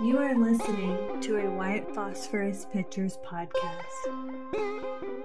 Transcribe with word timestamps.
You 0.00 0.18
are 0.18 0.32
listening 0.36 1.20
to 1.22 1.38
a 1.38 1.50
White 1.50 1.92
Phosphorus 1.92 2.68
Pictures 2.72 3.18
podcast. 3.26 5.17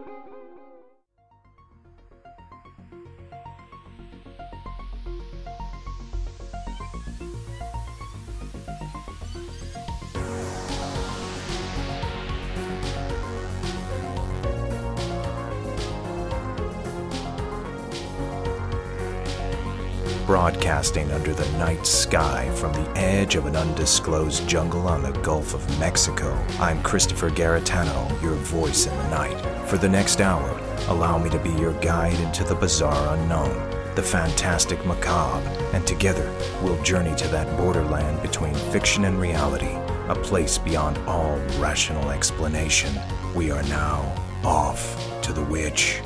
Broadcasting 20.34 21.12
under 21.12 21.32
the 21.32 21.48
night 21.60 21.86
sky 21.86 22.50
from 22.56 22.74
the 22.74 22.90
edge 22.98 23.36
of 23.36 23.46
an 23.46 23.56
undisclosed 23.56 24.50
jungle 24.50 24.88
on 24.88 25.04
the 25.04 25.12
Gulf 25.20 25.54
of 25.54 25.80
Mexico, 25.80 26.36
I'm 26.60 26.82
Christopher 26.82 27.30
Garetano, 27.30 28.20
your 28.20 28.34
voice 28.34 28.88
in 28.88 28.98
the 28.98 29.10
night. 29.10 29.40
For 29.70 29.78
the 29.78 29.88
next 29.88 30.22
hour, 30.22 30.60
allow 30.88 31.20
me 31.20 31.30
to 31.30 31.38
be 31.38 31.52
your 31.52 31.74
guide 31.82 32.20
into 32.20 32.44
the 32.44 32.56
bizarre 32.56 33.16
unknown, 33.16 33.54
the 33.94 34.02
fantastic 34.02 34.84
macabre, 34.88 35.48
and 35.72 35.86
together 35.86 36.28
we'll 36.64 36.82
journey 36.82 37.16
to 37.18 37.28
that 37.28 37.56
borderland 37.56 38.20
between 38.24 38.56
fiction 38.56 39.06
and 39.06 39.22
reality, 39.22 39.76
a 40.08 40.16
place 40.16 40.58
beyond 40.58 40.98
all 41.08 41.38
rational 41.60 42.10
explanation. 42.10 43.00
We 43.36 43.52
are 43.52 43.64
now 43.66 44.12
off 44.44 44.98
to 45.22 45.32
the 45.32 45.44
witch. 45.44 46.02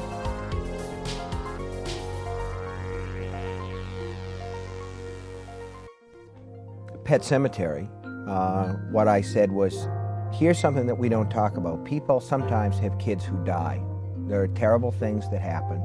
Pet 7.08 7.22
Sematary, 7.22 7.88
uh, 8.28 8.74
what 8.92 9.08
I 9.08 9.22
said 9.22 9.50
was, 9.50 9.88
here's 10.34 10.60
something 10.60 10.88
that 10.88 10.96
we 10.96 11.08
don't 11.08 11.30
talk 11.30 11.56
about. 11.56 11.86
People 11.86 12.20
sometimes 12.20 12.78
have 12.80 13.00
kids 13.00 13.24
who 13.24 13.42
die. 13.46 13.82
There 14.28 14.42
are 14.42 14.50
terrible 14.50 14.92
things 14.92 15.30
that 15.30 15.40
happen, 15.40 15.78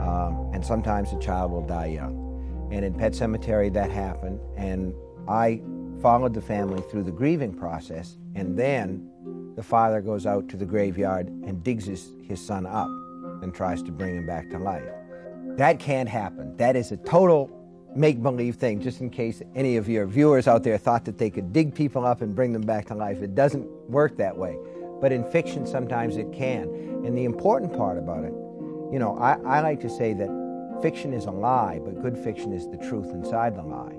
um, 0.00 0.50
and 0.54 0.64
sometimes 0.64 1.12
a 1.12 1.18
child 1.18 1.52
will 1.52 1.66
die 1.66 1.88
young. 1.88 2.70
And 2.72 2.82
in 2.82 2.94
Pet 2.94 3.12
Sematary, 3.12 3.70
that 3.74 3.90
happened, 3.90 4.40
and 4.56 4.94
I 5.28 5.60
followed 6.00 6.32
the 6.32 6.40
family 6.40 6.82
through 6.90 7.02
the 7.02 7.12
grieving 7.12 7.52
process, 7.52 8.16
and 8.34 8.58
then 8.58 9.06
the 9.56 9.62
father 9.62 10.00
goes 10.00 10.24
out 10.24 10.48
to 10.48 10.56
the 10.56 10.64
graveyard 10.64 11.28
and 11.28 11.62
digs 11.62 11.84
his, 11.84 12.08
his 12.22 12.40
son 12.40 12.64
up 12.64 12.88
and 13.42 13.52
tries 13.52 13.82
to 13.82 13.92
bring 13.92 14.16
him 14.16 14.26
back 14.26 14.48
to 14.48 14.58
life. 14.58 14.88
That 15.58 15.78
can't 15.78 16.08
happen. 16.08 16.56
That 16.56 16.74
is 16.74 16.90
a 16.90 16.96
total 16.96 17.50
make 17.96 18.22
believe 18.22 18.56
thing, 18.56 18.80
just 18.80 19.00
in 19.00 19.10
case 19.10 19.42
any 19.54 19.76
of 19.76 19.88
your 19.88 20.06
viewers 20.06 20.48
out 20.48 20.62
there 20.62 20.78
thought 20.78 21.04
that 21.04 21.18
they 21.18 21.30
could 21.30 21.52
dig 21.52 21.74
people 21.74 22.04
up 22.04 22.22
and 22.22 22.34
bring 22.34 22.52
them 22.52 22.62
back 22.62 22.86
to 22.86 22.94
life. 22.94 23.22
It 23.22 23.34
doesn't 23.34 23.66
work 23.88 24.16
that 24.16 24.36
way. 24.36 24.56
But 25.00 25.12
in 25.12 25.24
fiction, 25.24 25.66
sometimes 25.66 26.16
it 26.16 26.32
can. 26.32 26.64
And 27.04 27.16
the 27.16 27.24
important 27.24 27.76
part 27.76 27.98
about 27.98 28.24
it, 28.24 28.32
you 28.92 28.98
know, 28.98 29.18
I, 29.18 29.34
I 29.44 29.60
like 29.60 29.80
to 29.80 29.90
say 29.90 30.14
that 30.14 30.78
fiction 30.82 31.12
is 31.12 31.26
a 31.26 31.30
lie, 31.30 31.80
but 31.84 32.02
good 32.02 32.16
fiction 32.18 32.52
is 32.52 32.68
the 32.68 32.78
truth 32.88 33.10
inside 33.10 33.56
the 33.56 33.62
lie. 33.62 33.94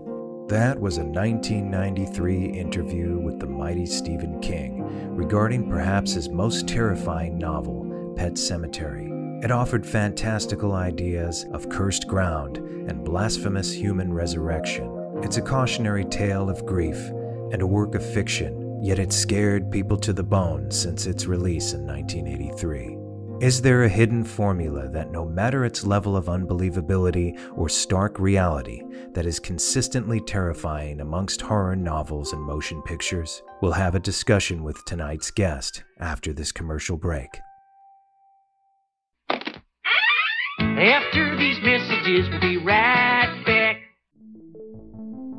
That 0.48 0.80
was 0.80 0.98
a 0.98 1.04
1993 1.04 2.46
interview 2.46 3.18
with 3.18 3.40
the 3.40 3.48
mighty 3.48 3.86
Stephen 3.86 4.40
King 4.42 5.16
regarding 5.16 5.68
perhaps 5.70 6.14
his 6.14 6.30
most 6.30 6.68
terrifying 6.68 7.40
novel, 7.40 8.14
Pet 8.16 8.34
Sematary. 8.34 9.15
It 9.44 9.52
offered 9.52 9.86
fantastical 9.86 10.74
ideas 10.74 11.46
of 11.52 11.70
cursed 11.70 12.08
ground 12.08 12.58
and 12.58 13.04
blasphemous 13.04 13.72
human 13.72 14.12
resurrection. 14.14 15.20
It's 15.24 15.38
a 15.38 15.42
cautionary 15.42 16.06
tale 16.06 16.50
of 16.50 16.66
grief 16.66 16.98
and 17.52 17.62
a 17.62 17.68
work 17.68 17.96
of 17.96 18.06
fiction, 18.14 18.84
yet 18.84 19.00
it 19.00 19.14
scared 19.14 19.72
people 19.72 19.98
to 19.98 20.14
the 20.14 20.24
bone 20.24 20.72
since 20.72 21.06
its 21.06 21.26
release 21.26 21.74
in 21.74 21.86
1983. 21.86 22.98
Is 23.46 23.62
there 23.62 23.84
a 23.84 23.90
hidden 23.90 24.24
formula 24.24 24.88
that, 24.90 25.12
no 25.12 25.26
matter 25.26 25.66
its 25.66 25.86
level 25.86 26.16
of 26.16 26.28
unbelievability 26.28 27.38
or 27.56 27.68
stark 27.68 28.18
reality, 28.18 28.82
that 29.14 29.26
is 29.26 29.40
consistently 29.40 30.22
terrifying 30.22 31.02
amongst 31.02 31.42
horror 31.42 31.76
novels 31.76 32.32
and 32.32 32.42
motion 32.42 32.82
pictures? 32.84 33.44
We'll 33.62 33.74
have 33.74 33.94
a 33.94 34.00
discussion 34.00 34.64
with 34.64 34.86
tonight's 34.86 35.32
guest 35.32 35.84
after 36.00 36.32
this 36.32 36.54
commercial 36.54 36.96
break. 36.96 37.30
After 40.78 41.38
these 41.38 41.58
messages, 41.64 42.28
we'll 42.30 42.42
be 42.42 42.58
right 42.58 43.44
back. 43.46 43.78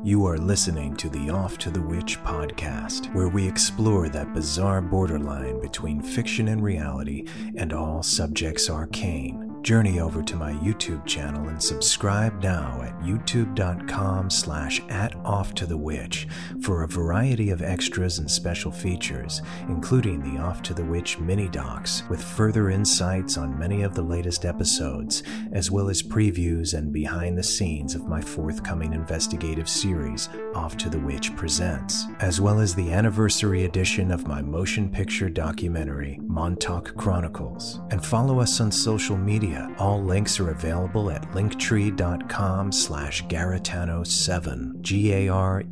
You 0.03 0.25
are 0.25 0.37
listening 0.37 0.95
to 0.95 1.09
the 1.09 1.29
Off 1.29 1.59
to 1.59 1.69
the 1.69 1.81
Witch 1.81 2.19
podcast, 2.23 3.13
where 3.13 3.27
we 3.27 3.47
explore 3.47 4.09
that 4.09 4.33
bizarre 4.33 4.81
borderline 4.81 5.61
between 5.61 6.01
fiction 6.01 6.47
and 6.47 6.63
reality 6.63 7.27
and 7.55 7.71
all 7.71 8.01
subjects 8.01 8.67
arcane. 8.67 9.46
Journey 9.61 9.99
over 9.99 10.23
to 10.23 10.35
my 10.35 10.53
YouTube 10.53 11.05
channel 11.05 11.49
and 11.49 11.61
subscribe 11.61 12.41
now 12.41 12.81
at 12.83 12.97
youtube.com 13.01 14.29
slash 14.29 14.81
at 14.89 15.15
off 15.25 15.53
to 15.55 15.65
the 15.65 15.75
witch 15.75 16.27
for 16.61 16.83
a 16.83 16.87
variety 16.87 17.49
of 17.49 17.61
extras 17.61 18.19
and 18.19 18.29
special 18.29 18.71
features, 18.71 19.41
including 19.67 20.21
the 20.21 20.41
Off 20.41 20.61
to 20.63 20.73
the 20.73 20.83
Witch 20.85 21.19
mini 21.19 21.49
docs 21.49 22.03
with 22.09 22.23
further 22.23 22.69
insights 22.69 23.37
on 23.37 23.57
many 23.59 23.81
of 23.81 23.93
the 23.93 24.01
latest 24.01 24.45
episodes, 24.45 25.23
as 25.51 25.69
well 25.69 25.89
as 25.89 26.01
previews 26.01 26.73
and 26.73 26.93
behind 26.93 27.37
the 27.37 27.43
scenes 27.43 27.95
of 27.95 28.07
my 28.07 28.21
forthcoming 28.21 28.93
investigative 28.93 29.67
series, 29.67 30.29
Off 30.55 30.77
to 30.77 30.89
the 30.89 30.99
Witch 30.99 31.35
Presents, 31.35 32.05
as 32.19 32.39
well 32.39 32.59
as 32.59 32.73
the 32.73 32.91
anniversary 32.91 33.65
edition 33.65 34.11
of 34.11 34.27
my 34.27 34.41
motion 34.41 34.89
picture 34.89 35.29
documentary, 35.29 36.19
Montauk 36.23 36.95
Chronicles. 36.95 37.81
And 37.91 38.05
follow 38.05 38.39
us 38.39 38.61
on 38.61 38.71
social 38.71 39.17
media. 39.17 39.46
All 39.77 40.03
links 40.03 40.39
are 40.39 40.51
available 40.51 41.11
at 41.11 41.21
linktree.com 41.31 42.71
slash 42.71 43.25
Garetano7, 43.25 44.81
G-A-R-E-T-A-N-O 44.81 45.65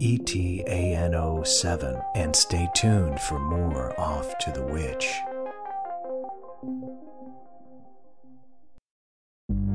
7. 1.44 2.02
And 2.16 2.36
stay 2.36 2.70
tuned 2.76 3.20
for 3.22 3.40
more 3.40 4.00
Off 4.00 4.38
to 4.40 4.52
the 4.52 4.64
Witch. 4.64 5.35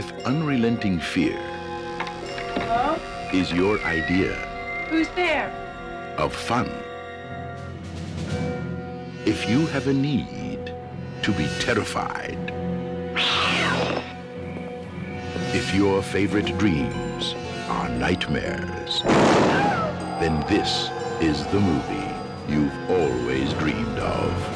If 0.00 0.10
unrelenting 0.24 0.98
fear 0.98 1.38
is 3.34 3.52
your 3.52 3.78
idea 3.80 4.32
Who's 4.88 5.08
there? 5.08 5.50
of 6.16 6.32
fun. 6.34 6.70
If 9.26 9.46
you 9.46 9.66
have 9.66 9.88
a 9.88 9.92
need 9.92 10.72
to 11.20 11.32
be 11.32 11.46
terrified, 11.60 12.38
if 15.52 15.74
your 15.74 16.02
favorite 16.02 16.56
dreams 16.56 17.34
are 17.68 17.90
nightmares, 17.90 19.02
then 19.02 20.40
this 20.48 20.88
is 21.20 21.44
the 21.48 21.60
movie 21.60 22.14
you've 22.48 22.90
always 22.90 23.52
dreamed 23.52 23.98
of. 23.98 24.49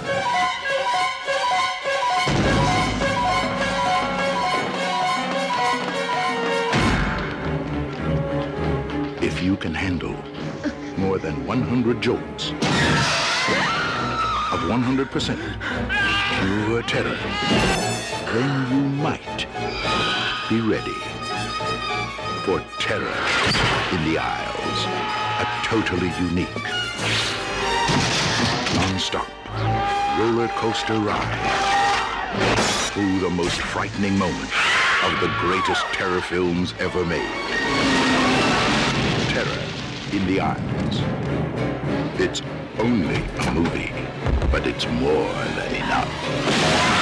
You 9.55 9.61
can 9.61 9.73
handle 9.73 10.17
more 10.99 11.21
than 11.21 11.47
100 11.47 12.03
jolts 12.03 12.51
of 14.51 14.59
100% 14.67 15.39
pure 16.41 16.83
terror, 16.83 17.17
then 18.35 18.73
you 18.73 18.83
might 18.99 19.47
be 20.51 20.61
ready 20.61 20.99
for 22.43 22.59
Terror 22.81 23.15
in 23.95 24.03
the 24.11 24.19
Aisles, 24.19 24.81
a 25.39 25.47
totally 25.63 26.11
unique, 26.19 26.65
non-stop 28.75 29.29
roller 30.19 30.49
coaster 30.49 30.99
ride 30.99 32.91
through 32.91 33.21
the 33.21 33.31
most 33.31 33.61
frightening 33.61 34.19
moments 34.19 34.53
of 35.05 35.13
the 35.21 35.33
greatest 35.39 35.85
terror 35.93 36.21
films 36.21 36.75
ever 36.81 37.05
made. 37.05 37.64
In 40.15 40.25
the 40.29 40.39
Islands. 40.39 41.01
It's 42.21 42.41
only 42.79 43.17
a 43.17 43.51
movie, 43.51 43.93
but 44.53 44.65
it's 44.65 44.87
more 44.87 45.35
than 45.57 45.75
enough. 45.75 46.94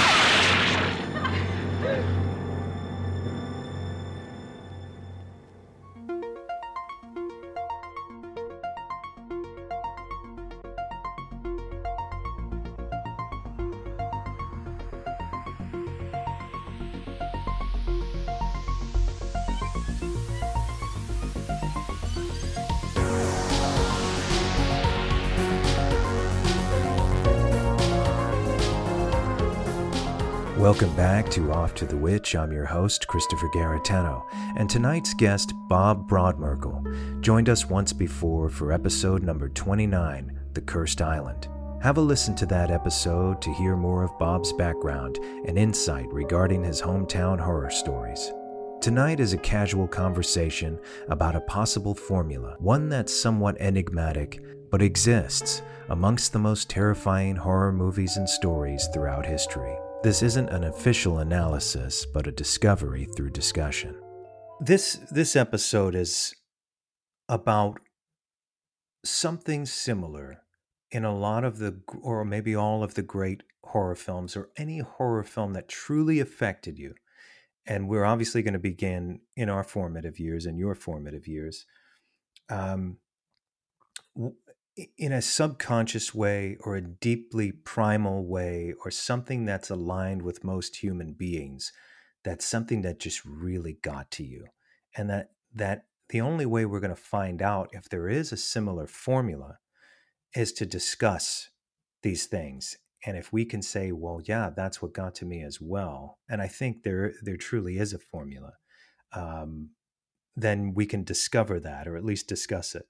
Welcome 30.83 30.97
back 30.97 31.31
to 31.31 31.53
Off 31.53 31.77
to 31.77 31.87
the 31.87 31.97
Witch. 31.97 32.35
I'm 32.35 32.51
your 32.51 32.65
host, 32.65 33.07
Christopher 33.07 33.49
Garetano, 33.51 34.25
and 34.57 34.69
tonight's 34.69 35.15
guest, 35.15 35.53
Bob 35.69 36.11
Brodmerkel, 36.11 37.21
joined 37.21 37.49
us 37.49 37.67
once 37.67 37.93
before 37.93 38.49
for 38.49 38.73
episode 38.73 39.23
number 39.23 39.49
29, 39.49 40.41
The 40.55 40.61
Cursed 40.61 41.01
Island. 41.01 41.47
Have 41.83 41.99
a 41.99 42.01
listen 42.01 42.35
to 42.35 42.47
that 42.47 42.73
episode 42.73 43.41
to 43.43 43.55
hear 43.55 43.77
more 43.77 44.03
of 44.03 44.19
Bob's 44.19 44.53
background 44.55 45.21
and 45.47 45.57
insight 45.57 46.13
regarding 46.13 46.65
his 46.65 46.83
hometown 46.83 47.39
horror 47.39 47.71
stories. 47.71 48.33
Tonight 48.81 49.21
is 49.21 49.35
a 49.35 49.39
casual 49.39 49.87
conversation 49.87 50.81
about 51.07 51.37
a 51.37 51.43
possible 51.43 51.95
formula, 51.95 52.57
one 52.59 52.89
that's 52.89 53.15
somewhat 53.15 53.57
enigmatic, 53.61 54.43
but 54.69 54.83
exists 54.83 55.63
amongst 55.91 56.33
the 56.33 56.41
most 56.41 56.69
terrifying 56.69 57.37
horror 57.37 57.71
movies 57.71 58.17
and 58.17 58.29
stories 58.29 58.89
throughout 58.93 59.25
history. 59.25 59.77
This 60.03 60.21
isn't 60.25 60.49
an 60.49 60.65
official 60.65 61.21
analysis, 61.21 62.05
but 62.05 62.27
a 62.27 62.33
discovery 62.33 63.05
through 63.05 63.31
discussion. 63.31 63.95
This 64.61 64.99
this 65.13 65.37
episode 65.37 65.95
is 65.95 66.35
about 67.29 67.79
something 69.05 69.65
similar 69.65 70.43
in 70.91 71.05
a 71.05 71.17
lot 71.17 71.45
of 71.45 71.59
the 71.59 71.81
or 72.03 72.25
maybe 72.25 72.53
all 72.53 72.83
of 72.83 72.95
the 72.95 73.03
great 73.03 73.45
horror 73.67 73.95
films 73.95 74.37
or 74.37 74.51
any 74.57 74.81
horror 74.81 75.23
film 75.23 75.53
that 75.53 75.69
truly 75.69 76.19
affected 76.19 76.81
you. 76.81 76.95
And 77.65 77.89
we're 77.89 78.05
obviously 78.05 78.43
going 78.43 78.55
to 78.55 78.59
begin 78.59 79.21
in 79.37 79.49
our 79.49 79.63
formative 79.63 80.19
years 80.19 80.47
and 80.47 80.59
your 80.59 80.75
formative 80.75 81.29
years. 81.29 81.65
Um, 82.51 82.97
in 84.97 85.13
a 85.13 85.23
subconscious 85.23 86.15
way 86.15 86.57
or 86.61 86.77
a 86.77 86.81
deeply 86.81 87.53
primal 87.53 88.25
way 88.25 88.75
or 88.85 88.91
something 88.91 89.45
that's 89.45 89.71
aligned 89.71 90.23
with 90.23 90.45
most 90.45 90.77
human 90.77 91.13
beings 91.13 91.73
that's 92.25 92.45
something 92.45 92.83
that 92.83 93.01
just 93.01 93.25
really 93.25 93.79
got 93.83 94.11
to 94.13 94.25
you. 94.25 94.47
And 94.97 95.11
that 95.11 95.31
that 95.55 95.87
the 96.09 96.21
only 96.21 96.47
way 96.47 96.65
we're 96.65 96.81
going 96.81 96.95
to 96.95 96.97
find 96.97 97.43
out 97.43 97.71
if 97.73 97.89
there 97.89 98.09
is 98.09 98.33
a 98.33 98.37
similar 98.37 98.87
formula 98.87 99.59
is 100.35 100.53
to 100.55 100.67
discuss 100.67 101.51
these 102.03 102.27
things. 102.27 102.77
And 103.05 103.17
if 103.17 103.33
we 103.33 103.45
can 103.45 103.63
say 103.63 103.93
well 103.93 104.21
yeah 104.25 104.51
that's 104.55 104.81
what 104.81 104.93
got 104.95 105.15
to 105.17 105.25
me 105.25 105.43
as 105.43 105.61
well 105.61 106.19
and 106.29 106.41
i 106.41 106.47
think 106.47 106.85
there 106.85 107.15
there 107.21 107.37
truly 107.37 107.77
is 107.79 107.93
a 107.93 107.99
formula 107.99 108.53
um, 109.13 109.71
then 110.37 110.73
we 110.75 110.87
can 110.87 111.05
discover 111.05 111.61
that 111.61 111.87
or 111.87 111.97
at 111.97 112.05
least 112.05 112.29
discuss 112.29 112.75
it. 112.75 112.87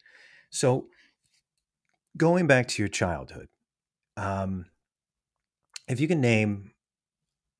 So 0.50 0.86
going 2.16 2.46
back 2.46 2.68
to 2.68 2.82
your 2.82 2.88
childhood, 2.88 3.48
um, 4.16 4.66
if 5.88 6.00
you 6.00 6.08
can 6.08 6.20
name 6.20 6.72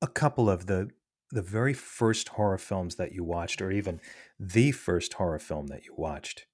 a 0.01 0.07
couple 0.07 0.49
of 0.49 0.65
the 0.65 0.89
the 1.31 1.41
very 1.41 1.73
first 1.73 2.29
horror 2.29 2.59
films 2.59 2.95
that 2.95 3.11
you 3.11 3.23
watched, 3.23 3.59
or 3.59 3.71
even 3.71 3.99
the 4.39 4.71
first 4.71 5.13
horror 5.13 5.39
film 5.39 5.65
that 5.65 5.83
you 5.83 5.93
watched, 5.97 6.45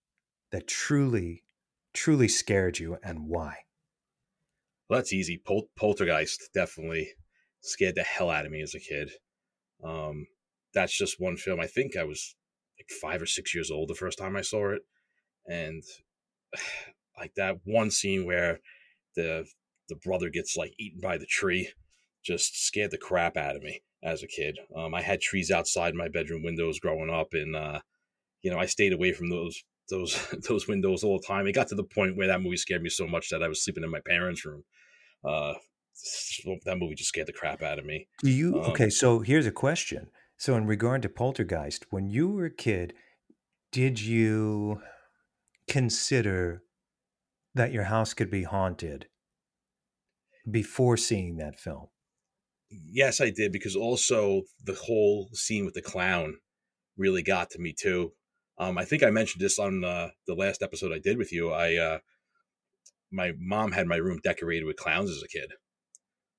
that 0.53 0.67
truly, 0.67 1.43
truly 1.93 2.29
scared 2.29 2.79
you, 2.79 2.97
and 3.03 3.27
why? 3.27 3.57
Well, 4.89 4.99
that's 4.99 5.11
easy. 5.11 5.41
Pol- 5.45 5.69
Poltergeist 5.77 6.49
definitely 6.53 7.09
scared 7.61 7.95
the 7.95 8.03
hell 8.03 8.29
out 8.29 8.45
of 8.45 8.51
me 8.51 8.61
as 8.61 8.73
a 8.73 8.79
kid. 8.79 9.11
Um, 9.83 10.27
that's 10.73 10.97
just 10.97 11.19
one 11.19 11.35
film. 11.35 11.59
I 11.59 11.67
think 11.67 11.97
I 11.97 12.05
was 12.05 12.35
like 12.79 12.89
five 13.01 13.21
or 13.21 13.25
six 13.25 13.53
years 13.53 13.69
old 13.69 13.89
the 13.89 13.95
first 13.95 14.17
time 14.17 14.37
I 14.37 14.41
saw 14.41 14.71
it, 14.71 14.81
and 15.45 15.83
like 17.19 17.33
that 17.35 17.57
one 17.66 17.92
scene 17.92 18.26
where 18.26 18.59
the 19.16 19.45
the 19.90 19.95
brother 19.95 20.30
gets 20.30 20.56
like 20.56 20.73
eaten 20.80 20.99
by 21.02 21.18
the 21.18 21.26
tree 21.26 21.69
just 22.23 22.66
scared 22.66 22.92
the 22.92 22.97
crap 22.97 23.38
out 23.38 23.56
of 23.56 23.64
me 23.64 23.81
as 24.04 24.23
a 24.23 24.28
kid. 24.28 24.57
Um, 24.76 24.94
I 24.94 25.02
had 25.02 25.21
trees 25.21 25.52
outside 25.52 25.95
my 25.95 26.07
bedroom 26.07 26.44
windows 26.44 26.80
growing 26.80 27.09
up, 27.09 27.30
and 27.33 27.56
uh, 27.56 27.80
you 28.42 28.52
know 28.52 28.57
I 28.57 28.66
stayed 28.66 28.94
away 28.94 29.14
from 29.14 29.30
those 29.30 29.64
those 29.90 30.28
those 30.47 30.68
windows 30.68 31.04
all 31.04 31.19
the 31.19 31.28
time. 31.28 31.47
It 31.47 31.54
got 31.54 31.68
to 31.69 31.76
the 31.76 31.83
point 31.83 32.18
where 32.18 32.28
that 32.28 32.42
movie 32.42 32.57
scared 32.57 32.83
me 32.83 32.90
so 32.90 33.07
much 33.07 33.30
that 33.30 33.44
I 33.44 33.47
was 33.47 33.64
sleeping 33.64 33.83
in 33.83 33.92
my 33.92 34.02
parents' 34.06 34.45
room. 34.45 34.64
Uh, 35.23 35.54
that 36.66 36.78
movie 36.78 36.95
just 36.95 37.09
scared 37.09 37.28
the 37.28 37.33
crap 37.33 37.61
out 37.61 37.80
of 37.80 37.85
me. 37.85 38.07
Do 38.23 38.30
you 38.30 38.61
um, 38.61 38.71
okay? 38.71 38.90
So 38.90 39.19
here's 39.19 39.45
a 39.45 39.52
question. 39.52 40.09
So 40.38 40.56
in 40.56 40.66
regard 40.66 41.02
to 41.02 41.09
Poltergeist, 41.09 41.85
when 41.90 42.07
you 42.07 42.30
were 42.30 42.45
a 42.45 42.54
kid, 42.54 42.94
did 43.73 43.99
you 43.99 44.81
consider 45.68 46.64
that 47.56 47.71
your 47.71 47.85
house 47.85 48.13
could 48.13 48.29
be 48.29 48.44
haunted 48.44 49.07
before 50.49 50.97
seeing 50.97 51.37
that 51.37 51.59
film? 51.59 51.87
Yes, 52.69 53.19
I 53.19 53.31
did 53.31 53.51
because 53.51 53.75
also 53.75 54.44
the 54.63 54.73
whole 54.75 55.29
scene 55.33 55.65
with 55.65 55.73
the 55.73 55.81
clown 55.81 56.35
really 56.97 57.23
got 57.23 57.49
to 57.51 57.59
me 57.59 57.73
too. 57.73 58.13
Um, 58.59 58.77
I 58.77 58.85
think 58.85 59.03
I 59.03 59.09
mentioned 59.09 59.41
this 59.41 59.57
on 59.57 59.83
uh, 59.83 60.09
the 60.27 60.35
last 60.35 60.61
episode 60.61 60.91
I 60.91 60.99
did 60.99 61.18
with 61.18 61.31
you. 61.31 61.51
I 61.51 61.75
uh, 61.75 61.99
my 63.11 63.31
mom 63.39 63.71
had 63.71 63.87
my 63.87 63.95
room 63.95 64.19
decorated 64.23 64.65
with 64.65 64.75
clowns 64.75 65.09
as 65.09 65.23
a 65.23 65.27
kid, 65.27 65.53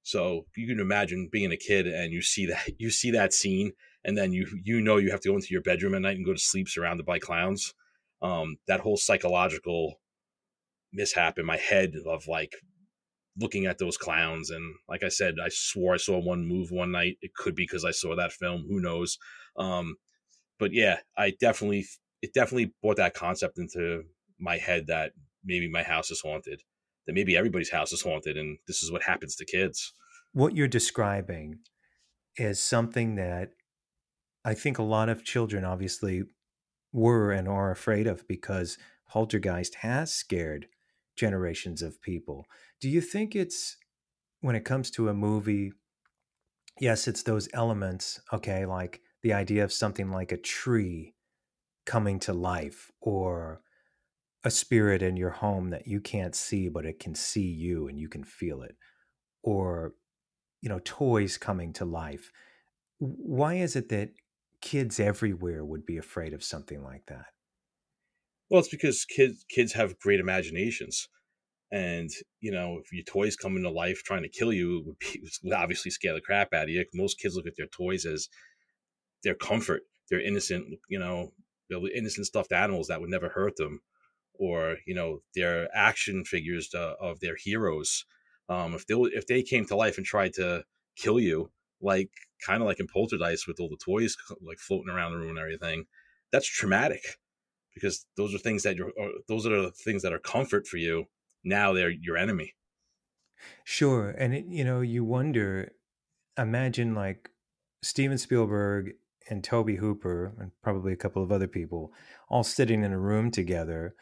so 0.03 0.47
you 0.57 0.69
can 0.69 0.81
imagine 0.81 1.31
being 1.33 1.51
a 1.51 1.57
kid 1.57 1.87
and 1.87 2.13
you 2.13 2.23
see 2.23 2.47
that 2.47 2.69
you 2.79 2.91
see 2.91 3.11
that 3.11 3.33
scene, 3.33 3.73
and 4.05 4.17
then 4.17 4.33
you 4.33 4.47
you 4.63 4.81
know 4.81 4.99
you 4.99 5.11
have 5.11 5.21
to 5.21 5.31
go 5.31 5.35
into 5.35 5.49
your 5.51 5.63
bedroom 5.63 5.95
at 5.95 6.03
night 6.03 6.17
and 6.17 6.27
go 6.27 6.35
to 6.35 6.39
sleep 6.39 6.69
surrounded 6.69 7.07
by 7.07 7.19
clowns. 7.19 7.75
Um, 8.23 8.57
that 8.69 8.81
whole 8.81 8.99
psychological 8.99 9.99
mishap 10.93 11.39
in 11.39 11.47
my 11.47 11.57
head 11.57 11.95
of 12.07 12.27
like 12.27 12.55
looking 13.39 13.67
at 13.67 13.79
those 13.79 13.97
clowns 13.97 14.51
and 14.51 14.75
like 14.89 15.03
i 15.03 15.09
said 15.09 15.37
i 15.43 15.49
swore 15.49 15.95
i 15.95 15.97
saw 15.97 16.19
one 16.19 16.45
move 16.47 16.71
one 16.71 16.93
night. 16.93 17.17
It 17.23 17.35
could 17.35 17.55
be 17.55 17.63
because 17.63 17.85
i 17.85 17.91
saw 17.91 18.17
that 18.17 18.33
film. 18.33 18.67
Who 18.69 18.81
knows? 18.81 19.19
Um 19.57 19.97
but 20.59 20.73
yeah 20.73 20.99
i 21.17 21.33
definitely 21.41 21.87
it 22.23 22.35
definitely 22.35 22.73
brought 22.83 22.97
that 22.97 23.15
concept 23.15 23.59
into 23.59 24.03
my 24.39 24.57
head 24.59 24.87
that 24.89 25.13
maybe 25.45 25.71
my 25.71 25.83
house 25.83 26.11
is 26.11 26.21
haunted 26.21 26.63
that 27.07 27.15
maybe 27.15 27.37
everybody's 27.37 27.71
house 27.71 27.93
is 27.93 28.03
haunted 28.03 28.37
and 28.37 28.59
this 28.67 28.83
is 28.83 28.93
what 28.93 29.03
happens 29.03 29.35
to 29.37 29.45
kids. 29.45 29.93
What 30.33 30.55
you're 30.55 30.69
describing 30.69 31.61
is 32.37 32.61
something 32.61 33.17
that 33.17 33.51
i 34.45 34.55
think 34.55 34.79
a 34.79 34.83
lot 34.83 35.09
of 35.09 35.25
children 35.25 35.65
obviously 35.65 36.23
were 36.93 37.33
and 37.33 37.49
are 37.49 37.71
afraid 37.71 38.07
of 38.07 38.27
because 38.29 38.79
Poltergeist 39.09 39.77
has 39.77 40.15
scared 40.15 40.67
generations 41.21 41.83
of 41.83 42.01
people. 42.01 42.47
Do 42.81 42.89
you 42.89 43.03
think 43.03 43.37
it's 43.37 43.77
when 44.41 44.57
it 44.57 44.65
comes 44.65 44.91
to 44.93 45.11
a 45.11 45.15
movie? 45.15 45.73
Yes, 46.81 47.07
it's 47.07 47.23
those 47.23 47.49
elements, 47.53 48.21
okay, 48.33 48.65
like 48.65 49.03
the 49.23 49.35
idea 49.35 49.63
of 49.63 49.73
something 49.73 50.11
like 50.11 50.33
a 50.33 50.39
tree 50.39 51.15
coming 51.85 52.19
to 52.21 52.33
life 52.33 52.91
or 53.01 53.61
a 54.45 54.51
spirit 54.51 55.03
in 55.03 55.19
your 55.19 55.31
home 55.31 55.69
that 55.71 55.87
you 55.87 56.01
can't 56.01 56.35
see, 56.35 56.71
but 56.71 56.87
it 56.87 56.99
can 56.99 57.15
see 57.15 57.49
you 57.67 57.89
and 57.89 57.99
you 57.99 58.09
can 58.09 58.25
feel 58.25 58.63
it, 58.63 58.77
or, 59.43 59.93
you 60.63 60.71
know, 60.71 60.81
toys 60.85 61.37
coming 61.37 61.75
to 61.75 61.85
life. 61.85 62.33
Why 62.99 63.55
is 63.57 63.77
it 63.77 63.91
that 63.91 64.15
kids 64.63 64.99
everywhere 64.99 65.65
would 65.65 65.85
be 65.85 65.99
afraid 65.99 66.33
of 66.33 66.43
something 66.43 66.83
like 66.83 67.05
that? 67.09 67.27
Well, 68.51 68.61
it's 68.61 68.69
because 68.69 69.05
kids 69.05 69.45
kids 69.49 69.73
have 69.75 69.99
great 70.01 70.21
imaginations, 70.21 71.09
and 71.73 72.11
you 72.41 72.53
know 72.53 72.79
if 72.85 72.93
your 72.93 73.05
toys 73.05 73.37
come 73.37 73.57
into 73.57 73.71
life 73.71 74.03
trying 74.05 74.23
to 74.23 74.29
kill 74.29 74.53
you, 74.53 74.79
it 74.81 74.87
would, 74.87 74.99
be, 74.99 75.07
it 75.25 75.39
would 75.45 75.55
obviously 75.55 75.91
scare 75.91 76.15
the 76.15 76.21
crap 76.21 76.53
out 76.55 76.65
of 76.65 76.71
you. 76.71 76.85
Most 76.95 77.21
kids 77.21 77.37
look 77.37 77.47
at 77.47 77.57
their 77.57 77.69
toys 77.69 78.07
as 78.07 78.29
their 79.25 79.35
comfort, 79.35 79.83
their 80.11 80.21
innocent, 80.21 80.67
you 80.89 80.99
know, 80.99 81.33
innocent 81.95 82.27
stuffed 82.27 82.53
animals 82.53 82.89
that 82.89 83.01
would 83.01 83.11
never 83.11 83.29
hurt 83.31 83.57
them, 83.57 83.81
or 84.35 84.79
you 84.87 84.95
know 84.95 85.21
their 85.35 85.69
action 85.75 86.25
figures 86.25 86.69
to, 86.71 86.81
of 87.01 87.21
their 87.21 87.37
heroes. 87.37 88.05
Um, 88.49 88.75
if 88.75 88.87
they 88.87 88.95
if 88.97 89.27
they 89.27 89.43
came 89.43 89.67
to 89.67 89.77
life 89.77 89.97
and 89.99 90.07
tried 90.07 90.35
to 90.35 90.65
kill 90.97 91.21
you, 91.21 91.51
like 91.81 92.11
kind 92.47 92.63
of 92.63 92.67
like 92.69 92.81
in 92.81 92.89
Poltergeist 92.89 93.47
with 93.49 93.61
all 93.61 93.69
the 93.69 93.77
toys 93.85 94.17
like 94.43 94.59
floating 94.59 94.91
around 94.93 95.13
the 95.13 95.19
room 95.19 95.31
and 95.31 95.39
everything, 95.39 95.85
that's 96.33 96.49
traumatic 96.49 97.03
because 97.75 98.07
those 98.17 98.35
are 98.35 98.39
things 98.39 98.63
that 98.63 98.77
you're 98.77 98.93
those 99.29 99.47
are 99.47 99.63
the 99.63 99.71
things 99.71 100.03
that 100.03 100.13
are 100.13 100.19
comfort 100.19 100.67
for 100.67 100.77
you. 100.77 101.07
Now 101.45 101.73
they're 101.73 101.91
your 101.91 102.17
enemy. 102.17 102.55
Sure, 103.65 104.11
and 104.11 104.35
it, 104.35 104.45
you 104.47 104.65
know 104.65 104.81
you 104.81 105.05
wonder. 105.05 105.73
Imagine 106.39 106.95
like 106.95 107.31
Steven 107.83 108.19
Spielberg 108.19 108.93
and 109.29 109.45
Tobe 109.45 109.77
Hooper 109.77 110.33
and 110.39 110.51
probably 110.63 110.93
a 110.93 110.97
couple 110.97 111.23
of 111.23 111.33
other 111.33 111.47
people 111.47 111.93
all 112.29 112.45
sitting 112.45 112.83
in 112.83 112.93
a 112.93 112.99
room 112.99 113.31
together 113.31 113.95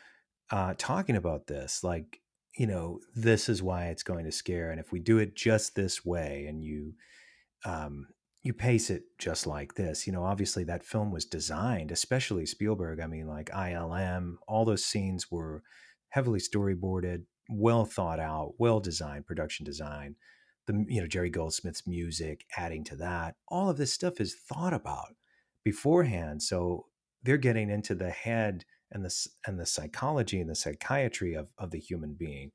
uh, 0.51 0.75
talking 0.79 1.17
about 1.17 1.47
this 1.47 1.85
like 1.85 2.21
you 2.57 2.67
know 2.67 3.01
this 3.15 3.49
is 3.49 3.63
why 3.63 3.87
it's 3.87 4.03
going 4.03 4.25
to 4.25 4.33
scare 4.33 4.71
and 4.71 4.81
if 4.81 4.91
we 4.91 4.99
do 4.99 5.19
it 5.19 5.37
just 5.37 5.75
this 5.75 6.05
way 6.05 6.47
and 6.49 6.65
you 6.65 6.95
um, 7.65 8.07
you 8.43 8.53
pace 8.53 8.91
it 8.91 9.05
just 9.19 9.47
like 9.47 9.75
this. 9.75 10.07
You 10.07 10.13
know, 10.13 10.25
obviously 10.25 10.65
that 10.65 10.85
film 10.85 11.11
was 11.11 11.25
designed, 11.25 11.91
especially 11.91 12.47
Spielberg. 12.47 13.01
I 13.01 13.07
mean, 13.07 13.27
like 13.27 13.51
ILM, 13.51 14.37
all 14.47 14.65
those 14.65 14.85
scenes 14.85 15.31
were 15.31 15.63
heavily 16.11 16.39
storyboarded, 16.39 17.25
well 17.49 17.85
thought 17.85 18.21
out, 18.21 18.55
well 18.59 18.81
designed 18.81 19.27
production 19.27 19.65
design. 19.65 20.17
The 20.67 20.85
you 20.89 21.01
know 21.01 21.07
Jerry 21.07 21.31
Goldsmith's 21.31 21.87
music, 21.87 22.45
adding 22.57 22.85
to 22.85 22.97
that, 22.97 23.37
all 23.49 23.71
of 23.71 23.77
this 23.77 23.93
stuff 23.93 24.21
is 24.21 24.35
thought 24.35 24.75
about 24.75 25.17
beforehand. 25.65 26.43
So 26.43 26.87
they're 27.23 27.39
getting 27.39 27.71
into 27.71 27.95
the 27.95 28.11
head 28.11 28.65
and 28.93 29.05
the 29.05 29.15
and 29.47 29.59
the 29.59 29.67
psychology 29.67 30.41
and 30.41 30.49
the 30.49 30.55
psychiatry 30.55 31.35
of 31.35 31.49
of 31.59 31.71
the 31.71 31.81
human 31.81 32.15
being 32.15 32.53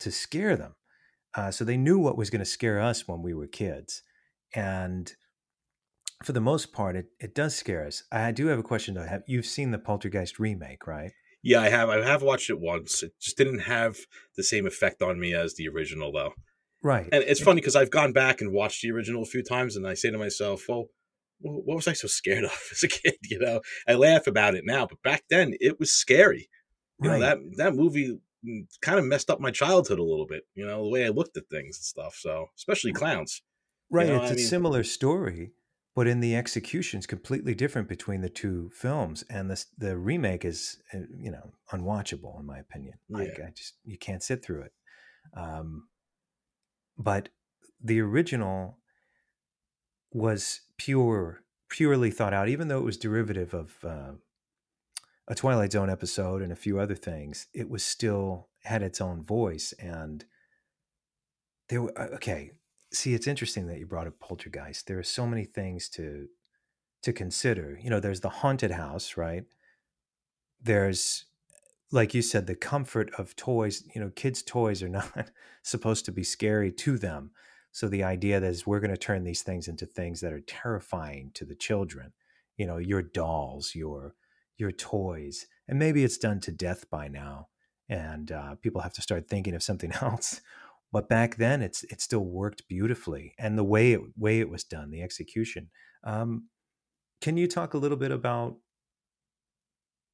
to 0.00 0.10
scare 0.10 0.56
them. 0.56 0.74
Uh, 1.34 1.50
so 1.50 1.64
they 1.64 1.76
knew 1.76 1.98
what 1.98 2.18
was 2.18 2.28
going 2.28 2.40
to 2.40 2.44
scare 2.44 2.80
us 2.80 3.06
when 3.06 3.22
we 3.22 3.32
were 3.32 3.46
kids 3.46 4.02
and 4.54 5.12
for 6.24 6.32
the 6.32 6.40
most 6.40 6.72
part, 6.72 6.96
it, 6.96 7.06
it 7.18 7.34
does 7.34 7.54
scare 7.54 7.86
us. 7.86 8.04
I 8.12 8.32
do 8.32 8.46
have 8.46 8.58
a 8.58 8.62
question 8.62 8.94
though. 8.94 9.06
Have 9.06 9.22
you've 9.26 9.46
seen 9.46 9.70
the 9.70 9.78
Poltergeist 9.78 10.38
remake, 10.38 10.86
right? 10.86 11.12
Yeah, 11.42 11.60
I 11.60 11.68
have. 11.68 11.88
I 11.88 12.04
have 12.04 12.22
watched 12.22 12.50
it 12.50 12.60
once. 12.60 13.02
It 13.02 13.12
just 13.20 13.36
didn't 13.36 13.60
have 13.60 13.96
the 14.36 14.44
same 14.44 14.66
effect 14.66 15.02
on 15.02 15.18
me 15.18 15.34
as 15.34 15.54
the 15.54 15.68
original, 15.68 16.12
though. 16.12 16.32
Right. 16.82 17.08
And 17.12 17.24
it's 17.24 17.40
funny 17.40 17.60
because 17.60 17.76
I've 17.76 17.90
gone 17.90 18.12
back 18.12 18.40
and 18.40 18.52
watched 18.52 18.82
the 18.82 18.92
original 18.92 19.22
a 19.22 19.26
few 19.26 19.42
times, 19.42 19.76
and 19.76 19.86
I 19.86 19.94
say 19.94 20.10
to 20.10 20.18
myself, 20.18 20.64
"Well, 20.68 20.86
what 21.40 21.74
was 21.74 21.88
I 21.88 21.94
so 21.94 22.06
scared 22.06 22.44
of 22.44 22.62
as 22.70 22.84
a 22.84 22.88
kid?" 22.88 23.16
You 23.24 23.40
know, 23.40 23.60
I 23.88 23.94
laugh 23.94 24.26
about 24.28 24.54
it 24.54 24.64
now, 24.64 24.86
but 24.86 25.02
back 25.02 25.24
then 25.30 25.54
it 25.60 25.80
was 25.80 25.92
scary. 25.92 26.48
You 27.00 27.10
right. 27.10 27.18
know 27.18 27.26
that 27.26 27.38
that 27.56 27.74
movie 27.74 28.18
mm, 28.46 28.66
kind 28.80 29.00
of 29.00 29.04
messed 29.04 29.30
up 29.30 29.40
my 29.40 29.50
childhood 29.50 29.98
a 29.98 30.04
little 30.04 30.26
bit. 30.26 30.44
You 30.54 30.64
know, 30.64 30.84
the 30.84 30.90
way 30.90 31.06
I 31.06 31.08
looked 31.08 31.36
at 31.36 31.48
things 31.50 31.76
and 31.76 31.84
stuff. 31.84 32.16
So, 32.20 32.46
especially 32.56 32.92
clowns. 32.92 33.42
Right. 33.92 34.06
You 34.06 34.14
know 34.14 34.22
it's 34.22 34.32
a 34.32 34.36
mean? 34.36 34.46
similar 34.46 34.82
story, 34.82 35.52
but 35.94 36.06
in 36.06 36.20
the 36.20 36.34
execution 36.34 36.98
is 36.98 37.06
completely 37.06 37.54
different 37.54 37.88
between 37.88 38.22
the 38.22 38.30
two 38.30 38.70
films. 38.74 39.22
And 39.28 39.50
the, 39.50 39.64
the 39.76 39.96
remake 39.96 40.44
is, 40.44 40.80
uh, 40.94 41.00
you 41.16 41.30
know, 41.30 41.52
unwatchable 41.72 42.40
in 42.40 42.46
my 42.46 42.58
opinion. 42.58 42.94
Like 43.08 43.36
yeah. 43.38 43.46
I 43.48 43.50
just, 43.50 43.74
you 43.84 43.98
can't 43.98 44.22
sit 44.22 44.42
through 44.42 44.62
it. 44.62 44.72
Um, 45.36 45.88
but 46.96 47.28
the 47.84 48.00
original 48.00 48.78
was 50.10 50.62
pure, 50.78 51.44
purely 51.68 52.10
thought 52.10 52.34
out, 52.34 52.48
even 52.48 52.68
though 52.68 52.78
it 52.78 52.84
was 52.84 52.96
derivative 52.96 53.54
of 53.54 53.76
uh, 53.84 54.12
a 55.28 55.34
Twilight 55.34 55.72
Zone 55.72 55.90
episode 55.90 56.42
and 56.42 56.52
a 56.52 56.56
few 56.56 56.78
other 56.78 56.94
things. 56.94 57.46
It 57.54 57.68
was 57.68 57.84
still 57.84 58.48
had 58.64 58.82
its 58.82 59.00
own 59.00 59.24
voice, 59.24 59.72
and 59.78 60.24
there. 61.68 61.82
Were, 61.82 61.98
uh, 61.98 62.14
okay, 62.16 62.52
see 62.92 63.14
it's 63.14 63.26
interesting 63.26 63.66
that 63.66 63.78
you 63.78 63.86
brought 63.86 64.06
up 64.06 64.18
poltergeist. 64.20 64.86
There 64.86 64.98
are 64.98 65.04
so 65.04 65.26
many 65.26 65.44
things 65.44 65.88
to 65.90 66.28
to 67.02 67.12
consider. 67.12 67.78
You 67.82 67.90
know 67.90 68.00
there's 68.00 68.20
the 68.20 68.28
haunted 68.28 68.72
house 68.72 69.16
right? 69.16 69.44
There's 70.62 71.24
like 71.90 72.14
you 72.14 72.22
said 72.22 72.46
the 72.46 72.54
comfort 72.54 73.10
of 73.18 73.36
toys 73.36 73.84
you 73.94 74.00
know 74.00 74.10
kids 74.10 74.42
toys 74.42 74.82
are 74.82 74.88
not 75.00 75.30
supposed 75.62 76.04
to 76.06 76.12
be 76.12 76.24
scary 76.24 76.72
to 76.72 76.98
them. 76.98 77.32
So 77.74 77.88
the 77.88 78.04
idea 78.04 78.38
that 78.38 78.46
is 78.46 78.66
we're 78.66 78.80
going 78.80 78.90
to 78.90 78.96
turn 78.98 79.24
these 79.24 79.42
things 79.42 79.66
into 79.66 79.86
things 79.86 80.20
that 80.20 80.32
are 80.32 80.40
terrifying 80.40 81.30
to 81.34 81.44
the 81.44 81.54
children 81.54 82.12
you 82.56 82.66
know 82.66 82.76
your 82.76 83.02
dolls 83.02 83.74
your 83.74 84.14
your 84.56 84.72
toys 84.72 85.46
and 85.68 85.78
maybe 85.78 86.04
it's 86.04 86.18
done 86.18 86.40
to 86.40 86.52
death 86.52 86.88
by 86.90 87.08
now 87.08 87.48
and 87.88 88.32
uh, 88.32 88.54
people 88.56 88.80
have 88.80 88.92
to 88.92 89.02
start 89.02 89.28
thinking 89.28 89.54
of 89.54 89.62
something 89.62 89.92
else 90.00 90.40
but 90.92 91.08
back 91.08 91.36
then 91.36 91.62
it's 91.62 91.84
it 91.84 92.00
still 92.00 92.24
worked 92.24 92.68
beautifully 92.68 93.34
and 93.38 93.58
the 93.58 93.64
way 93.64 93.92
it 93.92 94.00
way 94.16 94.40
it 94.40 94.50
was 94.50 94.64
done 94.64 94.90
the 94.90 95.02
execution 95.02 95.68
um, 96.04 96.48
can 97.20 97.36
you 97.36 97.46
talk 97.46 97.74
a 97.74 97.78
little 97.78 97.96
bit 97.96 98.10
about 98.10 98.56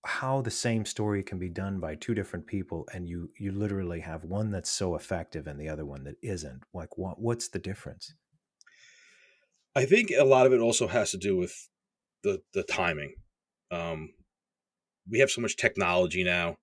how 0.04 0.40
the 0.40 0.50
same 0.50 0.85
story 0.85 1.23
can 1.23 1.38
be 1.38 1.49
done 1.49 1.80
by 1.80 1.94
two 1.94 2.14
different 2.14 2.47
people 2.47 2.87
and 2.94 3.08
you 3.08 3.30
you 3.38 3.52
literally 3.52 4.00
have 4.00 4.25
one 4.25 4.50
that's 4.50 4.70
so 4.70 4.94
effective 4.94 5.47
and 5.47 5.61
the 5.61 5.68
other 5.68 5.85
one 5.85 6.04
that 6.04 6.16
isn't? 6.23 6.62
Like 6.73 6.97
what 6.97 7.20
what's 7.20 7.49
the 7.49 7.58
difference? 7.58 8.14
I 9.75 9.85
think 9.85 10.11
a 10.11 10.25
lot 10.25 10.47
of 10.47 10.52
it 10.52 10.61
also 10.61 10.87
has 10.88 11.11
to 11.11 11.18
do 11.18 11.37
with 11.37 11.68
the 12.23 12.40
the 12.54 12.62
timing. 12.62 13.14
Um 13.70 14.11
we 15.11 15.18
have 15.18 15.30
so 15.30 15.40
much 15.40 15.56
technology 15.56 16.23
now 16.23 16.56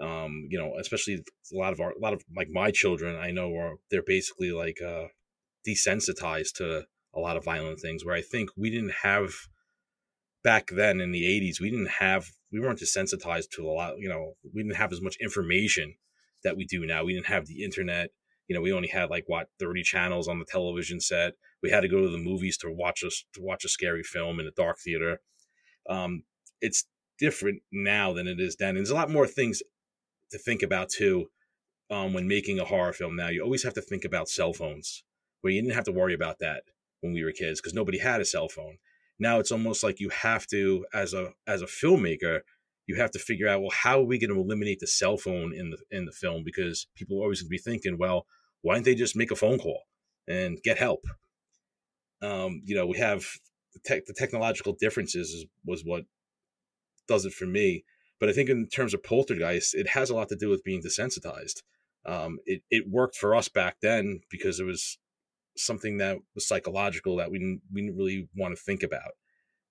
um, 0.00 0.46
you 0.50 0.58
know, 0.58 0.74
especially 0.78 1.24
a 1.52 1.56
lot 1.56 1.72
of 1.72 1.80
our, 1.80 1.90
a 1.90 1.98
lot 1.98 2.12
of 2.12 2.22
like 2.36 2.48
my 2.50 2.70
children, 2.70 3.16
I 3.16 3.30
know 3.30 3.54
are 3.56 3.74
they're 3.90 4.02
basically 4.02 4.52
like 4.52 4.80
uh, 4.80 5.06
desensitized 5.66 6.54
to 6.54 6.84
a 7.14 7.20
lot 7.20 7.36
of 7.36 7.44
violent 7.44 7.80
things. 7.80 8.04
Where 8.04 8.14
I 8.14 8.22
think 8.22 8.50
we 8.56 8.70
didn't 8.70 8.94
have 9.02 9.32
back 10.44 10.70
then 10.70 11.00
in 11.00 11.10
the 11.10 11.24
'80s, 11.24 11.60
we 11.60 11.70
didn't 11.70 11.90
have, 11.98 12.26
we 12.52 12.60
weren't 12.60 12.80
desensitized 12.80 13.50
to 13.56 13.68
a 13.68 13.72
lot. 13.72 13.94
You 13.98 14.08
know, 14.08 14.34
we 14.54 14.62
didn't 14.62 14.76
have 14.76 14.92
as 14.92 15.02
much 15.02 15.16
information 15.20 15.94
that 16.44 16.56
we 16.56 16.64
do 16.64 16.86
now. 16.86 17.04
We 17.04 17.14
didn't 17.14 17.26
have 17.26 17.46
the 17.46 17.64
internet. 17.64 18.10
You 18.46 18.54
know, 18.54 18.62
we 18.62 18.72
only 18.72 18.88
had 18.88 19.10
like 19.10 19.24
what 19.26 19.48
30 19.58 19.82
channels 19.82 20.28
on 20.28 20.38
the 20.38 20.46
television 20.46 21.00
set. 21.00 21.34
We 21.62 21.70
had 21.70 21.80
to 21.80 21.88
go 21.88 22.00
to 22.00 22.08
the 22.08 22.18
movies 22.18 22.56
to 22.58 22.72
watch 22.72 23.02
us 23.04 23.24
to 23.34 23.42
watch 23.42 23.64
a 23.64 23.68
scary 23.68 24.04
film 24.04 24.38
in 24.38 24.46
a 24.46 24.52
dark 24.52 24.78
theater. 24.78 25.20
Um, 25.90 26.22
it's 26.60 26.84
different 27.18 27.62
now 27.72 28.12
than 28.12 28.28
it 28.28 28.40
is 28.40 28.56
then. 28.56 28.70
And 28.70 28.78
there's 28.78 28.90
a 28.90 28.94
lot 28.94 29.10
more 29.10 29.26
things 29.26 29.60
to 30.30 30.38
think 30.38 30.62
about 30.62 30.88
too 30.88 31.28
um, 31.90 32.12
when 32.12 32.28
making 32.28 32.58
a 32.58 32.64
horror 32.64 32.92
film 32.92 33.16
now. 33.16 33.28
You 33.28 33.42
always 33.42 33.64
have 33.64 33.74
to 33.74 33.82
think 33.82 34.04
about 34.04 34.28
cell 34.28 34.52
phones, 34.52 35.04
where 35.40 35.52
you 35.52 35.62
didn't 35.62 35.74
have 35.74 35.84
to 35.84 35.92
worry 35.92 36.14
about 36.14 36.38
that 36.40 36.64
when 37.00 37.12
we 37.12 37.24
were 37.24 37.32
kids 37.32 37.60
because 37.60 37.74
nobody 37.74 37.98
had 37.98 38.20
a 38.20 38.24
cell 38.24 38.48
phone. 38.48 38.78
Now 39.18 39.38
it's 39.38 39.52
almost 39.52 39.82
like 39.82 40.00
you 40.00 40.10
have 40.10 40.46
to, 40.48 40.86
as 40.92 41.14
a 41.14 41.32
as 41.46 41.62
a 41.62 41.66
filmmaker, 41.66 42.40
you 42.86 42.96
have 42.96 43.10
to 43.12 43.18
figure 43.18 43.48
out 43.48 43.60
well 43.60 43.70
how 43.70 44.00
are 44.00 44.04
we 44.04 44.18
going 44.18 44.34
to 44.34 44.40
eliminate 44.40 44.80
the 44.80 44.86
cell 44.86 45.16
phone 45.16 45.52
in 45.54 45.70
the 45.70 45.78
in 45.90 46.04
the 46.04 46.12
film 46.12 46.42
because 46.44 46.86
people 46.94 47.18
are 47.18 47.22
always 47.22 47.42
going 47.42 47.48
to 47.48 47.50
be 47.50 47.58
thinking, 47.58 47.98
well, 47.98 48.26
why 48.62 48.74
don't 48.74 48.84
they 48.84 48.94
just 48.94 49.16
make 49.16 49.30
a 49.30 49.36
phone 49.36 49.58
call 49.58 49.82
and 50.26 50.62
get 50.62 50.78
help? 50.78 51.04
Um, 52.20 52.62
you 52.64 52.74
know, 52.74 52.86
we 52.86 52.98
have 52.98 53.24
the, 53.72 53.80
tech, 53.84 54.06
the 54.06 54.12
technological 54.12 54.72
differences 54.72 55.30
is, 55.30 55.46
was 55.64 55.82
what 55.84 56.04
does 57.06 57.24
it 57.24 57.32
for 57.32 57.46
me 57.46 57.84
but 58.20 58.28
I 58.28 58.32
think 58.32 58.50
in 58.50 58.66
terms 58.66 58.94
of 58.94 59.02
poltergeist, 59.02 59.74
it 59.74 59.88
has 59.88 60.10
a 60.10 60.14
lot 60.14 60.28
to 60.30 60.36
do 60.36 60.48
with 60.48 60.64
being 60.64 60.82
desensitized. 60.82 61.62
Um, 62.06 62.38
it 62.46 62.62
it 62.70 62.88
worked 62.88 63.16
for 63.16 63.34
us 63.34 63.48
back 63.48 63.76
then 63.82 64.20
because 64.30 64.60
it 64.60 64.64
was 64.64 64.98
something 65.56 65.98
that 65.98 66.18
was 66.34 66.46
psychological 66.46 67.16
that 67.16 67.30
we 67.30 67.38
didn't, 67.38 67.62
we 67.72 67.82
didn't 67.82 67.96
really 67.96 68.28
want 68.36 68.56
to 68.56 68.62
think 68.62 68.82
about. 68.82 69.12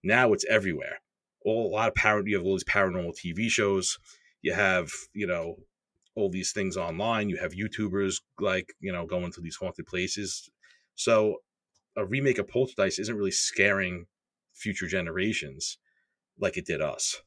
Now 0.04 0.34
it's 0.34 0.46
everywhere. 0.50 1.00
all 1.46 1.68
a 1.68 1.74
lot 1.74 1.88
of 1.88 1.96
power. 1.96 2.22
You 2.25 2.38
have 2.38 2.46
all 2.46 2.56
these 2.56 2.63
paranormal 2.63 3.13
TV 3.18 3.50
shows. 3.50 3.98
You 4.42 4.54
have 4.54 4.92
you 5.13 5.27
know 5.27 5.58
all 6.16 6.30
these 6.30 6.51
things 6.51 6.77
online. 6.77 7.30
You 7.30 7.38
have 7.38 7.54
YouTubers 7.54 8.22
like 8.39 8.74
you 8.80 8.92
know 8.92 9.06
going 9.06 9.32
to 9.34 9.42
these 9.42 9.58
haunted 9.58 9.88
places. 9.88 10.50
So 10.96 11.38
a 11.96 12.06
remake 12.06 12.38
of 12.38 12.48
Poltergeist 12.48 13.00
isn't 13.00 13.16
really 13.16 13.32
scaring 13.32 14.06
future 14.54 14.88
generations 14.88 15.77
like 16.39 16.58
it 16.58 16.66
did 16.66 16.82
us. 16.82 17.22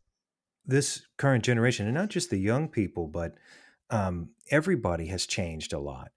This 0.64 1.02
current 1.16 1.44
generation, 1.44 1.86
and 1.86 1.94
not 1.94 2.10
just 2.10 2.30
the 2.30 2.38
young 2.38 2.68
people, 2.68 3.06
but 3.06 3.34
um, 3.90 4.30
everybody 4.50 5.06
has 5.06 5.26
changed 5.26 5.72
a 5.72 5.80
lot. 5.80 6.10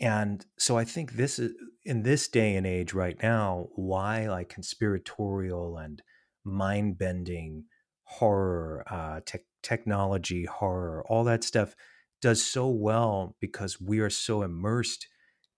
And 0.00 0.44
so 0.58 0.76
I 0.76 0.84
think 0.84 1.12
this 1.12 1.38
is 1.38 1.52
in 1.84 2.02
this 2.02 2.28
day 2.28 2.56
and 2.56 2.66
age 2.66 2.92
right 2.92 3.16
now, 3.22 3.68
why 3.74 4.28
like 4.28 4.48
conspiratorial 4.48 5.78
and 5.78 6.02
mind 6.44 6.98
bending 6.98 7.64
horror, 8.04 8.84
uh, 8.90 9.20
te- 9.24 9.38
technology 9.62 10.44
horror, 10.44 11.04
all 11.08 11.24
that 11.24 11.44
stuff 11.44 11.74
does 12.20 12.42
so 12.42 12.68
well 12.68 13.36
because 13.40 13.80
we 13.80 14.00
are 14.00 14.10
so 14.10 14.42
immersed 14.42 15.06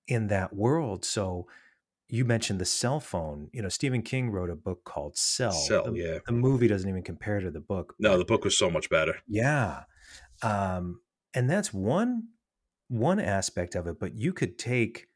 in 0.06 0.26
that 0.28 0.54
world. 0.54 1.04
So 1.04 1.46
you 2.08 2.24
mentioned 2.24 2.60
the 2.60 2.64
cell 2.64 3.00
phone. 3.00 3.48
You 3.52 3.62
know, 3.62 3.68
Stephen 3.68 4.02
King 4.02 4.30
wrote 4.30 4.50
a 4.50 4.56
book 4.56 4.84
called 4.84 5.16
Cell. 5.16 5.52
Cell, 5.52 5.84
the, 5.84 5.92
yeah. 5.92 6.18
The 6.26 6.32
movie 6.32 6.68
doesn't 6.68 6.88
even 6.88 7.02
compare 7.02 7.40
to 7.40 7.50
the 7.50 7.60
book. 7.60 7.94
No, 7.98 8.16
the 8.16 8.24
book 8.24 8.44
was 8.44 8.56
so 8.56 8.70
much 8.70 8.88
better. 8.88 9.16
Yeah. 9.26 9.82
Um, 10.42 11.00
and 11.34 11.50
that's 11.50 11.72
one 11.72 12.28
one 12.88 13.18
aspect 13.18 13.74
of 13.74 13.88
it, 13.88 13.98
but 13.98 14.14
you 14.14 14.32
could 14.32 14.58
take 14.58 15.08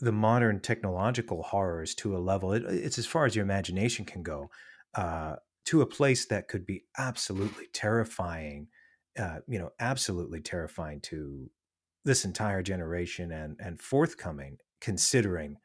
the 0.00 0.10
modern 0.10 0.58
technological 0.58 1.44
horrors 1.44 1.94
to 1.94 2.16
a 2.16 2.18
level. 2.18 2.52
It, 2.52 2.64
it's 2.64 2.98
as 2.98 3.06
far 3.06 3.24
as 3.24 3.36
your 3.36 3.44
imagination 3.44 4.04
can 4.04 4.24
go, 4.24 4.50
uh, 4.96 5.36
to 5.66 5.82
a 5.82 5.86
place 5.86 6.26
that 6.26 6.48
could 6.48 6.66
be 6.66 6.84
absolutely 6.98 7.66
terrifying. 7.72 8.66
Uh, 9.16 9.38
you 9.46 9.58
know, 9.58 9.70
absolutely 9.78 10.40
terrifying 10.40 11.00
to 11.02 11.50
this 12.04 12.24
entire 12.24 12.62
generation 12.62 13.30
and 13.30 13.56
and 13.60 13.80
forthcoming, 13.80 14.56
considering 14.80 15.56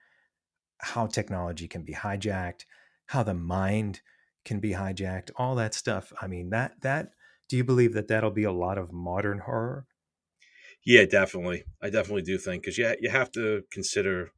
how 0.80 1.08
technology 1.08 1.68
can 1.68 1.84
be 1.84 1.94
hijacked, 1.94 2.66
how 3.08 3.24
the 3.24 3.34
mind 3.34 4.02
can 4.46 4.60
be 4.60 4.72
hijacked, 4.72 5.32
all 5.36 5.56
that 5.56 5.74
stuff. 5.74 6.14
I 6.22 6.28
mean, 6.28 6.50
that 6.52 6.82
that 6.82 7.12
do 7.50 7.58
you 7.58 7.64
believe 7.64 7.94
that 7.94 8.08
that'll 8.08 8.32
be 8.32 8.44
a 8.44 8.52
lot 8.52 8.78
of 8.78 8.92
modern 8.92 9.40
horror? 9.40 9.88
Yeah, 10.86 11.06
definitely. 11.06 11.64
I 11.82 11.90
definitely 11.90 12.22
do 12.22 12.38
think 12.38 12.64
because 12.64 12.78
yeah, 12.78 12.94
you 13.00 13.10
have 13.10 13.32
to 13.34 13.64
consider 13.72 14.32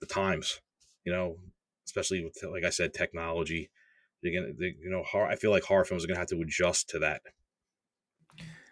the 0.00 0.06
times. 0.06 0.60
You 1.04 1.12
know, 1.12 1.38
especially 1.86 2.24
with 2.24 2.38
like 2.44 2.64
I 2.64 2.70
said, 2.70 2.94
technology. 2.94 3.70
You're 4.22 4.42
gonna, 4.42 4.54
they, 4.54 4.74
you 4.82 4.90
know, 4.90 5.02
horror, 5.04 5.28
I 5.28 5.36
feel 5.36 5.50
like 5.50 5.64
horror 5.64 5.84
films 5.84 6.04
are 6.04 6.08
gonna 6.08 6.20
have 6.20 6.28
to 6.28 6.40
adjust 6.42 6.90
to 6.90 6.98
that. 7.00 7.22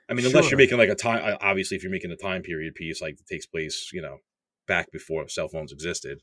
I 0.09 0.15
mean, 0.15 0.25
unless 0.27 0.45
Sure. 0.45 0.51
you're 0.51 0.59
making 0.59 0.79
like 0.79 0.89
a 0.89 0.95
time, 0.95 1.37
obviously, 1.41 1.77
if 1.77 1.83
you're 1.83 1.93
making 1.93 2.11
a 2.11 2.17
time 2.17 2.43
period 2.43 2.75
piece 2.75 3.01
like 3.03 3.17
that 3.19 3.27
takes 3.27 3.47
place, 3.47 3.91
you 3.93 4.01
know, 4.01 4.19
back 4.67 4.91
before 4.91 5.29
cell 5.29 5.49
phones 5.49 5.73
existed. 5.73 6.23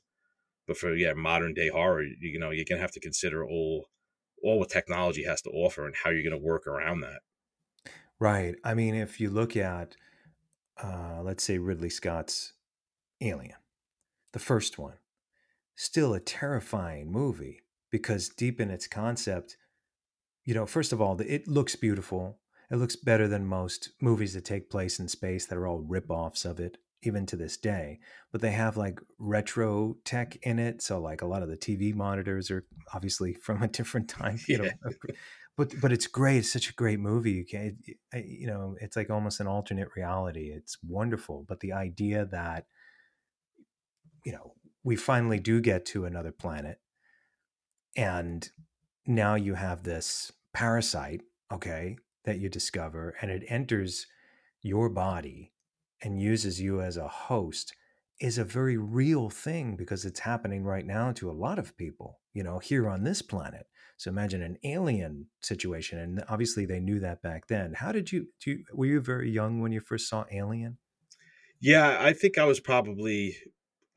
But 0.68 0.78
for 0.78 0.96
yeah, 0.96 1.14
modern 1.14 1.54
day 1.54 1.70
horror, 1.70 2.04
you, 2.04 2.16
you 2.20 2.40
know, 2.40 2.52
you're 2.52 2.66
gonna 2.68 2.82
have 2.82 2.92
to 2.94 3.00
consider 3.00 3.46
all 3.46 3.90
all 4.44 4.60
what 4.60 4.70
technology 4.70 5.24
has 5.24 5.42
to 5.44 5.50
offer 5.50 5.86
and 5.86 5.96
how 6.04 6.10
you're 6.10 6.24
gonna 6.24 6.42
work 6.42 6.68
around 6.68 7.02
that. 7.02 7.22
Right. 8.20 8.56
I 8.64 8.74
mean, 8.74 8.96
if 8.96 9.20
you 9.20 9.30
look 9.30 9.58
at, 9.58 9.96
uh, 10.82 11.22
let's 11.22 11.44
say 11.44 11.58
Ridley 11.58 11.90
Scott's 11.90 12.54
Alien, 13.22 13.58
the 14.34 14.40
first 14.40 14.78
one, 14.78 14.98
still 15.76 16.14
a 16.14 16.20
terrifying 16.20 17.12
movie 17.12 17.62
because 17.92 18.30
deep 18.30 18.60
in 18.62 18.70
its 18.70 18.88
concept, 18.88 19.58
you 20.46 20.54
know, 20.54 20.66
first 20.66 20.94
of 20.94 21.02
all, 21.02 21.20
it 21.20 21.48
looks 21.48 21.76
beautiful. 21.76 22.40
It 22.72 22.78
looks 22.78 22.96
better 22.96 23.28
than 23.28 23.46
most 23.46 23.92
movies 24.02 24.34
that 24.34 24.46
take 24.46 24.70
place 24.70 25.00
in 25.00 25.08
space 25.08 25.46
that 25.46 25.58
are 25.58 25.68
all 25.68 25.80
rip-offs 25.80 26.46
of 26.46 26.60
it, 26.60 26.78
even 27.06 27.26
to 27.28 27.36
this 27.36 27.58
day. 27.58 28.00
But 28.32 28.42
they 28.42 28.52
have 28.52 28.78
like 28.78 29.00
retro 29.20 29.96
tech 30.06 30.38
in 30.44 30.60
it, 30.60 30.82
so 30.82 31.00
like 31.00 31.22
a 31.22 31.28
lot 31.28 31.44
of 31.44 31.50
the 31.50 31.58
TV 31.58 31.94
monitors 31.94 32.52
are 32.52 32.66
obviously 32.94 33.34
from 33.42 33.64
a 33.64 33.68
different 33.68 34.10
time. 34.10 34.40
You 34.48 34.60
know, 34.60 34.70
but 35.58 35.74
but 35.82 35.92
it's 35.92 36.08
great. 36.08 36.38
It's 36.38 36.52
such 36.52 36.70
a 36.70 36.74
great 36.74 37.00
movie. 37.00 37.32
You 37.32 37.46
can, 37.46 37.78
you 38.14 38.48
know, 38.48 38.76
it's 38.82 38.96
like 38.96 39.10
almost 39.10 39.40
an 39.40 39.48
alternate 39.48 39.90
reality. 39.96 40.52
It's 40.52 40.78
wonderful. 40.84 41.46
But 41.48 41.62
the 41.62 41.74
idea 41.74 42.26
that, 42.26 42.66
you 44.26 44.34
know, 44.34 44.54
we 44.84 44.96
finally 44.96 45.40
do 45.40 45.62
get 45.62 45.86
to 45.88 46.06
another 46.06 46.32
planet, 46.32 46.80
and 47.96 48.48
now 49.08 49.36
you 49.36 49.54
have 49.54 49.84
this 49.84 50.32
parasite, 50.54 51.22
okay, 51.52 51.98
that 52.26 52.40
you 52.40 52.50
discover, 52.50 53.16
and 53.22 53.32
it 53.32 53.44
enters 53.48 54.08
your 54.62 54.90
body 54.90 55.54
and 56.06 56.22
uses 56.22 56.62
you 56.62 56.82
as 56.82 56.98
a 56.98 57.08
host 57.08 57.74
is 58.22 58.38
a 58.38 58.46
very 58.46 58.78
real 58.78 59.30
thing 59.30 59.76
because 59.76 60.06
it's 60.06 60.22
happening 60.22 60.64
right 60.64 60.86
now 60.86 61.12
to 61.12 61.30
a 61.30 61.34
lot 61.34 61.58
of 61.58 61.76
people, 61.76 62.20
you 62.32 62.44
know, 62.44 62.60
here 62.60 62.88
on 62.88 63.04
this 63.04 63.24
planet. 63.24 63.66
So 63.98 64.10
imagine 64.12 64.44
an 64.44 64.58
alien 64.64 65.28
situation, 65.42 65.98
and 65.98 66.24
obviously 66.30 66.66
they 66.66 66.80
knew 66.80 67.00
that 67.00 67.24
back 67.24 67.48
then. 67.48 67.74
How 67.74 67.92
did 67.92 68.12
you? 68.12 68.28
Do 68.40 68.52
you 68.52 68.64
were 68.74 68.86
you 68.86 69.02
very 69.02 69.32
young 69.32 69.62
when 69.62 69.72
you 69.72 69.80
first 69.80 70.08
saw 70.08 70.26
Alien? 70.32 70.78
Yeah, 71.62 71.98
I 72.00 72.14
think 72.14 72.38
I 72.38 72.44
was 72.44 72.60
probably, 72.60 73.38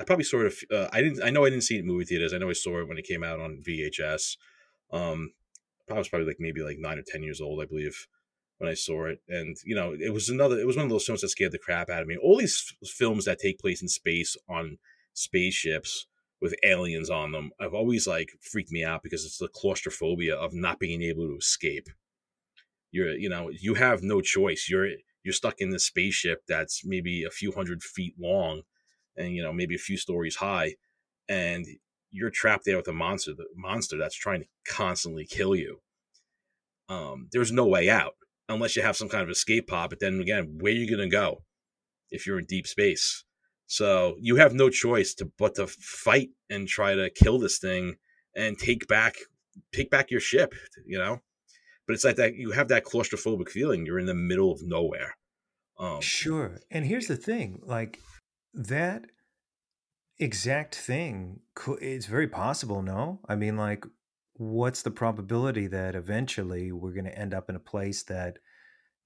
I 0.00 0.04
probably 0.04 0.24
sort 0.24 0.46
of, 0.46 0.56
uh, 0.72 0.88
I 0.92 1.02
didn't, 1.02 1.22
I 1.22 1.30
know 1.30 1.44
I 1.44 1.50
didn't 1.50 1.64
see 1.64 1.76
it 1.76 1.80
in 1.80 1.86
movie 1.86 2.04
theaters. 2.04 2.32
I 2.32 2.38
know 2.38 2.48
I 2.48 2.52
saw 2.52 2.80
it 2.80 2.88
when 2.88 2.96
it 2.96 3.06
came 3.06 3.24
out 3.24 3.40
on 3.40 3.60
VHS. 3.68 4.36
Um, 4.92 5.32
I 5.90 5.94
was 5.94 6.08
probably 6.08 6.28
like 6.28 6.36
maybe 6.38 6.62
like 6.62 6.76
nine 6.78 6.98
or 6.98 7.04
ten 7.06 7.24
years 7.24 7.40
old, 7.40 7.60
I 7.60 7.66
believe, 7.66 8.06
when 8.58 8.70
I 8.70 8.74
saw 8.74 9.06
it. 9.06 9.20
And 9.28 9.56
you 9.64 9.74
know, 9.74 9.94
it 9.98 10.12
was 10.12 10.28
another, 10.28 10.58
it 10.58 10.66
was 10.66 10.76
one 10.76 10.84
of 10.84 10.90
those 10.90 11.04
films 11.06 11.22
that 11.22 11.28
scared 11.28 11.52
the 11.52 11.58
crap 11.58 11.88
out 11.90 12.02
of 12.02 12.08
me. 12.08 12.16
All 12.16 12.36
these 12.36 12.74
f- 12.82 12.88
films 12.88 13.24
that 13.24 13.38
take 13.38 13.58
place 13.58 13.82
in 13.82 13.88
space 13.88 14.36
on 14.48 14.78
spaceships 15.14 16.06
with 16.40 16.54
aliens 16.62 17.10
on 17.10 17.32
them, 17.32 17.50
I've 17.60 17.74
always 17.74 18.06
like 18.06 18.30
freaked 18.40 18.70
me 18.70 18.84
out 18.84 19.02
because 19.02 19.24
it's 19.24 19.38
the 19.38 19.48
claustrophobia 19.48 20.36
of 20.36 20.52
not 20.52 20.78
being 20.78 21.02
able 21.02 21.26
to 21.28 21.36
escape. 21.36 21.88
You're, 22.90 23.12
you 23.12 23.28
know, 23.28 23.50
you 23.50 23.74
have 23.74 24.02
no 24.02 24.20
choice. 24.20 24.68
You're 24.68 24.88
you're 25.22 25.34
stuck 25.34 25.60
in 25.60 25.70
this 25.70 25.86
spaceship 25.86 26.42
that's 26.48 26.84
maybe 26.84 27.24
a 27.24 27.30
few 27.30 27.52
hundred 27.52 27.82
feet 27.82 28.14
long 28.18 28.62
and 29.16 29.34
you 29.34 29.42
know 29.42 29.52
maybe 29.52 29.74
a 29.74 29.78
few 29.78 29.96
stories 29.96 30.36
high 30.36 30.74
and 31.28 31.66
you're 32.10 32.30
trapped 32.30 32.64
there 32.64 32.76
with 32.76 32.88
a 32.88 32.92
monster 32.92 33.34
the 33.34 33.44
monster 33.54 33.98
that's 33.98 34.16
trying 34.16 34.40
to 34.40 34.46
constantly 34.66 35.26
kill 35.26 35.54
you 35.54 35.80
um 36.88 37.28
there's 37.32 37.52
no 37.52 37.66
way 37.66 37.90
out 37.90 38.14
unless 38.48 38.76
you 38.76 38.82
have 38.82 38.96
some 38.96 39.08
kind 39.08 39.22
of 39.22 39.30
escape 39.30 39.68
pod 39.68 39.90
but 39.90 40.00
then 40.00 40.20
again 40.20 40.58
where 40.60 40.72
are 40.72 40.76
you 40.76 40.88
going 40.88 41.08
to 41.08 41.14
go 41.14 41.42
if 42.10 42.26
you're 42.26 42.38
in 42.38 42.46
deep 42.46 42.66
space 42.66 43.24
so 43.66 44.16
you 44.20 44.36
have 44.36 44.54
no 44.54 44.70
choice 44.70 45.14
to 45.14 45.30
but 45.38 45.54
to 45.54 45.66
fight 45.66 46.30
and 46.48 46.68
try 46.68 46.94
to 46.94 47.10
kill 47.10 47.38
this 47.38 47.58
thing 47.58 47.96
and 48.34 48.58
take 48.58 48.86
back 48.88 49.14
take 49.72 49.90
back 49.90 50.10
your 50.10 50.20
ship 50.20 50.54
you 50.86 50.98
know 50.98 51.18
but 51.86 51.94
it's 51.94 52.04
like 52.04 52.16
that 52.16 52.34
you 52.34 52.50
have 52.52 52.68
that 52.68 52.84
claustrophobic 52.84 53.48
feeling 53.48 53.84
you're 53.86 53.98
in 53.98 54.06
the 54.06 54.14
middle 54.14 54.52
of 54.52 54.60
nowhere 54.62 55.16
um 55.78 56.00
Sure. 56.00 56.60
And 56.70 56.84
here's 56.84 57.06
the 57.06 57.16
thing, 57.16 57.60
like 57.64 58.00
that 58.52 59.06
exact 60.18 60.74
thing 60.74 61.40
it's 61.80 62.06
very 62.06 62.28
possible, 62.28 62.82
no? 62.82 63.20
I 63.28 63.36
mean 63.36 63.56
like 63.56 63.84
what's 64.38 64.82
the 64.82 64.90
probability 64.90 65.66
that 65.66 65.94
eventually 65.94 66.72
we're 66.72 66.92
going 66.92 67.04
to 67.04 67.18
end 67.18 67.34
up 67.34 67.50
in 67.50 67.56
a 67.56 67.60
place 67.60 68.02
that 68.04 68.38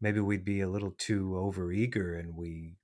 maybe 0.01 0.21
we'd 0.21 0.45
be 0.45 0.61
a 0.61 0.69
little 0.69 0.95
too 0.99 1.31
overeager 1.31 2.19
and 2.19 2.37
we 2.37 2.77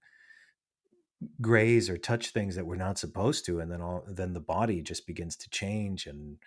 graze 1.41 1.91
or 1.91 1.99
touch 1.99 2.31
things 2.31 2.55
that 2.55 2.67
we're 2.67 2.77
not 2.77 2.99
supposed 2.99 3.45
to 3.45 3.61
and 3.61 3.71
then 3.71 3.83
all 3.83 4.05
then 4.09 4.33
the 4.33 4.41
body 4.41 4.81
just 4.81 5.07
begins 5.07 5.37
to 5.37 5.51
change 5.51 6.07
and 6.07 6.39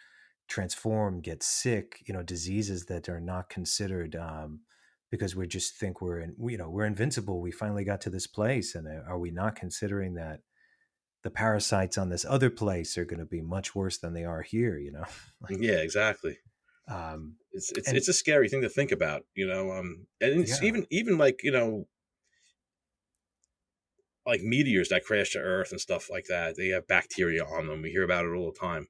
transform 0.48 1.22
get 1.22 1.44
sick 1.44 2.02
you 2.06 2.14
know 2.14 2.24
diseases 2.24 2.86
that 2.86 3.08
are 3.08 3.20
not 3.20 3.50
considered 3.50 4.16
um, 4.16 4.62
because 5.12 5.36
we 5.36 5.46
just 5.46 5.76
think 5.76 6.02
we're 6.02 6.20
in 6.22 6.34
you 6.48 6.58
know 6.58 6.70
we're 6.70 6.86
invincible. 6.86 7.42
We 7.42 7.52
finally 7.52 7.84
got 7.84 8.02
to 8.02 8.10
this 8.10 8.26
place 8.26 8.74
and 8.74 8.88
uh, 8.88 9.04
are 9.08 9.20
we 9.20 9.30
not 9.30 9.56
considering 9.56 10.16
that 10.16 10.40
the 11.24 11.30
parasites 11.32 11.98
on 11.98 12.10
this 12.10 12.26
other 12.28 12.50
place 12.50 12.98
are 12.98 13.06
going 13.06 13.20
to 13.20 13.26
be 13.26 13.42
much 13.42 13.76
worse 13.76 13.98
than 14.00 14.14
they 14.14 14.24
are 14.26 14.42
here 14.42 14.78
you 14.78 14.92
know? 14.92 15.04
Yeah 15.50 15.78
exactly. 15.80 16.38
Um 16.88 17.36
it's 17.52 17.72
it's 17.72 17.88
and- 17.88 17.98
it's 17.98 18.08
a 18.08 18.14
scary 18.14 18.50
thing 18.50 18.62
to 18.62 18.70
think 18.70 18.92
about 18.92 19.24
you 19.36 19.48
know 19.48 19.72
um 19.72 20.08
and 20.20 20.42
it's 20.42 20.62
Yeah. 20.62 20.68
even 20.68 20.88
even 20.90 21.18
like 21.18 21.42
you 21.44 21.52
know 21.52 21.88
like 24.26 24.42
meteors 24.42 24.90
that 24.90 25.04
crash 25.04 25.32
to 25.32 25.40
earth 25.40 25.72
and 25.72 25.82
stuff 25.82 26.08
like 26.10 26.26
that 26.30 26.56
they 26.56 26.68
have 26.70 26.88
bacteria 26.88 27.44
on 27.44 27.68
them 27.68 27.82
we 27.82 27.90
hear 27.90 28.04
about 28.04 28.26
it 28.26 28.34
all 28.34 28.52
the 28.52 28.60
time. 28.60 28.88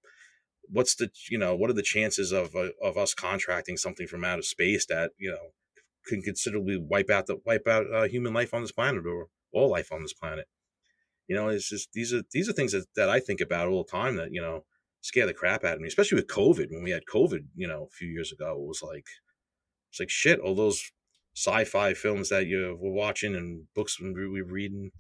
What's 0.70 0.96
the 0.96 1.10
you 1.30 1.38
know 1.38 1.56
what 1.56 1.70
are 1.70 1.74
the 1.74 1.82
chances 1.84 2.32
of 2.32 2.56
uh, 2.56 2.70
of 2.82 2.98
us 2.98 3.13
contracting 3.13 3.78
something 3.78 4.08
from 4.08 4.24
out 4.24 4.39
of 4.39 4.46
space 4.46 4.86
that 4.88 5.12
you 5.17 5.32
know 5.32 5.52
can 6.06 6.22
considerably 6.22 6.78
wipe 6.78 7.10
out 7.10 7.28
the 7.28 7.38
wipe 7.46 7.67
out 7.67 7.86
uh, 7.94 8.04
human 8.04 8.34
life 8.34 8.54
on 8.54 8.62
this 8.62 8.72
planet 8.72 9.06
or 9.06 9.28
all 9.54 9.70
life 9.70 9.91
on 9.91 10.02
this 10.02 10.13
planet 10.13 10.48
you 11.32 11.38
know 11.38 11.48
it's 11.48 11.70
just 11.70 11.88
these 11.94 12.12
are 12.13 12.24
these 12.36 12.48
are 12.50 12.54
things 12.54 12.74
that, 12.74 12.86
that 12.98 13.10
i 13.10 13.20
think 13.28 13.41
about 13.41 13.67
all 13.70 13.84
the 13.84 13.91
time 14.00 14.15
that 14.17 14.32
you 14.36 14.41
know 14.41 14.58
scare 15.10 15.28
the 15.28 15.34
crap 15.41 15.63
out 15.63 15.76
of 15.76 15.82
me 15.82 15.88
especially 15.88 16.17
with 16.17 16.36
covid 16.39 16.67
when 16.72 16.84
we 16.84 16.91
had 16.91 17.12
covid 17.17 17.44
you 17.56 17.67
know 17.70 17.82
a 17.91 17.96
few 18.00 18.10
years 18.17 18.32
ago 18.32 18.50
it 18.52 18.67
was 18.67 18.84
like 18.91 19.08
It's 19.91 20.00
like 20.00 20.10
shit. 20.10 20.39
All 20.39 20.56
those 20.56 20.91
sci-fi 21.36 21.94
films 21.94 22.30
that 22.30 22.48
you 22.48 22.78
were 22.80 22.91
watching 22.91 23.36
and 23.36 23.65
books 23.76 24.00
we 24.00 24.28
were 24.28 24.44
reading, 24.46 24.91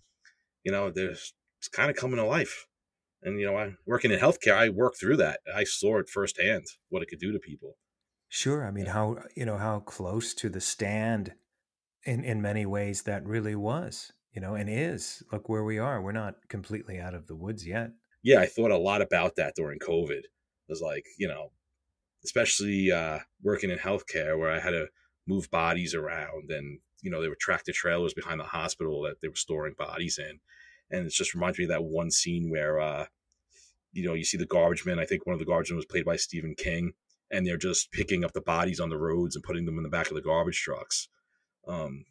you 0.63 0.71
know, 0.71 0.91
there's 0.91 1.33
it's 1.59 1.67
kind 1.67 1.89
of 1.89 1.95
coming 1.95 2.17
to 2.17 2.25
life. 2.25 2.67
And 3.23 3.39
you 3.39 3.45
know, 3.45 3.57
I 3.57 3.73
working 3.85 4.11
in 4.11 4.19
healthcare, 4.19 4.55
I 4.55 4.69
worked 4.69 4.99
through 4.99 5.17
that. 5.17 5.39
I 5.53 5.63
saw 5.63 5.99
it 5.99 6.09
firsthand 6.09 6.65
what 6.89 7.03
it 7.03 7.07
could 7.09 7.19
do 7.19 7.31
to 7.31 7.39
people. 7.39 7.77
Sure. 8.29 8.65
I 8.65 8.71
mean, 8.71 8.87
how 8.87 9.17
you 9.35 9.45
know 9.45 9.57
how 9.57 9.79
close 9.79 10.33
to 10.35 10.49
the 10.49 10.61
stand 10.61 11.33
in 12.05 12.23
in 12.23 12.41
many 12.41 12.65
ways 12.65 13.03
that 13.03 13.25
really 13.25 13.55
was, 13.55 14.11
you 14.33 14.41
know, 14.41 14.55
and 14.55 14.69
is. 14.69 15.23
Look 15.31 15.49
where 15.49 15.63
we 15.63 15.77
are. 15.77 16.01
We're 16.01 16.11
not 16.11 16.35
completely 16.47 16.99
out 16.99 17.13
of 17.13 17.27
the 17.27 17.35
woods 17.35 17.65
yet. 17.65 17.91
Yeah, 18.23 18.39
I 18.39 18.45
thought 18.45 18.71
a 18.71 18.77
lot 18.77 19.01
about 19.01 19.35
that 19.37 19.55
during 19.55 19.79
COVID. 19.79 20.19
It 20.19 20.29
was 20.69 20.81
like, 20.81 21.05
you 21.17 21.27
know, 21.27 21.51
especially 22.23 22.91
uh, 22.91 23.19
working 23.41 23.71
in 23.71 23.77
healthcare 23.77 24.37
where 24.37 24.51
I 24.51 24.59
had 24.59 24.71
to 24.71 24.87
move 25.27 25.49
bodies 25.51 25.93
around 25.93 26.49
and 26.49 26.79
you 27.01 27.11
know 27.11 27.21
they 27.21 27.27
were 27.27 27.37
tractor 27.39 27.71
trailers 27.71 28.13
behind 28.13 28.39
the 28.39 28.45
hospital 28.45 29.01
that 29.03 29.21
they 29.21 29.27
were 29.27 29.35
storing 29.35 29.73
bodies 29.77 30.17
in 30.17 30.39
and 30.89 31.05
it 31.05 31.13
just 31.13 31.33
reminds 31.33 31.57
me 31.57 31.65
of 31.65 31.69
that 31.69 31.83
one 31.83 32.11
scene 32.11 32.49
where 32.49 32.79
uh, 32.79 33.05
you 33.93 34.05
know 34.05 34.13
you 34.13 34.23
see 34.23 34.37
the 34.37 34.45
garbage 34.45 34.85
men 34.85 34.99
i 34.99 35.05
think 35.05 35.25
one 35.25 35.33
of 35.33 35.39
the 35.39 35.45
garbage 35.45 35.69
men 35.69 35.77
was 35.77 35.85
played 35.85 36.05
by 36.05 36.15
stephen 36.15 36.55
king 36.55 36.93
and 37.31 37.45
they're 37.45 37.57
just 37.57 37.91
picking 37.91 38.25
up 38.25 38.33
the 38.33 38.41
bodies 38.41 38.79
on 38.79 38.89
the 38.89 38.97
roads 38.97 39.35
and 39.35 39.43
putting 39.43 39.65
them 39.65 39.77
in 39.77 39.83
the 39.83 39.89
back 39.89 40.09
of 40.09 40.15
the 40.15 40.21
garbage 40.21 40.61
trucks 40.61 41.07
um, 41.67 42.05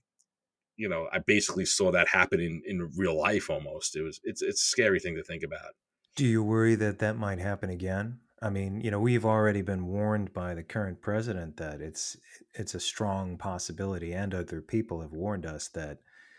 you 0.81 0.89
know 0.89 1.09
i 1.13 1.19
basically 1.19 1.67
saw 1.67 1.91
that 1.91 2.09
happen 2.09 2.41
in, 2.41 2.63
in 2.67 2.91
real 2.97 3.17
life 3.17 3.51
almost 3.51 3.95
it 3.95 4.03
was 4.03 4.21
it's 4.25 4.43
it's 4.43 4.63
a 4.63 4.67
scary 4.67 4.99
thing 4.99 5.15
to 5.15 5.23
think 5.23 5.43
about 5.43 5.75
do 6.17 6.25
you 6.27 6.43
worry 6.43 6.75
that 6.75 6.99
that 6.99 7.17
might 7.17 7.39
happen 7.39 7.71
again 7.71 8.19
I 8.43 8.49
mean, 8.49 8.81
you 8.81 8.91
know, 8.91 9.01
we've 9.01 9.27
already 9.27 9.61
been 9.61 9.87
warned 9.87 10.33
by 10.33 10.55
the 10.55 10.63
current 10.63 11.03
president 11.03 11.59
that 11.59 11.83
it's 11.83 12.17
it's 12.55 12.75
a 12.75 12.81
strong 12.81 13.37
possibility, 13.37 14.15
and 14.15 14.35
other 14.35 14.63
people 14.63 15.03
have 15.03 15.13
warned 15.13 15.45
us 15.45 15.69
that 15.75 15.99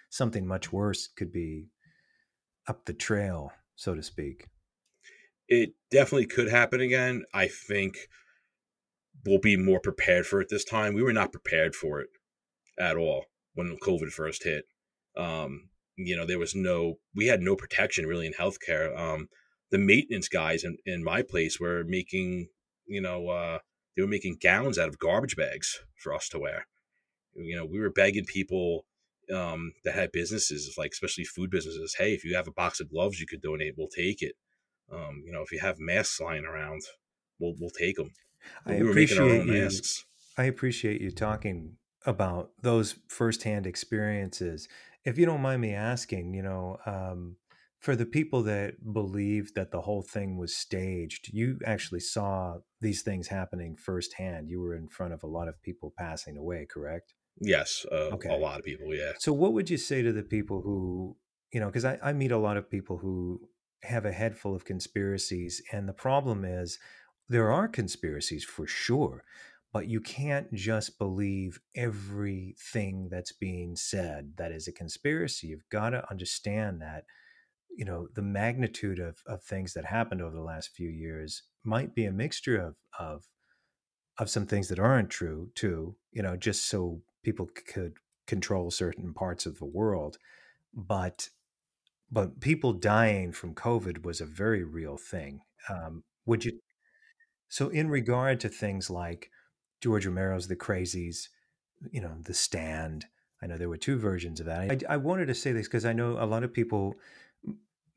something 0.09 0.47
much 0.47 0.73
worse 0.73 1.07
could 1.07 1.31
be 1.31 1.67
up 2.67 2.85
the 2.85 2.93
trail, 2.93 3.51
so 3.75 3.93
to 3.93 4.01
speak. 4.01 4.47
It 5.47 5.73
definitely 5.91 6.25
could 6.25 6.49
happen 6.49 6.81
again. 6.81 7.23
I 7.35 7.47
think 7.47 7.97
we'll 9.23 9.39
be 9.39 9.57
more 9.57 9.79
prepared 9.79 10.25
for 10.25 10.41
it 10.41 10.47
this 10.49 10.65
time. 10.65 10.95
We 10.95 11.03
were 11.03 11.13
not 11.13 11.31
prepared 11.31 11.75
for 11.75 12.01
it 12.01 12.09
at 12.79 12.97
all 12.97 13.25
when 13.53 13.77
COVID 13.83 14.11
first 14.11 14.43
hit. 14.43 14.65
Um, 15.17 15.69
you 15.97 16.15
know, 16.15 16.25
there 16.25 16.39
was 16.39 16.55
no, 16.55 16.95
we 17.15 17.27
had 17.27 17.41
no 17.41 17.55
protection 17.55 18.05
really 18.05 18.25
in 18.25 18.33
healthcare. 18.33 18.97
Um, 18.97 19.27
the 19.71 19.77
maintenance 19.77 20.27
guys 20.27 20.63
in, 20.63 20.77
in 20.85 21.03
my 21.03 21.21
place 21.21 21.59
were 21.59 21.83
making, 21.85 22.47
you 22.85 23.01
know, 23.01 23.29
uh, 23.29 23.59
they 23.95 24.01
were 24.01 24.07
making 24.07 24.37
gowns 24.41 24.79
out 24.79 24.87
of 24.87 24.99
garbage 24.99 25.35
bags 25.35 25.79
for 25.97 26.13
us 26.13 26.29
to 26.29 26.39
wear. 26.39 26.65
You 27.35 27.55
know, 27.55 27.65
we 27.65 27.79
were 27.79 27.89
begging 27.89 28.25
people 28.25 28.85
um, 29.33 29.73
that 29.83 29.95
had 29.95 30.11
businesses, 30.11 30.75
like 30.77 30.91
especially 30.91 31.23
food 31.23 31.49
businesses, 31.49 31.95
hey, 31.97 32.13
if 32.13 32.23
you 32.23 32.35
have 32.35 32.47
a 32.47 32.53
box 32.53 32.79
of 32.79 32.89
gloves 32.89 33.19
you 33.19 33.27
could 33.27 33.41
donate, 33.41 33.75
we'll 33.77 33.87
take 33.87 34.21
it. 34.21 34.35
Um, 34.91 35.23
you 35.25 35.31
know, 35.31 35.41
if 35.41 35.51
you 35.51 35.59
have 35.59 35.79
masks 35.79 36.19
lying 36.19 36.45
around, 36.45 36.81
we'll 37.39 37.53
we'll 37.59 37.69
take 37.69 37.95
them. 37.95 38.11
I 38.65 38.75
we 38.75 38.89
appreciate 38.89 39.45
you. 39.45 39.53
Masks. 39.53 40.05
I 40.37 40.45
appreciate 40.45 41.01
you 41.01 41.11
talking 41.11 41.77
about 42.05 42.51
those 42.61 42.95
firsthand 43.07 43.67
experiences. 43.67 44.67
If 45.05 45.17
you 45.17 45.25
don't 45.25 45.41
mind 45.41 45.61
me 45.61 45.73
asking, 45.73 46.33
you 46.33 46.41
know, 46.41 46.77
um, 46.85 47.35
for 47.79 47.95
the 47.95 48.05
people 48.05 48.43
that 48.43 48.93
believe 48.93 49.53
that 49.55 49.71
the 49.71 49.81
whole 49.81 50.03
thing 50.03 50.37
was 50.37 50.55
staged, 50.55 51.29
you 51.33 51.59
actually 51.65 51.99
saw 51.99 52.57
these 52.79 53.01
things 53.01 53.27
happening 53.27 53.75
firsthand. 53.75 54.49
You 54.49 54.61
were 54.61 54.75
in 54.75 54.87
front 54.87 55.13
of 55.13 55.23
a 55.23 55.27
lot 55.27 55.47
of 55.47 55.61
people 55.63 55.91
passing 55.97 56.37
away, 56.37 56.67
correct? 56.69 57.15
Yes, 57.39 57.85
uh, 57.91 58.13
okay. 58.13 58.29
a 58.29 58.35
lot 58.35 58.59
of 58.59 58.65
people, 58.65 58.93
yeah. 58.93 59.13
So, 59.19 59.33
what 59.33 59.53
would 59.53 59.69
you 59.69 59.77
say 59.77 60.03
to 60.03 60.13
the 60.13 60.21
people 60.21 60.61
who, 60.61 61.17
you 61.51 61.59
know, 61.59 61.67
because 61.67 61.85
I, 61.85 61.97
I 62.03 62.13
meet 62.13 62.31
a 62.31 62.37
lot 62.37 62.57
of 62.57 62.69
people 62.69 62.97
who 62.97 63.41
have 63.83 64.05
a 64.05 64.11
head 64.11 64.37
full 64.37 64.55
of 64.55 64.63
conspiracies, 64.63 65.61
and 65.71 65.89
the 65.89 65.93
problem 65.93 66.45
is 66.45 66.77
there 67.29 67.51
are 67.51 67.67
conspiracies 67.67 68.43
for 68.43 68.67
sure, 68.67 69.23
but 69.73 69.87
you 69.87 70.01
can't 70.01 70.53
just 70.53 70.97
believe 70.97 71.59
everything 71.75 73.07
that's 73.09 73.31
being 73.31 73.75
said 73.75 74.33
that 74.37 74.51
is 74.51 74.67
a 74.67 74.71
conspiracy. 74.71 75.47
You've 75.47 75.69
got 75.69 75.91
to 75.91 76.09
understand 76.09 76.81
that 76.81 77.05
you 77.75 77.85
know 77.85 78.07
the 78.13 78.21
magnitude 78.21 78.99
of, 78.99 79.17
of 79.25 79.43
things 79.43 79.73
that 79.73 79.85
happened 79.85 80.21
over 80.21 80.35
the 80.35 80.41
last 80.41 80.71
few 80.75 80.89
years 80.89 81.43
might 81.63 81.95
be 81.95 82.05
a 82.05 82.11
mixture 82.11 82.57
of 82.57 82.75
of 82.99 83.23
of 84.17 84.29
some 84.29 84.45
things 84.45 84.67
that 84.67 84.79
aren't 84.79 85.09
true 85.09 85.49
too 85.55 85.95
you 86.11 86.21
know 86.21 86.35
just 86.35 86.67
so 86.67 87.01
people 87.23 87.49
could 87.73 87.93
control 88.27 88.71
certain 88.71 89.13
parts 89.13 89.45
of 89.45 89.57
the 89.57 89.65
world 89.65 90.17
but 90.73 91.29
but 92.11 92.39
people 92.39 92.73
dying 92.73 93.31
from 93.31 93.55
covid 93.55 94.03
was 94.03 94.19
a 94.21 94.25
very 94.25 94.63
real 94.63 94.97
thing 94.97 95.41
um, 95.69 96.03
would 96.25 96.43
you 96.43 96.59
so 97.47 97.69
in 97.69 97.89
regard 97.89 98.39
to 98.39 98.49
things 98.49 98.89
like 98.89 99.29
george 99.81 100.05
romero's 100.05 100.47
the 100.47 100.55
crazies 100.55 101.27
you 101.91 102.01
know 102.01 102.15
the 102.23 102.33
stand 102.33 103.05
i 103.41 103.47
know 103.47 103.57
there 103.57 103.69
were 103.69 103.77
two 103.77 103.97
versions 103.97 104.39
of 104.39 104.45
that 104.45 104.85
i, 104.89 104.93
I 104.93 104.97
wanted 104.97 105.27
to 105.27 105.35
say 105.35 105.51
this 105.51 105.67
because 105.67 105.85
i 105.85 105.93
know 105.93 106.17
a 106.19 106.25
lot 106.25 106.43
of 106.43 106.53
people 106.53 106.95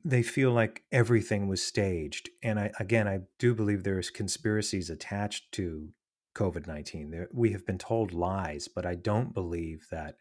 they 0.05 0.21
feel 0.21 0.51
like 0.51 0.83
everything 0.91 1.47
was 1.47 1.63
staged. 1.63 2.29
And 2.43 2.59
I, 2.59 2.71
again, 2.79 3.07
I 3.07 3.21
do 3.39 3.55
believe 3.55 3.83
there's 3.83 4.11
conspiracies 4.11 4.91
attached 4.91 5.51
to 5.53 5.89
COVID 6.35 6.67
19. 6.67 7.27
We 7.33 7.51
have 7.53 7.65
been 7.65 7.79
told 7.79 8.13
lies, 8.13 8.67
but 8.67 8.85
I 8.85 8.93
don't 8.93 9.33
believe 9.33 9.87
that 9.89 10.15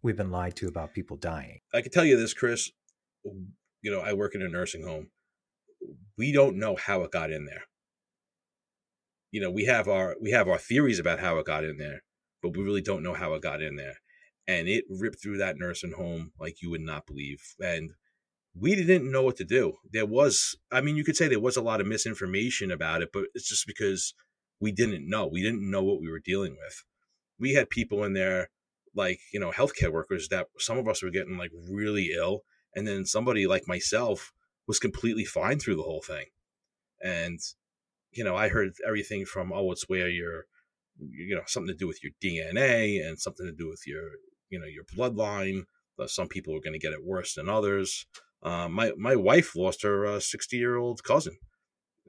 we've 0.00 0.16
been 0.16 0.30
lied 0.30 0.54
to 0.56 0.68
about 0.68 0.94
people 0.94 1.16
dying. 1.16 1.58
I 1.74 1.80
can 1.82 1.90
tell 1.90 2.04
you 2.04 2.16
this, 2.16 2.32
Chris. 2.32 2.70
You 3.24 3.90
know, 3.90 4.00
I 4.00 4.12
work 4.12 4.36
in 4.36 4.42
a 4.42 4.48
nursing 4.48 4.84
home. 4.84 5.08
We 6.16 6.30
don't 6.30 6.56
know 6.56 6.76
how 6.76 7.02
it 7.02 7.10
got 7.10 7.32
in 7.32 7.46
there. 7.46 7.64
You 9.30 9.40
know, 9.40 9.50
we 9.50 9.64
have 9.64 9.88
our 9.88 10.16
we 10.20 10.30
have 10.32 10.48
our 10.48 10.58
theories 10.58 10.98
about 10.98 11.20
how 11.20 11.38
it 11.38 11.46
got 11.46 11.64
in 11.64 11.76
there, 11.76 12.02
but 12.42 12.56
we 12.56 12.62
really 12.62 12.82
don't 12.82 13.02
know 13.02 13.14
how 13.14 13.34
it 13.34 13.42
got 13.42 13.62
in 13.62 13.76
there. 13.76 13.96
And 14.48 14.68
it 14.68 14.84
ripped 14.88 15.22
through 15.22 15.38
that 15.38 15.58
nursing 15.58 15.92
home 15.92 16.32
like 16.40 16.60
you 16.60 16.70
would 16.70 16.80
not 16.80 17.06
believe. 17.06 17.54
And 17.60 17.92
we 18.58 18.74
didn't 18.74 19.10
know 19.10 19.22
what 19.22 19.36
to 19.36 19.44
do. 19.44 19.74
There 19.92 20.06
was, 20.06 20.56
I 20.72 20.80
mean, 20.80 20.96
you 20.96 21.04
could 21.04 21.16
say 21.16 21.28
there 21.28 21.38
was 21.38 21.56
a 21.56 21.62
lot 21.62 21.80
of 21.80 21.86
misinformation 21.86 22.72
about 22.72 23.02
it, 23.02 23.10
but 23.12 23.26
it's 23.34 23.48
just 23.48 23.66
because 23.66 24.12
we 24.58 24.72
didn't 24.72 25.08
know. 25.08 25.28
We 25.28 25.42
didn't 25.42 25.70
know 25.70 25.84
what 25.84 26.00
we 26.00 26.10
were 26.10 26.18
dealing 26.18 26.56
with. 26.58 26.82
We 27.38 27.54
had 27.54 27.70
people 27.70 28.02
in 28.02 28.12
there, 28.12 28.50
like, 28.92 29.20
you 29.32 29.38
know, 29.38 29.52
healthcare 29.52 29.92
workers 29.92 30.28
that 30.28 30.48
some 30.58 30.78
of 30.78 30.88
us 30.88 31.02
were 31.02 31.10
getting 31.10 31.38
like 31.38 31.52
really 31.70 32.10
ill. 32.12 32.40
And 32.74 32.88
then 32.88 33.04
somebody 33.04 33.46
like 33.46 33.68
myself 33.68 34.32
was 34.66 34.80
completely 34.80 35.24
fine 35.24 35.60
through 35.60 35.76
the 35.76 35.84
whole 35.84 36.02
thing. 36.02 36.26
And, 37.02 37.38
you 38.12 38.24
know, 38.24 38.36
I 38.36 38.48
heard 38.48 38.72
everything 38.86 39.24
from, 39.24 39.52
oh, 39.52 39.70
it's 39.72 39.88
where 39.88 40.08
you're, 40.08 40.44
you 40.98 41.34
know, 41.34 41.42
something 41.46 41.72
to 41.72 41.78
do 41.78 41.86
with 41.86 42.02
your 42.02 42.12
DNA 42.22 43.06
and 43.06 43.18
something 43.18 43.46
to 43.46 43.52
do 43.52 43.68
with 43.68 43.86
your, 43.86 44.10
you 44.50 44.58
know, 44.58 44.66
your 44.66 44.84
bloodline. 44.84 45.62
Some 46.06 46.28
people 46.28 46.56
are 46.56 46.60
going 46.60 46.72
to 46.72 46.78
get 46.78 46.94
it 46.94 47.04
worse 47.04 47.34
than 47.34 47.50
others. 47.50 48.06
Uh, 48.42 48.68
my 48.68 48.92
my 48.96 49.14
wife 49.14 49.54
lost 49.54 49.82
her 49.82 50.18
sixty 50.18 50.56
uh, 50.56 50.60
year 50.60 50.76
old 50.76 51.04
cousin. 51.04 51.36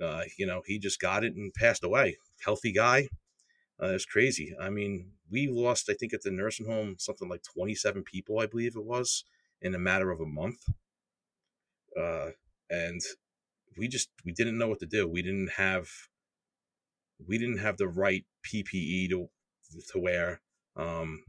Uh, 0.01 0.23
you 0.37 0.45
know, 0.45 0.61
he 0.65 0.79
just 0.79 0.99
got 0.99 1.25
it 1.25 1.35
and 1.35 1.53
passed 1.53 1.83
away. 1.83 2.17
Healthy 2.43 2.71
guy. 2.71 3.09
Uh, 3.79 3.97
crazy. 4.09 4.55
I 4.61 4.69
mean, 4.69 5.11
we 5.29 5.47
lost, 5.47 5.89
I 5.89 5.93
think, 5.93 6.13
at 6.13 6.21
the 6.21 6.31
nursing 6.31 6.67
home, 6.67 6.95
something 6.99 7.27
like 7.27 7.41
27 7.55 8.03
people, 8.03 8.39
I 8.39 8.45
believe 8.45 8.75
it 8.75 8.85
was, 8.85 9.25
in 9.59 9.73
a 9.73 9.79
matter 9.79 10.11
of 10.11 10.21
a 10.21 10.25
month. 10.25 10.63
Uh, 11.99 12.29
and 12.69 13.01
we 13.77 13.87
just 13.87 14.09
we 14.25 14.31
didn't 14.31 14.57
know 14.57 14.67
what 14.67 14.79
to 14.79 14.85
do. 14.85 15.07
We 15.07 15.21
didn't 15.21 15.51
have 15.57 15.89
we 17.27 17.37
didn't 17.37 17.59
have 17.59 17.77
the 17.77 17.87
right 17.87 18.25
PPE 18.45 19.09
to 19.09 19.29
to 19.91 19.99
wear. 19.99 20.41
Um, 20.75 21.23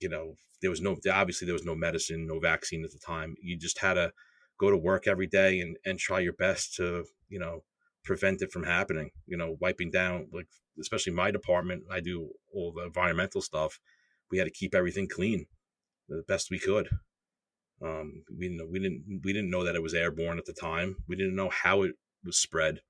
you 0.00 0.08
know, 0.08 0.34
there 0.60 0.70
was 0.70 0.80
no 0.80 0.96
obviously 1.12 1.46
there 1.46 1.54
was 1.54 1.64
no 1.64 1.74
medicine, 1.74 2.26
no 2.26 2.38
vaccine 2.40 2.84
at 2.84 2.92
the 2.92 2.98
time. 2.98 3.34
You 3.42 3.56
just 3.56 3.80
had 3.80 3.94
to 3.94 4.12
go 4.58 4.70
to 4.70 4.76
work 4.76 5.06
every 5.06 5.26
day 5.26 5.60
and, 5.60 5.76
and 5.86 5.98
try 5.98 6.20
your 6.20 6.34
best 6.34 6.74
to, 6.76 7.04
you 7.28 7.38
know, 7.38 7.62
prevent 8.04 8.42
it 8.42 8.52
from 8.52 8.64
happening, 8.64 9.10
you 9.26 9.36
know, 9.36 9.56
wiping 9.58 9.90
down, 9.90 10.28
like, 10.32 10.48
especially 10.78 11.12
my 11.12 11.30
department, 11.30 11.84
I 11.90 12.00
do 12.00 12.30
all 12.52 12.72
the 12.72 12.84
environmental 12.84 13.40
stuff. 13.40 13.80
We 14.30 14.38
had 14.38 14.44
to 14.44 14.50
keep 14.50 14.74
everything 14.74 15.08
clean 15.08 15.46
the 16.08 16.22
best 16.28 16.50
we 16.50 16.58
could. 16.58 16.88
Um, 17.84 18.24
we, 18.36 18.60
we 18.70 18.78
didn't, 18.78 19.20
we 19.24 19.32
didn't 19.32 19.50
know 19.50 19.64
that 19.64 19.74
it 19.74 19.82
was 19.82 19.94
airborne 19.94 20.38
at 20.38 20.44
the 20.44 20.52
time. 20.52 20.96
We 21.08 21.16
didn't 21.16 21.36
know 21.36 21.50
how 21.50 21.82
it 21.82 21.92
was 22.24 22.38
spread. 22.38 22.80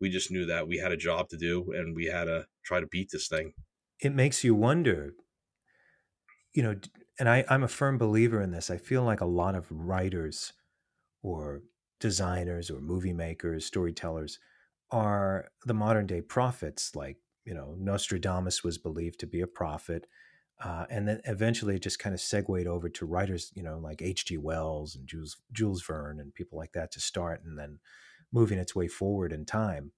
We 0.00 0.10
just 0.10 0.30
knew 0.30 0.46
that 0.46 0.66
we 0.66 0.78
had 0.78 0.92
a 0.92 0.96
job 0.96 1.28
to 1.28 1.36
do 1.36 1.72
and 1.72 1.94
we 1.94 2.06
had 2.06 2.24
to 2.24 2.46
try 2.64 2.80
to 2.80 2.86
beat 2.86 3.10
this 3.12 3.28
thing. 3.28 3.52
It 4.00 4.12
makes 4.14 4.42
you 4.42 4.54
wonder, 4.54 5.12
you 6.52 6.62
know, 6.62 6.74
and 7.20 7.28
I, 7.28 7.44
I'm 7.48 7.62
a 7.62 7.68
firm 7.68 7.98
believer 7.98 8.40
in 8.40 8.50
this. 8.50 8.68
I 8.68 8.78
feel 8.78 9.04
like 9.04 9.20
a 9.20 9.26
lot 9.26 9.54
of 9.54 9.70
writers 9.70 10.52
or 11.22 11.62
designers 12.00 12.68
or 12.68 12.80
movie 12.80 13.12
makers, 13.12 13.64
storytellers 13.64 14.40
are 14.90 15.48
the 15.64 15.74
modern 15.74 16.06
day 16.06 16.20
prophets 16.20 16.96
like 16.96 17.18
you 17.44 17.54
know, 17.54 17.74
Nostradamus 17.78 18.62
was 18.62 18.78
believed 18.78 19.20
to 19.20 19.26
be 19.26 19.40
a 19.40 19.46
prophet. 19.46 20.06
Uh, 20.64 20.86
and 20.90 21.08
then 21.08 21.20
eventually 21.24 21.76
it 21.76 21.82
just 21.82 21.98
kind 21.98 22.14
of 22.14 22.20
segued 22.20 22.66
over 22.66 22.88
to 22.88 23.06
writers, 23.06 23.50
you 23.54 23.62
know, 23.62 23.78
like 23.78 24.00
H.G. 24.00 24.36
Wells 24.38 24.94
and 24.94 25.06
Jules, 25.08 25.36
Jules 25.52 25.82
Verne 25.82 26.20
and 26.20 26.34
people 26.34 26.58
like 26.58 26.72
that 26.72 26.92
to 26.92 27.00
start, 27.00 27.42
and 27.44 27.58
then 27.58 27.80
moving 28.32 28.58
its 28.58 28.74
way 28.74 28.86
forward 28.86 29.32
in 29.32 29.44
time. 29.44 29.92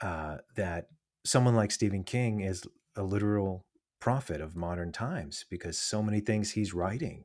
Uh, 0.00 0.38
that 0.54 0.86
someone 1.24 1.54
like 1.54 1.70
Stephen 1.70 2.04
King 2.04 2.40
is 2.40 2.62
a 2.96 3.02
literal 3.02 3.66
prophet 4.00 4.40
of 4.40 4.56
modern 4.56 4.92
times 4.92 5.44
because 5.50 5.78
so 5.78 6.02
many 6.02 6.20
things 6.20 6.52
he's 6.52 6.72
writing 6.72 7.24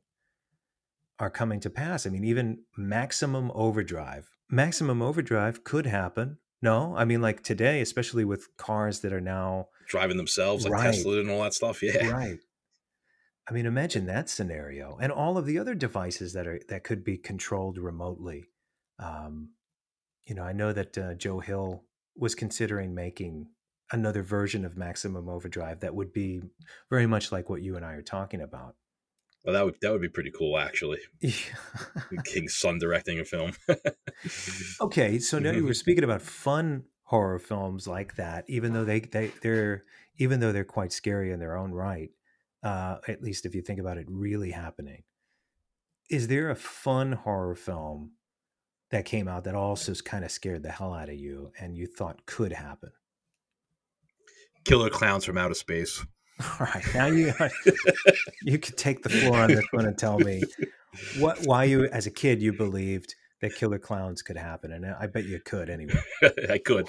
are 1.18 1.30
coming 1.30 1.60
to 1.60 1.70
pass. 1.70 2.06
I 2.06 2.10
mean, 2.10 2.24
even 2.24 2.64
Maximum 2.76 3.50
Overdrive. 3.54 4.28
Maximum 4.50 5.00
Overdrive 5.00 5.64
could 5.64 5.86
happen. 5.86 6.38
No, 6.60 6.94
I 6.96 7.04
mean, 7.04 7.20
like 7.20 7.42
today, 7.42 7.80
especially 7.80 8.24
with 8.24 8.56
cars 8.56 9.00
that 9.00 9.12
are 9.12 9.20
now 9.20 9.68
driving 9.86 10.16
themselves, 10.16 10.64
like 10.64 10.72
right. 10.72 10.94
Tesla 10.94 11.20
and 11.20 11.30
all 11.30 11.42
that 11.42 11.54
stuff. 11.54 11.82
Yeah, 11.82 12.08
right. 12.08 12.38
I 13.48 13.52
mean, 13.52 13.66
imagine 13.66 14.06
that 14.06 14.30
scenario, 14.30 14.96
and 15.00 15.12
all 15.12 15.36
of 15.36 15.46
the 15.46 15.58
other 15.58 15.74
devices 15.74 16.32
that 16.32 16.46
are 16.46 16.60
that 16.68 16.84
could 16.84 17.04
be 17.04 17.18
controlled 17.18 17.78
remotely. 17.78 18.44
Um, 18.98 19.50
you 20.26 20.34
know, 20.34 20.42
I 20.42 20.52
know 20.52 20.72
that 20.72 20.96
uh, 20.96 21.14
Joe 21.14 21.40
Hill 21.40 21.84
was 22.16 22.34
considering 22.34 22.94
making 22.94 23.48
another 23.92 24.22
version 24.22 24.64
of 24.64 24.76
Maximum 24.76 25.28
Overdrive 25.28 25.80
that 25.80 25.94
would 25.94 26.12
be 26.12 26.42
very 26.88 27.06
much 27.06 27.32
like 27.32 27.50
what 27.50 27.62
you 27.62 27.76
and 27.76 27.84
I 27.84 27.92
are 27.92 28.02
talking 28.02 28.40
about. 28.40 28.76
Well, 29.44 29.52
that 29.52 29.64
would 29.64 29.76
that 29.82 29.92
would 29.92 30.00
be 30.00 30.08
pretty 30.08 30.30
cool, 30.30 30.58
actually. 30.58 31.00
Yeah. 31.20 32.22
King's 32.24 32.56
son 32.56 32.78
directing 32.78 33.20
a 33.20 33.24
film. 33.24 33.52
okay, 34.80 35.18
so 35.18 35.38
now 35.38 35.50
you 35.50 35.64
were 35.64 35.74
speaking 35.84 36.04
about 36.04 36.22
fun 36.22 36.84
horror 37.04 37.38
films 37.38 37.86
like 37.86 38.16
that, 38.16 38.44
even 38.48 38.72
though 38.72 38.84
they 38.84 39.00
they 39.00 39.32
they're 39.42 39.84
even 40.16 40.40
though 40.40 40.52
they're 40.52 40.64
quite 40.64 40.92
scary 40.92 41.30
in 41.30 41.40
their 41.40 41.56
own 41.56 41.72
right. 41.72 42.10
Uh, 42.64 42.96
at 43.06 43.22
least 43.22 43.44
if 43.44 43.54
you 43.54 43.60
think 43.60 43.78
about 43.78 43.98
it 43.98 44.06
really 44.08 44.50
happening. 44.50 45.02
Is 46.10 46.28
there 46.28 46.48
a 46.48 46.56
fun 46.56 47.12
horror 47.12 47.54
film 47.54 48.12
that 48.90 49.04
came 49.04 49.28
out 49.28 49.44
that 49.44 49.54
also 49.54 49.92
kind 49.94 50.24
of 50.24 50.30
scared 50.30 50.62
the 50.62 50.70
hell 50.70 50.94
out 50.94 51.10
of 51.10 51.16
you 51.16 51.52
and 51.60 51.76
you 51.76 51.86
thought 51.86 52.24
could 52.24 52.52
happen? 52.52 52.90
Killer 54.64 54.88
clowns 54.88 55.26
from 55.26 55.36
outer 55.36 55.54
space. 55.54 56.04
All 56.40 56.46
right, 56.60 56.84
now 56.94 57.06
you 57.06 57.34
you 58.42 58.58
could 58.58 58.78
take 58.78 59.02
the 59.02 59.10
floor 59.10 59.36
on 59.40 59.48
this 59.48 59.66
one 59.70 59.84
and 59.84 59.96
tell 59.96 60.18
me 60.18 60.42
what 61.18 61.38
why 61.44 61.64
you 61.64 61.84
as 61.84 62.06
a 62.06 62.10
kid 62.10 62.40
you 62.40 62.52
believed 62.52 63.14
that 63.40 63.54
killer 63.54 63.78
clowns 63.78 64.22
could 64.22 64.38
happen, 64.38 64.72
and 64.72 64.86
I 64.86 65.06
bet 65.06 65.26
you 65.26 65.38
could 65.38 65.68
anyway. 65.68 66.00
I 66.50 66.58
could. 66.58 66.88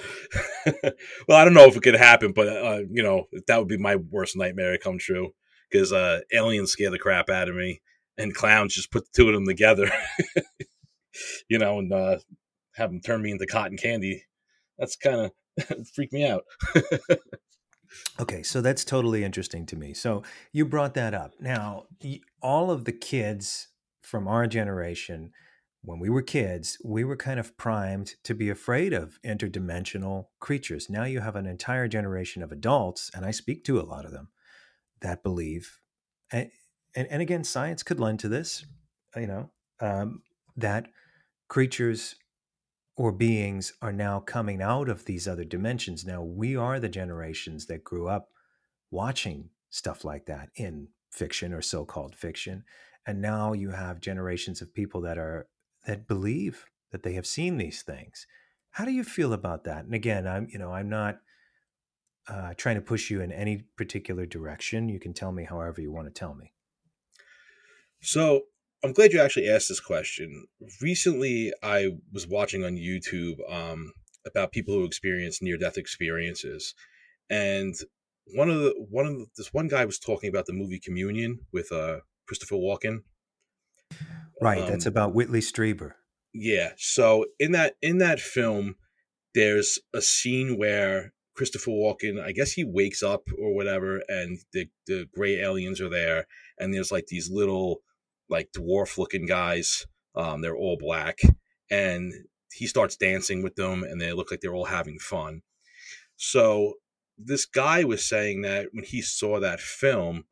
well, 1.28 1.38
I 1.38 1.44
don't 1.44 1.54
know 1.54 1.66
if 1.66 1.76
it 1.76 1.84
could 1.84 1.96
happen, 1.96 2.32
but 2.32 2.48
uh, 2.48 2.80
you 2.90 3.04
know 3.04 3.26
that 3.48 3.60
would 3.60 3.68
be 3.68 3.78
my 3.78 3.98
worst 3.98 4.38
nightmare 4.38 4.78
come 4.78 4.98
true 4.98 5.32
because 5.76 5.92
uh, 5.92 6.22
aliens 6.32 6.72
scare 6.72 6.90
the 6.90 6.98
crap 6.98 7.30
out 7.30 7.50
of 7.50 7.56
me, 7.56 7.82
and 8.18 8.34
clowns 8.34 8.74
just 8.74 8.92
put 8.92 9.04
the 9.04 9.12
two 9.14 9.28
of 9.28 9.36
them 9.36 9.46
together, 9.46 9.92
you 11.50 11.60
know, 11.60 11.80
and 11.80 11.92
uh, 11.92 12.18
have 12.76 12.92
them 12.92 13.02
turn 13.02 13.22
me 13.22 13.32
into 13.32 13.46
cotton 13.46 13.78
candy. 13.78 14.24
That's 14.78 14.96
kind 14.96 15.32
of 15.58 15.88
freak 15.94 16.14
me 16.14 16.26
out. 16.26 16.44
Okay, 18.20 18.44
so 18.44 18.60
that's 18.60 18.84
totally 18.84 19.24
interesting 19.24 19.66
to 19.68 19.78
me. 19.78 19.94
So 19.94 20.24
you 20.52 20.66
brought 20.66 20.96
that 20.96 21.14
up. 21.14 21.32
Now, 21.40 21.86
all 22.42 22.70
of 22.70 22.84
the 22.84 22.92
kids 22.92 23.70
from 24.02 24.28
our 24.28 24.48
generation, 24.48 25.32
when 25.82 26.00
we 26.00 26.10
were 26.10 26.22
kids, 26.22 26.78
we 26.84 27.06
were 27.06 27.16
kind 27.16 27.40
of 27.40 27.56
primed 27.56 28.16
to 28.26 28.34
be 28.34 28.50
afraid 28.50 28.92
of 28.92 29.18
interdimensional 29.26 30.26
creatures. 30.42 30.90
Now 30.90 31.06
you 31.06 31.22
have 31.22 31.38
an 31.38 31.46
entire 31.46 31.88
generation 31.88 32.44
of 32.44 32.52
adults, 32.52 33.12
and 33.14 33.24
I 33.24 33.32
speak 33.32 33.64
to 33.66 33.80
a 33.80 33.86
lot 33.86 34.04
of 34.04 34.12
them, 34.12 34.28
that 35.06 35.24
believe, 35.24 35.80
and, 36.32 36.50
and, 36.96 37.08
and 37.12 37.22
again, 37.22 37.44
science 37.44 37.84
could 37.84 38.00
lend 38.00 38.20
to 38.22 38.28
this, 38.28 38.66
you 39.16 39.28
know, 39.28 39.52
um, 39.80 40.24
that 40.58 40.88
creatures 41.48 42.16
or 42.98 43.12
beings 43.12 43.74
are 43.82 43.94
now 43.94 44.20
coming 44.20 44.62
out 44.62 44.90
of 44.90 45.06
these 45.06 45.28
other 45.28 45.44
dimensions. 45.44 46.06
Now, 46.06 46.24
we 46.24 46.56
are 46.56 46.80
the 46.80 46.90
generations 46.90 47.68
that 47.68 47.84
grew 47.84 48.08
up 48.08 48.30
watching 48.90 49.50
stuff 49.70 50.04
like 50.04 50.26
that 50.26 50.50
in 50.56 50.88
fiction 51.12 51.54
or 51.54 51.62
so 51.62 51.86
called 51.86 52.16
fiction. 52.16 52.64
And 53.06 53.22
now 53.22 53.54
you 53.54 53.72
have 53.72 54.00
generations 54.02 54.62
of 54.62 54.74
people 54.74 55.02
that 55.02 55.18
are 55.18 55.48
that 55.86 56.08
believe 56.08 56.66
that 56.92 57.04
they 57.04 57.14
have 57.14 57.28
seen 57.28 57.58
these 57.58 57.84
things. 57.84 58.26
How 58.72 58.86
do 58.86 58.92
you 58.92 59.04
feel 59.04 59.34
about 59.34 59.66
that? 59.66 59.86
And 59.86 59.94
again, 59.94 60.26
I'm 60.26 60.48
you 60.50 60.58
know 60.58 60.72
I'm 60.72 60.90
not 60.90 61.20
uh, 62.28 62.54
trying 62.58 62.76
to 62.76 62.82
push 62.82 63.10
you 63.10 63.22
in 63.22 63.32
any 63.32 63.64
particular 63.78 64.26
direction. 64.26 64.90
You 64.90 65.00
can 65.00 65.14
tell 65.14 65.32
me 65.32 65.44
however 65.44 65.82
you 65.82 65.92
want 65.92 66.08
to 66.08 66.14
tell 66.14 66.34
me. 66.34 66.54
So 68.02 68.42
I'm 68.84 68.94
glad 68.94 69.14
you 69.14 69.20
actually 69.20 69.50
asked 69.50 69.70
this 69.70 69.80
question. 69.80 70.46
Recently, 70.82 71.54
I 71.64 71.90
was 72.12 72.28
watching 72.28 72.64
on 72.64 72.76
YouTube 72.76 73.38
um, 73.52 73.94
about 74.26 74.52
people 74.52 74.74
who 74.74 74.86
experience 74.86 75.42
near 75.42 75.58
death 75.58 75.78
experiences, 75.78 76.74
and 77.30 77.74
one 78.36 78.50
of 78.50 78.60
the 78.60 78.74
one 78.90 79.06
of 79.06 79.14
the, 79.14 79.26
this 79.38 79.54
one 79.54 79.68
guy 79.68 79.86
was 79.86 80.00
talking 80.00 80.30
about 80.30 80.46
the 80.46 80.54
movie 80.54 80.80
Communion 80.80 81.40
with 81.52 81.72
uh, 81.72 81.98
Christopher 82.28 82.56
Walken. 82.56 83.00
Right, 84.42 84.62
um, 84.62 84.70
that's 84.70 84.86
about 84.86 85.14
Whitley 85.14 85.40
Strieber. 85.40 85.94
Yeah. 86.34 86.74
So 86.78 87.26
in 87.40 87.54
that 87.54 87.76
in 87.82 88.00
that 88.00 88.20
film, 88.20 88.76
there's 89.34 89.80
a 89.94 90.02
scene 90.02 90.58
where 90.58 91.14
Christopher 91.36 91.72
Walken, 91.72 92.22
I 92.22 92.32
guess 92.32 92.54
he 92.54 92.64
wakes 92.64 93.04
up 93.04 93.28
or 93.38 93.54
whatever, 93.54 94.02
and 94.08 94.40
the 94.54 94.70
the 94.88 95.08
gray 95.14 95.36
aliens 95.40 95.82
are 95.82 95.90
there, 95.90 96.28
and 96.58 96.74
there's 96.74 96.92
like 96.92 97.08
these 97.08 97.30
little 97.30 97.82
like 98.30 98.52
dwarf 98.52 98.98
looking 98.98 99.26
guys. 99.26 99.86
Um, 100.16 100.42
they're 100.42 100.56
all 100.56 100.78
black, 100.78 101.20
and 101.70 102.14
he 102.54 102.68
starts 102.68 102.96
dancing 102.96 103.44
with 103.44 103.56
them, 103.56 103.84
and 103.84 104.00
they 104.00 104.14
look 104.14 104.32
like 104.32 104.40
they're 104.40 104.56
all 104.56 104.66
having 104.66 104.98
fun. 104.98 105.42
So 106.16 106.76
this 107.18 107.46
guy 107.46 107.84
was 107.84 108.06
saying 108.06 108.42
that 108.42 108.68
when 108.72 108.86
he 108.86 109.02
saw 109.02 109.40
that 109.40 109.60
film, 109.60 110.24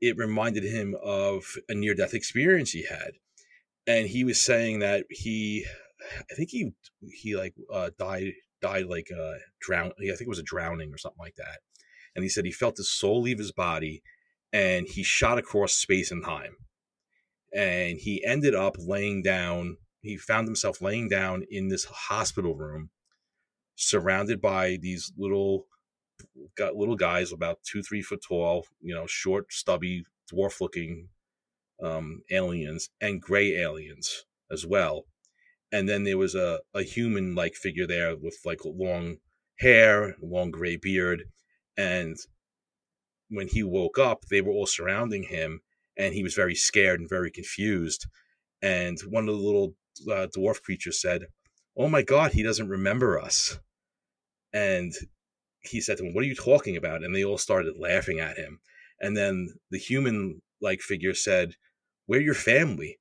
it 0.00 0.16
reminded 0.16 0.64
him 0.64 0.96
of 1.02 1.44
a 1.68 1.74
near 1.74 1.94
death 1.94 2.14
experience 2.14 2.72
he 2.72 2.86
had, 2.86 3.12
and 3.86 4.08
he 4.08 4.24
was 4.24 4.40
saying 4.40 4.80
that 4.80 5.04
he, 5.10 5.64
I 6.28 6.34
think 6.34 6.50
he 6.50 6.72
he 7.12 7.36
like 7.36 7.54
uh, 7.72 7.90
died 7.96 8.32
died 8.60 8.86
like 8.86 9.08
a 9.10 9.36
drown. 9.60 9.92
I 9.98 10.04
think 10.04 10.22
it 10.22 10.28
was 10.28 10.38
a 10.38 10.44
drowning 10.44 10.92
or 10.92 10.98
something 10.98 11.20
like 11.20 11.36
that. 11.36 11.60
And 12.14 12.22
he 12.22 12.28
said 12.28 12.44
he 12.44 12.52
felt 12.52 12.76
his 12.76 12.90
soul 12.90 13.20
leave 13.22 13.38
his 13.38 13.52
body, 13.52 14.02
and 14.52 14.86
he 14.88 15.02
shot 15.02 15.38
across 15.38 15.72
space 15.72 16.10
and 16.10 16.24
time 16.24 16.56
and 17.52 17.98
he 17.98 18.24
ended 18.24 18.54
up 18.54 18.76
laying 18.78 19.22
down 19.22 19.76
he 20.02 20.16
found 20.16 20.46
himself 20.46 20.80
laying 20.80 21.08
down 21.08 21.44
in 21.50 21.68
this 21.68 21.84
hospital 21.84 22.54
room 22.54 22.90
surrounded 23.74 24.40
by 24.40 24.78
these 24.80 25.12
little 25.16 25.66
got 26.56 26.76
little 26.76 26.96
guys 26.96 27.32
about 27.32 27.58
two 27.62 27.82
three 27.82 28.02
foot 28.02 28.22
tall 28.26 28.66
you 28.80 28.94
know 28.94 29.06
short 29.06 29.52
stubby 29.52 30.04
dwarf 30.32 30.60
looking 30.60 31.08
um, 31.82 32.22
aliens 32.30 32.90
and 33.00 33.22
gray 33.22 33.54
aliens 33.56 34.24
as 34.50 34.66
well 34.66 35.04
and 35.72 35.88
then 35.88 36.04
there 36.04 36.18
was 36.18 36.34
a, 36.34 36.60
a 36.74 36.82
human 36.82 37.34
like 37.34 37.54
figure 37.54 37.86
there 37.86 38.16
with 38.16 38.38
like 38.44 38.60
long 38.64 39.16
hair 39.58 40.16
long 40.22 40.50
gray 40.50 40.76
beard 40.76 41.24
and 41.76 42.16
when 43.28 43.48
he 43.48 43.62
woke 43.62 43.98
up 43.98 44.24
they 44.30 44.40
were 44.40 44.52
all 44.52 44.66
surrounding 44.66 45.24
him 45.24 45.60
and 45.98 46.14
he 46.14 46.22
was 46.22 46.34
very 46.34 46.54
scared 46.54 47.00
and 47.00 47.08
very 47.08 47.30
confused. 47.30 48.06
And 48.62 48.98
one 49.08 49.28
of 49.28 49.36
the 49.36 49.42
little 49.42 49.74
uh, 50.10 50.28
dwarf 50.34 50.62
creatures 50.62 51.00
said, 51.00 51.26
"Oh 51.76 51.88
my 51.88 52.02
God, 52.02 52.32
he 52.32 52.42
doesn't 52.42 52.68
remember 52.68 53.20
us." 53.20 53.58
And 54.52 54.94
he 55.60 55.80
said 55.80 55.98
to 55.98 56.04
him, 56.04 56.14
"What 56.14 56.24
are 56.24 56.28
you 56.28 56.34
talking 56.34 56.76
about?" 56.76 57.02
And 57.02 57.14
they 57.14 57.24
all 57.24 57.38
started 57.38 57.78
laughing 57.78 58.20
at 58.20 58.38
him. 58.38 58.60
And 59.00 59.16
then 59.16 59.54
the 59.70 59.78
human-like 59.78 60.80
figure 60.80 61.14
said, 61.14 61.54
"We're 62.06 62.20
your 62.20 62.34
family. 62.34 62.98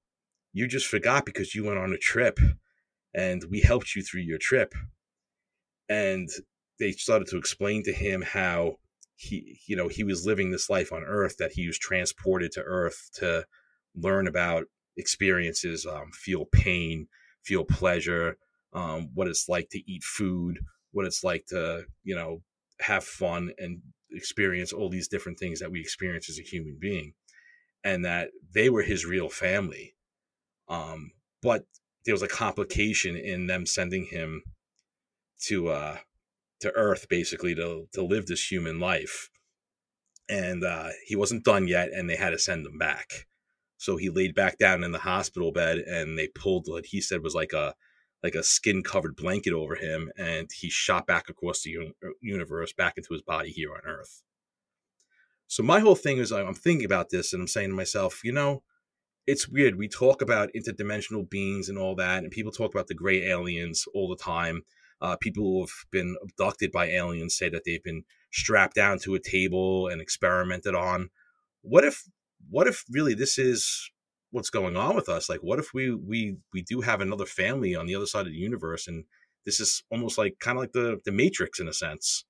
You 0.58 0.68
just 0.68 0.88
forgot 0.88 1.24
because 1.24 1.54
you 1.54 1.66
went 1.66 1.78
on 1.78 1.94
a 1.94 2.00
trip, 2.00 2.40
and 3.14 3.44
we 3.52 3.60
helped 3.62 3.96
you 3.96 4.02
through 4.02 4.22
your 4.22 4.40
trip." 4.40 4.74
And 5.88 6.28
they 6.80 6.94
started 6.94 7.28
to 7.28 7.38
explain 7.38 7.84
to 7.84 7.94
him 7.94 8.24
how 8.24 8.78
he 9.16 9.60
you 9.68 9.76
know 9.76 9.88
he 9.88 10.04
was 10.04 10.26
living 10.26 10.50
this 10.50 10.68
life 10.68 10.92
on 10.92 11.04
earth 11.04 11.38
that 11.38 11.52
he 11.52 11.68
was 11.68 11.78
transported 11.78 12.52
to 12.54 12.64
earth 12.64 13.10
to 13.14 13.46
learn 13.96 14.26
about 14.28 14.66
experiences 14.96 15.86
um, 15.86 16.10
feel 16.12 16.46
pain 16.46 17.08
feel 17.44 17.64
pleasure 17.64 18.38
um, 18.74 19.10
what 19.14 19.28
it's 19.28 19.48
like 19.48 19.70
to 19.70 19.92
eat 19.92 20.04
food 20.04 20.60
what 20.92 21.06
it's 21.06 21.24
like 21.24 21.46
to 21.48 21.84
you 22.04 22.16
know 22.16 22.42
have 22.80 23.04
fun 23.04 23.52
and 23.60 23.80
experience 24.12 24.74
all 24.74 24.90
these 24.90 25.08
different 25.08 25.38
things 25.38 25.60
that 25.60 25.72
we 25.72 25.80
experience 25.80 26.30
as 26.30 26.40
a 26.40 26.44
human 26.44 26.78
being 26.80 27.14
and 27.84 28.06
that 28.06 28.30
they 28.54 28.70
were 28.70 28.84
his 28.84 29.06
real 29.06 29.30
family 29.30 29.96
um, 30.68 31.12
but 31.42 31.66
there 32.06 32.14
was 32.14 32.22
a 32.22 32.28
complication 32.28 33.16
in 33.16 33.48
them 33.48 33.66
sending 33.66 34.06
him 34.06 34.44
to 35.46 35.70
uh, 35.70 35.98
to 36.62 36.72
Earth 36.72 37.08
basically 37.10 37.56
to 37.56 37.88
to 37.94 38.02
live 38.02 38.26
this 38.26 38.52
human 38.52 38.80
life, 38.80 39.30
and 40.30 40.64
uh, 40.64 40.90
he 41.06 41.16
wasn't 41.16 41.46
done 41.46 41.68
yet, 41.68 41.90
and 41.92 42.10
they 42.10 42.16
had 42.16 42.32
to 42.32 42.40
send 42.40 42.66
him 42.66 42.78
back. 42.78 43.28
So 43.78 43.98
he 43.98 44.10
laid 44.10 44.34
back 44.34 44.58
down 44.58 44.84
in 44.84 44.92
the 44.92 45.00
hospital 45.00 45.52
bed, 45.52 45.80
and 45.80 46.18
they 46.18 46.28
pulled 46.28 46.66
what 46.68 46.88
he 46.88 47.02
said 47.02 47.24
was 47.24 47.36
like 47.36 47.54
a 47.54 47.76
like 48.24 48.36
a 48.36 48.44
skin 48.44 48.82
covered 48.84 49.16
blanket 49.16 49.54
over 49.54 49.76
him, 49.76 50.12
and 50.18 50.50
he 50.54 50.70
shot 50.70 51.06
back 51.06 51.30
across 51.30 51.62
the 51.62 51.78
uh, 51.78 52.10
universe 52.22 52.74
back 52.74 52.94
into 52.98 53.14
his 53.14 53.22
body 53.22 53.50
here 53.50 53.74
on 53.74 53.82
Earth. 53.86 54.24
So 55.48 55.64
my 55.64 55.80
whole 55.80 55.96
thing 55.96 56.18
is 56.18 56.32
I'm 56.32 56.54
thinking 56.54 56.86
about 56.86 57.10
this, 57.10 57.32
and 57.32 57.42
I'm 57.42 57.48
saying 57.48 57.70
to 57.70 57.76
myself, 57.76 58.24
you 58.24 58.32
know, 58.32 58.64
it's 59.28 59.48
weird. 59.48 59.78
We 59.78 59.90
talk 59.90 60.22
about 60.22 60.50
interdimensional 60.56 61.30
beings 61.30 61.70
and 61.70 61.78
all 61.78 61.96
that, 61.96 62.24
and 62.24 62.32
people 62.32 62.52
talk 62.52 62.74
about 62.74 62.88
the 62.88 62.96
gray 62.96 63.24
aliens 63.28 63.86
all 63.94 64.08
the 64.08 64.16
time. 64.16 64.64
Uh, 65.02 65.16
people 65.18 65.44
who 65.44 65.60
have 65.62 65.70
been 65.92 66.16
abducted 66.24 66.72
by 66.72 66.88
aliens 66.88 67.38
say 67.38 67.50
that 67.50 67.64
they've 67.66 67.84
been 67.84 68.04
strapped 68.32 68.76
down 68.76 68.98
to 69.00 69.14
a 69.14 69.20
table 69.20 69.88
and 69.88 70.02
experimented 70.02 70.74
on. 70.74 71.10
What 71.62 71.84
if, 71.84 72.04
what 72.50 72.68
if 72.68 72.84
really 72.90 73.14
this 73.14 73.38
is 73.38 73.92
what's 74.32 74.50
going 74.50 74.76
on 74.76 74.96
with 74.96 75.10
us? 75.10 75.30
Like, 75.30 75.42
what 75.42 75.60
if 75.60 75.74
we 75.74 75.94
we 75.94 76.38
we 76.54 76.62
do 76.62 76.82
have 76.82 77.02
another 77.02 77.26
family 77.26 77.76
on 77.76 77.86
the 77.86 77.96
other 77.96 78.06
side 78.06 78.26
of 78.26 78.32
the 78.32 78.40
universe, 78.40 78.88
and 78.88 79.04
this 79.46 79.60
is 79.60 79.84
almost 79.92 80.18
like 80.18 80.38
kind 80.40 80.58
of 80.58 80.62
like 80.62 80.72
the 80.72 81.00
the 81.06 81.12
Matrix 81.12 81.60
in 81.60 81.68
a 81.68 81.74
sense. 81.74 82.26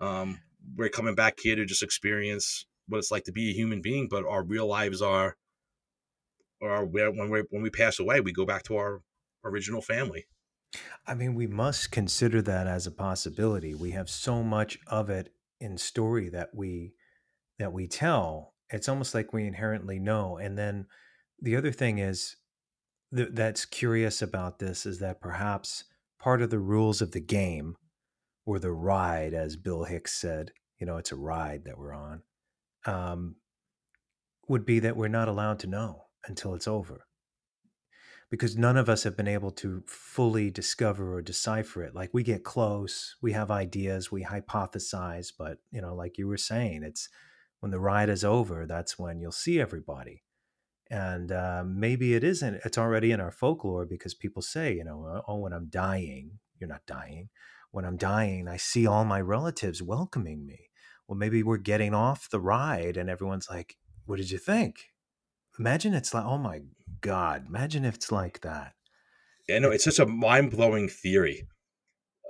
Um, 0.00 0.40
we're 0.76 0.88
coming 0.88 1.14
back 1.14 1.38
here 1.40 1.56
to 1.56 1.64
just 1.64 1.82
experience 1.82 2.66
what 2.88 2.98
it's 2.98 3.10
like 3.10 3.24
to 3.24 3.32
be 3.32 3.50
a 3.50 3.54
human 3.54 3.80
being, 3.80 4.08
but 4.10 4.26
our 4.26 4.42
real 4.42 4.66
lives 4.66 5.00
are, 5.00 5.36
where 6.64 7.10
when 7.10 7.30
we 7.30 7.42
when 7.50 7.62
we 7.62 7.70
pass 7.70 7.98
away, 7.98 8.20
we 8.20 8.32
go 8.32 8.46
back 8.46 8.62
to 8.64 8.76
our 8.76 9.02
original 9.44 9.82
family. 9.82 10.26
I 11.06 11.14
mean, 11.14 11.34
we 11.34 11.46
must 11.46 11.90
consider 11.90 12.42
that 12.42 12.66
as 12.66 12.86
a 12.86 12.90
possibility. 12.90 13.74
We 13.74 13.92
have 13.92 14.10
so 14.10 14.42
much 14.42 14.78
of 14.86 15.10
it 15.10 15.32
in 15.60 15.78
story 15.78 16.28
that 16.30 16.54
we 16.54 16.94
that 17.58 17.72
we 17.72 17.86
tell. 17.86 18.54
It's 18.70 18.88
almost 18.88 19.14
like 19.14 19.32
we 19.32 19.46
inherently 19.46 19.98
know. 19.98 20.38
And 20.38 20.58
then 20.58 20.86
the 21.40 21.56
other 21.56 21.70
thing 21.70 21.98
is 21.98 22.36
th- 23.14 23.30
that's 23.32 23.64
curious 23.64 24.22
about 24.22 24.58
this 24.58 24.86
is 24.86 24.98
that 24.98 25.20
perhaps 25.20 25.84
part 26.18 26.42
of 26.42 26.50
the 26.50 26.58
rules 26.58 27.00
of 27.00 27.12
the 27.12 27.20
game 27.20 27.76
or 28.46 28.58
the 28.58 28.72
ride, 28.72 29.34
as 29.34 29.56
Bill 29.56 29.84
Hicks 29.84 30.14
said, 30.14 30.52
you 30.78 30.86
know, 30.86 30.96
it's 30.96 31.12
a 31.12 31.16
ride 31.16 31.64
that 31.64 31.78
we're 31.78 31.94
on, 31.94 32.22
um, 32.86 33.36
would 34.48 34.66
be 34.66 34.80
that 34.80 34.96
we're 34.96 35.08
not 35.08 35.28
allowed 35.28 35.60
to 35.60 35.66
know 35.66 36.03
until 36.26 36.54
it's 36.54 36.68
over. 36.68 37.06
Because 38.30 38.56
none 38.56 38.76
of 38.76 38.88
us 38.88 39.04
have 39.04 39.16
been 39.16 39.28
able 39.28 39.50
to 39.52 39.82
fully 39.86 40.50
discover 40.50 41.14
or 41.14 41.22
decipher 41.22 41.84
it. 41.84 41.94
Like 41.94 42.10
we 42.12 42.22
get 42.22 42.42
close, 42.42 43.16
we 43.22 43.32
have 43.32 43.50
ideas, 43.50 44.10
we 44.10 44.24
hypothesize, 44.24 45.32
but, 45.38 45.58
you 45.70 45.80
know, 45.80 45.94
like 45.94 46.18
you 46.18 46.26
were 46.26 46.36
saying, 46.36 46.82
it's 46.82 47.08
when 47.60 47.70
the 47.70 47.78
ride 47.78 48.08
is 48.08 48.24
over, 48.24 48.66
that's 48.66 48.98
when 48.98 49.20
you'll 49.20 49.30
see 49.30 49.60
everybody. 49.60 50.22
And 50.90 51.30
uh, 51.30 51.64
maybe 51.66 52.14
it 52.14 52.24
isn't, 52.24 52.60
it's 52.64 52.78
already 52.78 53.12
in 53.12 53.20
our 53.20 53.30
folklore 53.30 53.86
because 53.86 54.14
people 54.14 54.42
say, 54.42 54.74
you 54.74 54.84
know, 54.84 55.22
oh, 55.28 55.38
when 55.38 55.52
I'm 55.52 55.68
dying, 55.68 56.38
you're 56.58 56.68
not 56.68 56.86
dying 56.86 57.28
when 57.74 57.84
I'm 57.84 57.96
dying, 57.96 58.46
I 58.46 58.56
see 58.56 58.86
all 58.86 59.04
my 59.04 59.20
relatives 59.20 59.82
welcoming 59.82 60.46
me. 60.46 60.70
Well, 61.08 61.18
maybe 61.18 61.42
we're 61.42 61.56
getting 61.56 61.92
off 61.92 62.30
the 62.30 62.38
ride 62.38 62.96
and 62.96 63.10
everyone's 63.10 63.50
like, 63.50 63.76
What 64.06 64.18
did 64.18 64.30
you 64.30 64.38
think? 64.38 64.93
Imagine 65.58 65.94
it's 65.94 66.12
like, 66.12 66.24
oh 66.24 66.38
my 66.38 66.62
God, 67.00 67.46
imagine 67.48 67.84
if 67.84 67.94
it's 67.94 68.10
like 68.10 68.40
that. 68.40 68.72
Yeah, 69.48 69.58
no, 69.58 69.70
it's 69.70 69.84
such 69.84 69.98
a 69.98 70.06
mind 70.06 70.50
blowing 70.50 70.88
theory. 70.88 71.46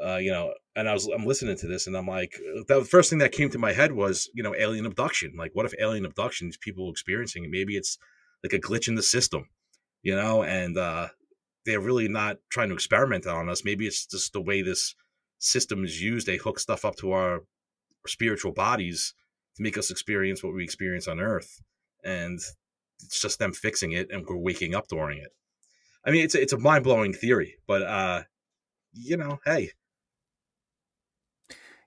Uh, 0.05 0.17
you 0.17 0.31
know, 0.31 0.53
and 0.75 0.89
I 0.89 0.93
was 0.93 1.07
I'm 1.07 1.25
listening 1.25 1.57
to 1.59 1.69
this 1.69 1.87
and 1.87 1.97
I'm 1.97 2.07
like, 2.07 2.37
the 2.67 2.85
first 2.85 3.09
thing 3.09 3.21
that 3.21 3.33
came 3.33 3.49
to 3.51 3.59
my 3.59 3.73
head 3.73 3.93
was, 3.93 4.29
you 4.35 4.43
know, 4.43 4.55
alien 4.55 4.87
abduction. 4.87 5.35
Like, 5.39 5.53
what 5.55 5.67
if 5.67 5.75
alien 5.81 6.05
abduction, 6.05 6.49
these 6.49 6.59
people 6.59 6.91
experiencing 6.91 7.45
it, 7.45 7.51
maybe 7.51 7.77
it's 7.77 7.97
like 8.43 8.53
a 8.53 8.59
glitch 8.59 8.89
in 8.89 8.97
the 8.97 9.03
system, 9.03 9.49
you 10.03 10.15
know, 10.17 10.43
and 10.43 10.77
uh, 10.77 11.09
they're 11.65 11.81
really 11.81 12.09
not 12.09 12.39
trying 12.51 12.69
to 12.69 12.75
experiment 12.75 13.27
on 13.27 13.49
us. 13.49 13.65
Maybe 13.65 13.87
it's 13.87 14.05
just 14.07 14.33
the 14.33 14.41
way 14.41 14.63
this 14.63 14.95
system 15.39 15.85
is 15.85 16.03
used. 16.03 16.27
They 16.27 16.37
hook 16.37 16.59
stuff 16.59 16.85
up 16.85 16.97
to 16.97 17.13
our 17.13 17.41
spiritual 18.07 18.53
bodies 18.53 19.15
to 19.57 19.63
make 19.63 19.79
us 19.79 19.91
experience 19.91 20.43
what 20.43 20.55
we 20.55 20.65
experience 20.65 21.07
on 21.07 21.21
Earth, 21.21 21.63
and 22.03 22.41
it's 23.03 23.21
just 23.21 23.39
them 23.39 23.53
fixing 23.53 23.93
it, 23.93 24.11
and 24.11 24.27
we're 24.27 24.37
waking 24.37 24.75
up 24.75 24.89
during 24.89 25.19
it. 25.19 25.31
I 26.07 26.11
mean, 26.11 26.25
it's 26.25 26.35
a, 26.35 26.43
it's 26.43 26.53
a 26.53 26.59
mind 26.59 26.85
blowing 26.85 27.13
theory, 27.13 27.57
but 27.67 27.83
uh, 27.83 28.23
you 28.93 29.17
know, 29.17 29.41
hey, 29.45 29.71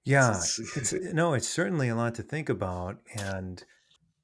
yeah, 0.03 0.31
it's, 0.31 0.59
it's, 0.75 0.93
no, 1.13 1.33
it's 1.33 1.49
certainly 1.49 1.89
a 1.89 1.95
lot 1.95 2.15
to 2.15 2.23
think 2.23 2.49
about, 2.49 2.97
and 3.15 3.63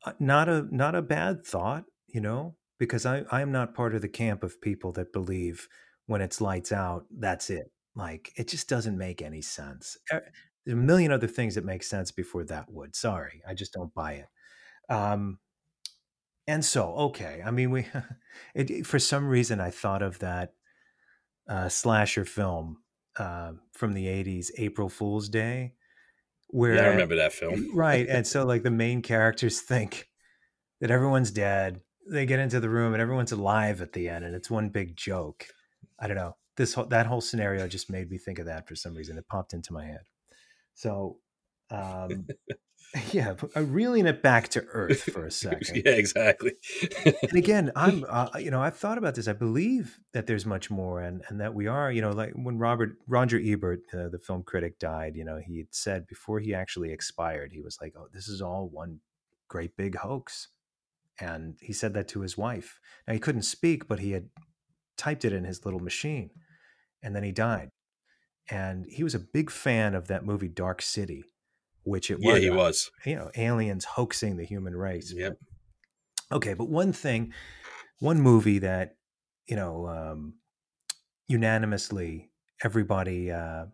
uh, 0.06 0.14
not 0.20 0.50
a 0.50 0.68
not 0.76 0.96
a 0.96 1.02
bad 1.02 1.46
thought, 1.46 1.86
you 2.08 2.22
know, 2.22 2.56
because 2.80 3.06
I 3.06 3.24
I 3.32 3.42
am 3.42 3.52
not 3.52 3.76
part 3.76 3.94
of 3.96 4.02
the 4.02 4.10
camp 4.10 4.44
of 4.44 4.62
people 4.62 4.92
that 4.94 5.14
believe 5.14 5.68
when 6.06 6.22
it's 6.22 6.42
lights 6.42 6.72
out, 6.72 7.06
that's 7.12 7.50
it. 7.50 7.72
Like 7.96 8.32
it 8.36 8.48
just 8.48 8.68
doesn't 8.68 8.98
make 8.98 9.22
any 9.22 9.42
sense. 9.42 9.98
A 10.12 10.22
million 10.76 11.12
other 11.12 11.28
things 11.28 11.56
that 11.56 11.66
make 11.66 11.84
sense 11.84 12.12
before 12.12 12.44
that 12.46 12.72
would. 12.72 12.96
Sorry, 12.96 13.42
I 13.48 13.54
just 13.54 13.74
don't 13.74 13.94
buy 13.94 14.14
it. 14.14 14.28
Um, 14.90 15.40
and 16.48 16.64
so, 16.64 16.94
okay, 16.96 17.42
I 17.46 17.52
mean, 17.52 17.72
we 17.72 17.88
it, 18.56 18.86
for 18.86 19.00
some 19.00 19.28
reason 19.28 19.60
I 19.60 19.70
thought 19.70 20.02
of 20.02 20.20
that 20.20 20.54
uh, 21.48 21.70
slasher 21.70 22.26
film 22.26 22.78
uh, 23.18 23.54
from 23.74 23.94
the 23.94 24.06
'80s, 24.06 24.48
April 24.58 24.90
Fool's 24.90 25.30
Day, 25.30 25.74
where 26.48 26.76
yeah, 26.76 26.84
I 26.84 26.88
remember 26.88 27.16
that 27.18 27.34
film. 27.34 27.76
right, 27.76 28.08
and 28.08 28.26
so 28.34 28.46
like 28.46 28.64
the 28.64 28.72
main 28.72 29.02
characters 29.02 29.62
think 29.62 30.10
that 30.82 30.92
everyone's 30.92 31.32
dead. 31.32 31.82
They 32.10 32.26
get 32.26 32.40
into 32.40 32.60
the 32.60 32.70
room 32.70 32.92
and 32.94 33.02
everyone's 33.02 33.32
alive 33.32 33.82
at 33.82 33.94
the 33.94 34.10
end, 34.10 34.26
and 34.26 34.36
it's 34.36 34.50
one 34.50 34.70
big 34.70 34.98
joke. 34.98 35.48
I 36.00 36.08
don't 36.08 36.18
know 36.18 36.36
this 36.56 36.74
whole, 36.74 36.86
that 36.86 37.06
whole 37.06 37.22
scenario 37.22 37.68
just 37.68 37.90
made 37.90 38.10
me 38.10 38.18
think 38.18 38.40
of 38.40 38.46
that 38.46 38.68
for 38.68 38.76
some 38.76 38.94
reason. 38.96 39.18
It 39.18 39.28
popped 39.28 39.54
into 39.54 39.74
my 39.74 39.86
head. 39.86 40.04
So, 40.76 41.18
um, 41.72 42.28
yeah, 43.12 43.36
uh, 43.56 43.64
reeling 43.64 44.06
it 44.06 44.22
back 44.22 44.50
to 44.50 44.64
earth 44.74 45.04
for 45.04 45.26
a 45.26 45.32
second. 45.46 45.84
yeah, 45.86 45.94
exactly. 45.94 46.54
and 47.06 47.34
again, 47.34 47.72
I'm, 47.76 48.06
uh, 48.08 48.30
you 48.40 48.52
know, 48.52 48.62
I've 48.62 48.78
thought 48.78 48.98
about 48.98 49.16
this. 49.16 49.28
I 49.28 49.34
believe 49.34 50.00
that 50.14 50.28
there's 50.28 50.46
much 50.46 50.70
more, 50.70 51.02
and 51.02 51.24
and 51.28 51.40
that 51.40 51.54
we 51.54 51.68
are, 51.68 51.92
you 51.92 52.02
know, 52.02 52.12
like 52.12 52.34
when 52.34 52.58
Robert 52.58 52.98
Roger 53.08 53.40
Ebert, 53.44 53.82
uh, 53.94 54.10
the 54.10 54.20
film 54.20 54.44
critic, 54.44 54.80
died. 54.80 55.16
You 55.16 55.26
know, 55.26 55.40
he 55.44 55.58
had 55.58 55.68
said 55.72 56.08
before 56.08 56.40
he 56.40 56.54
actually 56.54 56.92
expired, 56.92 57.52
he 57.52 57.62
was 57.62 57.78
like, 57.82 57.94
"Oh, 57.98 58.08
this 58.14 58.28
is 58.28 58.42
all 58.42 58.70
one 58.72 59.00
great 59.48 59.76
big 59.76 59.96
hoax," 59.96 60.50
and 61.20 61.56
he 61.62 61.74
said 61.74 61.94
that 61.96 62.08
to 62.10 62.22
his 62.22 62.38
wife. 62.38 62.80
Now 63.08 63.14
he 63.14 63.20
couldn't 63.20 63.44
speak, 63.44 63.88
but 63.88 64.00
he 64.00 64.12
had 64.12 64.30
typed 64.98 65.26
it 65.26 65.34
in 65.34 65.44
his 65.44 65.66
little 65.66 65.80
machine 65.80 66.30
and 67.04 67.16
then 67.16 67.24
he 67.24 67.32
died. 67.32 67.70
And 68.50 68.86
he 68.88 69.04
was 69.04 69.14
a 69.14 69.20
big 69.20 69.52
fan 69.52 69.94
of 69.94 70.08
that 70.08 70.26
movie 70.26 70.48
Dark 70.48 70.82
City, 70.82 71.26
which 71.84 72.10
it 72.10 72.20
was. 72.20 72.26
yeah, 72.26 72.40
he 72.40 72.50
was. 72.50 72.92
You 73.06 73.16
know, 73.16 73.32
aliens 73.36 73.86
hoaxing 73.86 74.38
the 74.38 74.46
human 74.46 74.76
race. 74.76 75.14
Yep. 75.16 75.38
Okay, 76.32 76.54
but 76.54 76.70
one 76.70 76.94
thing, 76.94 77.34
one 78.00 78.22
movie 78.22 78.60
that 78.60 78.96
you 79.48 79.56
know 79.56 79.88
um, 79.88 80.36
unanimously 81.28 82.32
everybody 82.64 83.32
uh, 83.32 83.66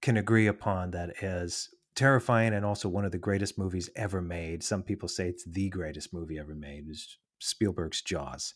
can 0.00 0.16
agree 0.16 0.46
upon 0.46 0.92
that 0.92 1.22
is 1.22 1.68
terrifying 1.96 2.54
and 2.54 2.64
also 2.64 2.88
one 2.88 3.04
of 3.04 3.12
the 3.12 3.18
greatest 3.18 3.58
movies 3.58 3.90
ever 3.96 4.22
made. 4.22 4.62
Some 4.62 4.82
people 4.82 5.08
say 5.08 5.28
it's 5.28 5.44
the 5.44 5.68
greatest 5.68 6.14
movie 6.14 6.38
ever 6.38 6.54
made. 6.54 6.88
Is 6.88 7.18
Spielberg's 7.38 8.02
Jaws, 8.02 8.54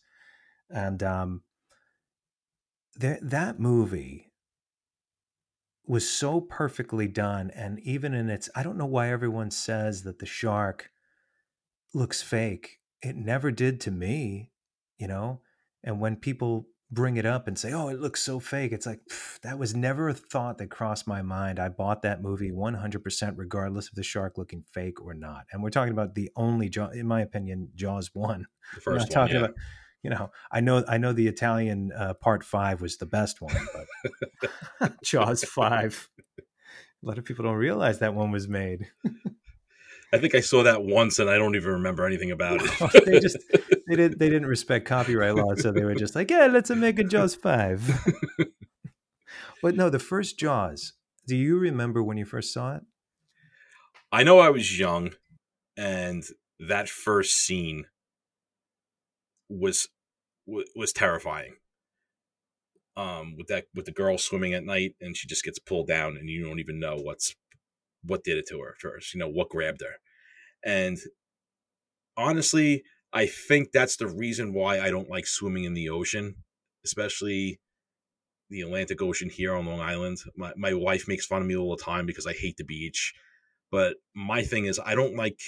and 0.69 1.03
um, 1.03 1.41
that 2.97 3.59
movie 3.59 4.31
was 5.87 6.09
so 6.09 6.41
perfectly 6.41 7.07
done 7.07 7.51
and 7.55 7.79
even 7.81 8.13
in 8.13 8.29
its 8.29 8.49
i 8.55 8.63
don't 8.63 8.77
know 8.77 8.85
why 8.85 9.11
everyone 9.11 9.51
says 9.51 10.03
that 10.03 10.19
the 10.19 10.25
shark 10.25 10.91
looks 11.93 12.21
fake. 12.21 12.79
It 13.01 13.15
never 13.15 13.51
did 13.51 13.79
to 13.81 13.91
me 13.91 14.51
you 14.97 15.07
know? 15.07 15.41
And 15.83 15.99
when 15.99 16.15
people 16.15 16.67
bring 16.91 17.17
it 17.17 17.25
up 17.25 17.47
and 17.47 17.57
say 17.57 17.73
oh 17.73 17.89
it 17.89 17.99
looks 17.99 18.21
so 18.21 18.39
fake 18.39 18.71
it's 18.71 18.85
like 18.85 18.99
that 19.41 19.57
was 19.57 19.75
never 19.75 20.07
a 20.07 20.13
thought 20.13 20.59
that 20.59 20.69
crossed 20.69 21.07
my 21.07 21.21
mind. 21.21 21.59
I 21.59 21.69
bought 21.69 22.03
that 22.03 22.21
movie 22.21 22.51
100% 22.51 23.33
regardless 23.35 23.89
of 23.89 23.95
the 23.95 24.03
shark 24.03 24.37
looking 24.37 24.63
fake 24.71 25.01
or 25.01 25.13
not. 25.13 25.45
And 25.51 25.63
we're 25.63 25.71
talking 25.71 25.93
about 25.93 26.15
the 26.15 26.29
only 26.35 26.69
jaw 26.69 26.89
in 26.89 27.07
my 27.07 27.21
opinion 27.21 27.69
jaws 27.75 28.11
one. 28.13 28.45
The 28.75 28.81
1st 28.81 28.97
one, 28.97 29.07
talking 29.07 29.35
yeah. 29.35 29.41
about 29.45 29.55
you 30.05 30.11
know, 30.11 30.29
I 30.51 30.59
know 30.59 30.85
I 30.87 30.99
know 30.99 31.13
the 31.13 31.25
Italian 31.25 31.91
uh, 31.91 32.13
part 32.13 32.43
five 32.43 32.79
was 32.79 32.97
the 32.97 33.07
best 33.07 33.41
one, 33.41 33.55
but 34.79 34.93
Jaws 35.03 35.43
five. 35.43 36.07
A 36.37 36.43
lot 37.01 37.17
of 37.17 37.25
people 37.25 37.43
don't 37.43 37.55
realize 37.55 37.97
that 37.99 38.13
one 38.13 38.29
was 38.29 38.47
made. 38.47 38.85
I 40.13 40.19
think 40.19 40.35
I 40.35 40.41
saw 40.41 40.61
that 40.61 40.83
once, 40.83 41.17
and 41.17 41.27
I 41.27 41.39
don't 41.39 41.55
even 41.55 41.71
remember 41.71 42.05
anything 42.05 42.29
about 42.29 42.59
it. 42.61 43.05
they 43.05 43.19
just 43.19 43.37
they 43.87 43.95
didn't 43.95 44.19
they 44.19 44.29
didn't 44.29 44.45
respect 44.45 44.85
copyright 44.85 45.33
law, 45.33 45.55
so 45.55 45.71
they 45.71 45.83
were 45.83 45.95
just 45.95 46.13
like, 46.13 46.29
yeah, 46.29 46.45
let's 46.45 46.69
make 46.69 46.99
a 46.99 47.03
Jaws 47.03 47.33
five. 47.33 48.05
but 49.63 49.75
no, 49.75 49.89
the 49.89 49.97
first 49.97 50.37
Jaws, 50.37 50.93
Do 51.25 51.35
you 51.35 51.57
remember 51.57 52.03
when 52.03 52.17
you 52.17 52.25
first 52.25 52.53
saw 52.53 52.75
it? 52.75 52.83
I 54.11 54.21
know 54.21 54.37
I 54.37 54.51
was 54.51 54.77
young, 54.77 55.13
and 55.75 56.23
that 56.59 56.89
first 56.89 57.37
scene 57.37 57.85
was 59.49 59.87
was 60.47 60.93
terrifying. 60.93 61.55
Um, 62.97 63.35
with 63.37 63.47
that 63.47 63.65
with 63.73 63.85
the 63.85 63.91
girl 63.91 64.17
swimming 64.17 64.53
at 64.53 64.63
night, 64.63 64.95
and 65.01 65.17
she 65.17 65.27
just 65.27 65.43
gets 65.43 65.59
pulled 65.59 65.87
down, 65.87 66.15
and 66.17 66.29
you 66.29 66.45
don't 66.45 66.59
even 66.59 66.79
know 66.79 66.95
what's 66.95 67.35
what 68.03 68.23
did 68.23 68.37
it 68.37 68.47
to 68.49 68.59
her 68.61 68.75
first. 68.79 69.13
You 69.13 69.19
know 69.19 69.27
what 69.27 69.49
grabbed 69.49 69.81
her, 69.81 69.95
and 70.63 70.97
honestly, 72.15 72.83
I 73.11 73.25
think 73.27 73.71
that's 73.71 73.97
the 73.97 74.07
reason 74.07 74.53
why 74.53 74.79
I 74.79 74.91
don't 74.91 75.09
like 75.09 75.27
swimming 75.27 75.65
in 75.65 75.73
the 75.73 75.89
ocean, 75.89 76.35
especially 76.85 77.59
the 78.49 78.61
Atlantic 78.61 79.01
Ocean 79.01 79.29
here 79.29 79.55
on 79.55 79.65
Long 79.65 79.81
Island. 79.81 80.19
My 80.37 80.53
my 80.55 80.73
wife 80.73 81.07
makes 81.07 81.25
fun 81.25 81.41
of 81.41 81.47
me 81.47 81.55
all 81.57 81.75
the 81.75 81.83
time 81.83 82.05
because 82.05 82.27
I 82.27 82.33
hate 82.33 82.57
the 82.57 82.63
beach. 82.63 83.13
But 83.71 83.97
my 84.15 84.43
thing 84.43 84.65
is 84.65 84.79
I 84.83 84.95
don't 84.95 85.15
like 85.15 85.39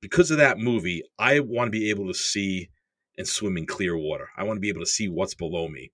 because 0.00 0.30
of 0.30 0.38
that 0.38 0.58
movie, 0.58 1.02
I 1.18 1.40
want 1.40 1.68
to 1.68 1.78
be 1.78 1.90
able 1.90 2.08
to 2.08 2.14
see 2.14 2.68
and 3.18 3.26
swim 3.26 3.56
in 3.56 3.66
clear 3.66 3.96
water. 3.96 4.28
I 4.36 4.44
want 4.44 4.56
to 4.56 4.60
be 4.60 4.68
able 4.68 4.80
to 4.80 4.86
see 4.86 5.08
what's 5.08 5.34
below 5.34 5.68
me. 5.68 5.92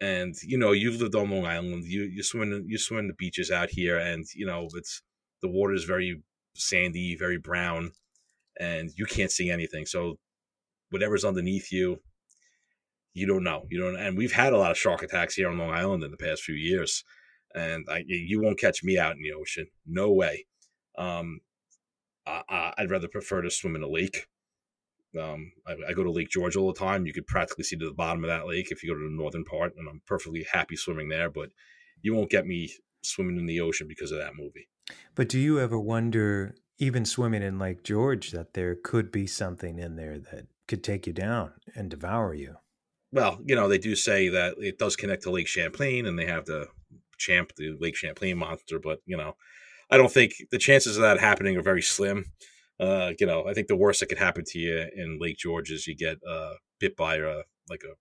And 0.00 0.34
you 0.42 0.58
know, 0.58 0.72
you've 0.72 1.00
lived 1.00 1.14
on 1.14 1.30
Long 1.30 1.46
Island. 1.46 1.84
You 1.84 2.02
you 2.02 2.22
swim 2.22 2.64
you 2.66 2.78
swim 2.78 3.08
the 3.08 3.14
beaches 3.14 3.50
out 3.50 3.70
here, 3.70 3.98
and 3.98 4.26
you 4.34 4.46
know 4.46 4.68
it's 4.74 5.02
the 5.40 5.48
water 5.48 5.72
is 5.72 5.84
very 5.84 6.22
sandy, 6.54 7.16
very 7.16 7.38
brown, 7.38 7.92
and 8.60 8.90
you 8.96 9.06
can't 9.06 9.30
see 9.30 9.50
anything. 9.50 9.86
So 9.86 10.18
whatever's 10.90 11.24
underneath 11.24 11.72
you, 11.72 12.00
you 13.14 13.26
don't 13.26 13.44
know. 13.44 13.64
You 13.70 13.80
don't. 13.80 13.96
And 13.96 14.18
we've 14.18 14.32
had 14.32 14.52
a 14.52 14.58
lot 14.58 14.70
of 14.70 14.78
shark 14.78 15.02
attacks 15.02 15.34
here 15.34 15.48
on 15.48 15.56
Long 15.56 15.70
Island 15.70 16.04
in 16.04 16.10
the 16.10 16.18
past 16.18 16.42
few 16.42 16.54
years, 16.54 17.02
and 17.54 17.86
I, 17.90 18.04
you 18.06 18.42
won't 18.42 18.60
catch 18.60 18.84
me 18.84 18.98
out 18.98 19.16
in 19.16 19.22
the 19.22 19.32
ocean. 19.32 19.66
No 19.86 20.12
way. 20.12 20.46
Um, 20.98 21.40
I, 22.26 22.74
I'd 22.76 22.90
rather 22.90 23.08
prefer 23.08 23.40
to 23.40 23.50
swim 23.50 23.76
in 23.76 23.82
a 23.82 23.88
lake. 23.88 24.26
Um, 25.20 25.52
I, 25.66 25.74
I, 25.88 25.92
go 25.92 26.02
to 26.02 26.10
Lake 26.10 26.28
George 26.28 26.56
all 26.56 26.72
the 26.72 26.78
time. 26.78 27.06
You 27.06 27.12
could 27.12 27.26
practically 27.26 27.64
see 27.64 27.76
to 27.76 27.86
the 27.86 27.94
bottom 27.94 28.22
of 28.22 28.28
that 28.28 28.46
lake 28.46 28.70
if 28.70 28.82
you 28.82 28.90
go 28.90 28.98
to 28.98 29.08
the 29.08 29.14
northern 29.16 29.44
part, 29.44 29.72
and 29.76 29.88
I'm 29.88 30.02
perfectly 30.06 30.46
happy 30.52 30.76
swimming 30.76 31.08
there. 31.08 31.30
But 31.30 31.50
you 32.02 32.14
won't 32.14 32.30
get 32.30 32.46
me 32.46 32.70
swimming 33.02 33.38
in 33.38 33.46
the 33.46 33.60
ocean 33.60 33.86
because 33.88 34.12
of 34.12 34.18
that 34.18 34.36
movie. 34.36 34.68
But 35.14 35.28
do 35.28 35.38
you 35.38 35.58
ever 35.58 35.78
wonder, 35.78 36.56
even 36.78 37.04
swimming 37.04 37.42
in 37.42 37.58
Lake 37.58 37.82
George, 37.82 38.30
that 38.32 38.54
there 38.54 38.74
could 38.74 39.10
be 39.10 39.26
something 39.26 39.78
in 39.78 39.96
there 39.96 40.18
that 40.18 40.46
could 40.68 40.84
take 40.84 41.06
you 41.06 41.12
down 41.12 41.52
and 41.74 41.90
devour 41.90 42.34
you? 42.34 42.56
Well, 43.12 43.38
you 43.44 43.54
know, 43.54 43.68
they 43.68 43.78
do 43.78 43.94
say 43.96 44.28
that 44.28 44.56
it 44.58 44.78
does 44.78 44.96
connect 44.96 45.22
to 45.22 45.30
Lake 45.30 45.48
Champlain, 45.48 46.06
and 46.06 46.18
they 46.18 46.26
have 46.26 46.44
the 46.44 46.66
champ, 47.18 47.52
the 47.56 47.76
Lake 47.80 47.96
Champlain 47.96 48.36
monster. 48.38 48.78
But 48.78 49.00
you 49.06 49.16
know, 49.16 49.36
I 49.90 49.96
don't 49.96 50.12
think 50.12 50.34
the 50.50 50.58
chances 50.58 50.96
of 50.96 51.02
that 51.02 51.20
happening 51.20 51.56
are 51.56 51.62
very 51.62 51.82
slim. 51.82 52.26
Uh, 52.78 53.12
you 53.18 53.26
know, 53.26 53.46
I 53.46 53.54
think 53.54 53.68
the 53.68 53.76
worst 53.76 54.00
that 54.00 54.06
could 54.06 54.18
happen 54.18 54.44
to 54.48 54.58
you 54.58 54.86
in 54.94 55.18
Lake 55.20 55.38
George 55.38 55.70
is 55.70 55.86
you 55.86 55.96
get 55.96 56.18
uh, 56.28 56.54
bit 56.78 56.96
by 56.96 57.16
a 57.16 57.42
like 57.68 57.82
a 57.84 57.94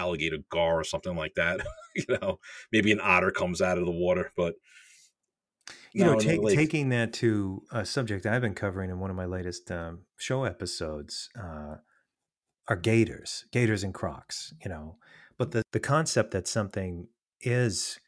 alligator 0.00 0.38
gar 0.50 0.80
or 0.80 0.84
something 0.84 1.16
like 1.16 1.34
that. 1.34 1.60
you 1.94 2.04
know, 2.20 2.38
maybe 2.72 2.92
an 2.92 3.00
otter 3.02 3.30
comes 3.30 3.62
out 3.62 3.78
of 3.78 3.86
the 3.86 3.92
water, 3.92 4.32
but 4.36 4.54
you 5.92 6.04
know, 6.04 6.18
take, 6.18 6.42
taking 6.48 6.90
that 6.90 7.12
to 7.14 7.62
a 7.72 7.86
subject 7.86 8.26
I've 8.26 8.42
been 8.42 8.54
covering 8.54 8.90
in 8.90 8.98
one 8.98 9.10
of 9.10 9.16
my 9.16 9.24
latest 9.24 9.70
um, 9.70 10.00
show 10.18 10.44
episodes 10.44 11.30
uh, 11.38 11.76
are 12.68 12.76
gators, 12.76 13.46
gators 13.50 13.82
and 13.82 13.94
crocs. 13.94 14.52
You 14.62 14.70
know, 14.70 14.96
but 15.38 15.52
the 15.52 15.62
the 15.72 15.80
concept 15.80 16.32
that 16.32 16.46
something 16.46 17.08
is 17.40 17.98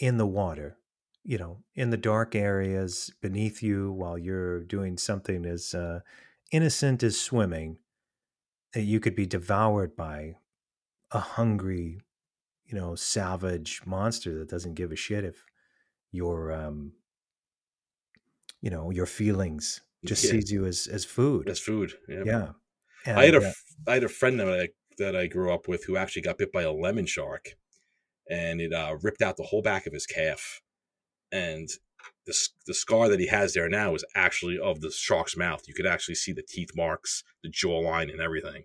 in 0.00 0.16
the 0.16 0.26
water 0.26 0.78
you 1.24 1.38
know, 1.38 1.58
in 1.74 1.90
the 1.90 1.96
dark 1.96 2.34
areas 2.34 3.12
beneath 3.20 3.62
you 3.62 3.92
while 3.92 4.16
you're 4.16 4.60
doing 4.60 4.96
something 4.96 5.44
as 5.44 5.74
uh, 5.74 6.00
innocent 6.52 7.02
as 7.02 7.20
swimming, 7.20 7.78
that 8.72 8.82
you 8.82 9.00
could 9.00 9.14
be 9.14 9.26
devoured 9.26 9.96
by 9.96 10.36
a 11.10 11.20
hungry, 11.20 12.00
you 12.66 12.78
know, 12.78 12.94
savage 12.94 13.82
monster 13.86 14.38
that 14.38 14.48
doesn't 14.48 14.74
give 14.74 14.92
a 14.92 14.96
shit 14.96 15.24
if 15.24 15.44
your, 16.12 16.52
um, 16.52 16.92
you 18.60 18.70
know, 18.70 18.90
your 18.90 19.06
feelings 19.06 19.80
just 20.04 20.24
yeah. 20.24 20.30
sees 20.30 20.50
you 20.50 20.64
as 20.64 20.86
as 20.86 21.04
food. 21.04 21.48
As 21.48 21.58
food. 21.58 21.92
Yeah. 22.08 22.22
Yeah. 22.24 22.48
And, 23.06 23.18
I 23.18 23.24
had 23.26 23.34
a 23.34 23.48
uh, 23.48 23.52
I 23.86 23.94
had 23.94 24.04
a 24.04 24.08
friend 24.08 24.38
that 24.40 24.48
I 24.48 24.68
that 24.98 25.16
I 25.16 25.26
grew 25.26 25.52
up 25.52 25.68
with 25.68 25.84
who 25.84 25.96
actually 25.96 26.22
got 26.22 26.38
bit 26.38 26.52
by 26.52 26.62
a 26.62 26.72
lemon 26.72 27.06
shark, 27.06 27.54
and 28.28 28.60
it 28.60 28.72
uh, 28.72 28.96
ripped 29.02 29.22
out 29.22 29.36
the 29.36 29.44
whole 29.44 29.62
back 29.62 29.86
of 29.86 29.92
his 29.92 30.06
calf 30.06 30.60
and 31.32 31.68
the 32.26 32.48
the 32.66 32.74
scar 32.74 33.08
that 33.08 33.20
he 33.20 33.26
has 33.26 33.54
there 33.54 33.68
now 33.68 33.94
is 33.94 34.04
actually 34.14 34.58
of 34.58 34.80
the 34.80 34.90
shark's 34.90 35.36
mouth. 35.36 35.62
You 35.66 35.74
could 35.74 35.86
actually 35.86 36.16
see 36.16 36.32
the 36.32 36.42
teeth 36.46 36.70
marks, 36.76 37.24
the 37.42 37.50
jawline, 37.50 38.10
and 38.10 38.20
everything. 38.20 38.64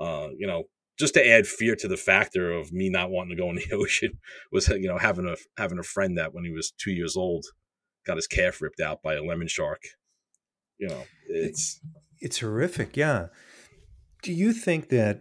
Uh, 0.00 0.28
you 0.36 0.46
know, 0.46 0.64
just 0.98 1.14
to 1.14 1.26
add 1.26 1.46
fear 1.46 1.76
to 1.76 1.88
the 1.88 1.96
factor 1.96 2.52
of 2.52 2.72
me 2.72 2.90
not 2.90 3.10
wanting 3.10 3.36
to 3.36 3.42
go 3.42 3.50
in 3.50 3.56
the 3.56 3.72
ocean 3.72 4.18
was 4.52 4.68
you 4.68 4.88
know 4.88 4.98
having 4.98 5.26
a 5.26 5.36
having 5.56 5.78
a 5.78 5.84
friend 5.84 6.16
that 6.18 6.34
when 6.34 6.44
he 6.44 6.50
was 6.50 6.72
two 6.78 6.92
years 6.92 7.16
old 7.16 7.46
got 8.06 8.16
his 8.16 8.26
calf 8.26 8.60
ripped 8.60 8.80
out 8.80 9.02
by 9.02 9.14
a 9.14 9.22
lemon 9.22 9.48
shark. 9.48 9.82
You 10.78 10.88
know, 10.88 11.04
it's 11.28 11.80
it's 12.20 12.40
horrific. 12.40 12.96
Yeah. 12.96 13.28
Do 14.22 14.32
you 14.32 14.52
think 14.52 14.88
that 14.88 15.20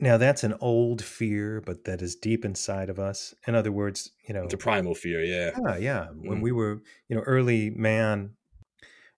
now 0.00 0.16
that's 0.16 0.44
an 0.44 0.54
old 0.60 1.02
fear, 1.02 1.62
but 1.64 1.84
that 1.84 2.02
is 2.02 2.16
deep 2.16 2.44
inside 2.44 2.88
of 2.90 2.98
us. 2.98 3.34
In 3.46 3.54
other 3.54 3.72
words, 3.72 4.10
you 4.26 4.34
know, 4.34 4.44
it's 4.44 4.54
a 4.54 4.58
primal 4.58 4.94
fear. 4.94 5.22
Yeah, 5.22 5.50
yeah, 5.66 5.76
yeah. 5.76 6.06
When 6.14 6.38
mm. 6.38 6.42
we 6.42 6.52
were, 6.52 6.82
you 7.08 7.16
know, 7.16 7.22
early 7.22 7.70
man 7.70 8.30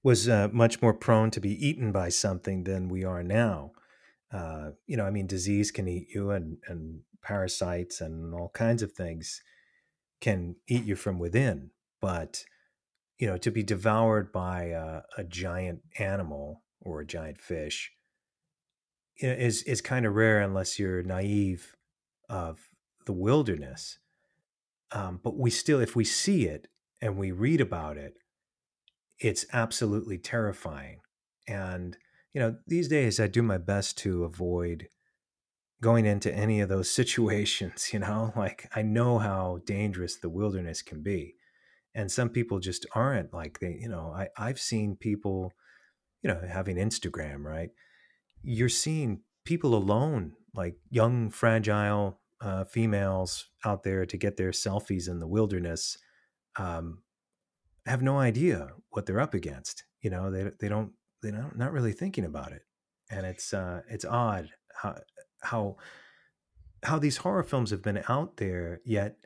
was 0.03 0.29
uh, 0.29 0.49
much 0.53 0.83
more 0.83 0.95
prone 0.95 1.31
to 1.33 1.41
be 1.41 1.67
eaten 1.67 1.93
by 1.93 2.09
something 2.09 2.65
than 2.65 2.89
we 2.89 3.05
are 3.05 3.23
now. 3.23 3.73
Uh, 4.33 4.71
you 4.87 4.97
know, 4.97 5.05
I 5.07 5.11
mean, 5.11 5.27
disease 5.27 5.71
can 5.71 5.89
eat 5.89 6.09
you, 6.15 6.31
and 6.31 6.59
and 6.69 7.01
parasites 7.23 8.01
and 8.01 8.35
all 8.35 8.51
kinds 8.51 8.83
of 8.83 8.93
things 8.93 9.43
can 10.21 10.57
eat 10.69 10.85
you 10.85 10.95
from 10.95 11.19
within. 11.19 11.71
But 12.01 12.45
you 13.19 13.27
know, 13.27 13.39
to 13.39 13.51
be 13.51 13.63
devoured 13.63 14.31
by 14.31 14.65
a, 14.65 15.01
a 15.17 15.25
giant 15.25 15.81
animal 15.99 16.63
or 16.83 17.01
a 17.01 17.07
giant 17.07 17.41
fish 17.41 17.93
is 19.19 19.63
is 19.63 19.81
kind 19.81 20.07
of 20.07 20.15
rare 20.15 20.41
unless 20.41 20.79
you're 20.79 21.03
naive 21.03 21.77
of 22.29 22.69
the 23.07 23.13
wilderness. 23.13 23.99
Um, 24.93 25.21
but 25.23 25.37
we 25.37 25.51
still, 25.51 25.81
if 25.81 25.97
we 25.97 26.05
see 26.05 26.47
it 26.47 26.69
and 27.01 27.17
we 27.17 27.33
read 27.33 27.61
about 27.61 27.97
it, 27.97 28.15
it's 29.19 29.47
absolutely 29.53 30.19
terrifying. 30.19 31.01
And 31.49 31.97
you 32.35 32.41
know, 32.41 32.57
these 32.67 32.89
days 32.89 33.19
I 33.19 33.27
do 33.27 33.43
my 33.43 33.59
best 33.59 33.97
to 33.99 34.25
avoid 34.25 34.89
going 35.83 36.07
into 36.07 36.33
any 36.33 36.61
of 36.61 36.69
those 36.69 36.91
situations. 37.01 37.91
You 37.93 38.01
know, 38.01 38.33
like 38.37 38.69
I 38.75 38.83
know 38.83 39.19
how 39.19 39.61
dangerous 39.65 40.17
the 40.17 40.29
wilderness 40.29 40.83
can 40.83 41.03
be, 41.03 41.35
and 41.95 42.11
some 42.11 42.29
people 42.29 42.61
just 42.61 42.87
aren't 42.95 43.33
like 43.33 43.61
they. 43.61 43.79
You 43.81 43.89
know, 43.89 44.13
I 44.15 44.29
I've 44.37 44.61
seen 44.61 44.97
people, 44.97 45.53
you 46.23 46.29
know, 46.29 46.41
having 46.47 46.77
Instagram 46.77 47.45
right 47.45 47.71
you're 48.47 48.69
seeing 48.69 49.21
people 49.45 49.75
alone, 49.75 50.33
like 50.55 50.77
young, 50.89 51.31
fragile 51.31 52.21
uh, 52.41 52.65
females 52.65 53.49
out 53.65 53.83
there 53.83 54.07
to 54.07 54.17
get 54.17 54.37
their 54.37 54.53
selfies 54.53 55.09
in 55.09 55.19
the 55.19 55.27
wilderness, 55.27 55.99
um, 56.57 57.03
have 57.87 58.03
no 58.03 58.19
idea 58.19 58.69
what 58.91 59.05
they're 59.05 59.21
up 59.21 59.35
against. 59.35 59.85
You 60.01 60.11
know, 60.11 60.31
they 60.31 60.51
they 60.61 60.69
don't 60.69 60.93
they're 61.23 61.33
not, 61.33 61.59
not 61.59 61.73
really 61.73 61.93
thinking 61.93 62.25
about 62.25 62.53
it, 62.53 62.63
and 63.11 63.27
it's 63.27 63.53
uh, 63.53 63.83
it's 63.89 64.05
odd 64.05 64.51
how 64.81 64.97
how 65.43 65.77
how 66.85 66.99
these 67.01 67.19
horror 67.19 67.43
films 67.43 67.71
have 67.71 67.83
been 67.83 68.05
out 68.09 68.37
there 68.37 68.81
yet. 68.85 69.17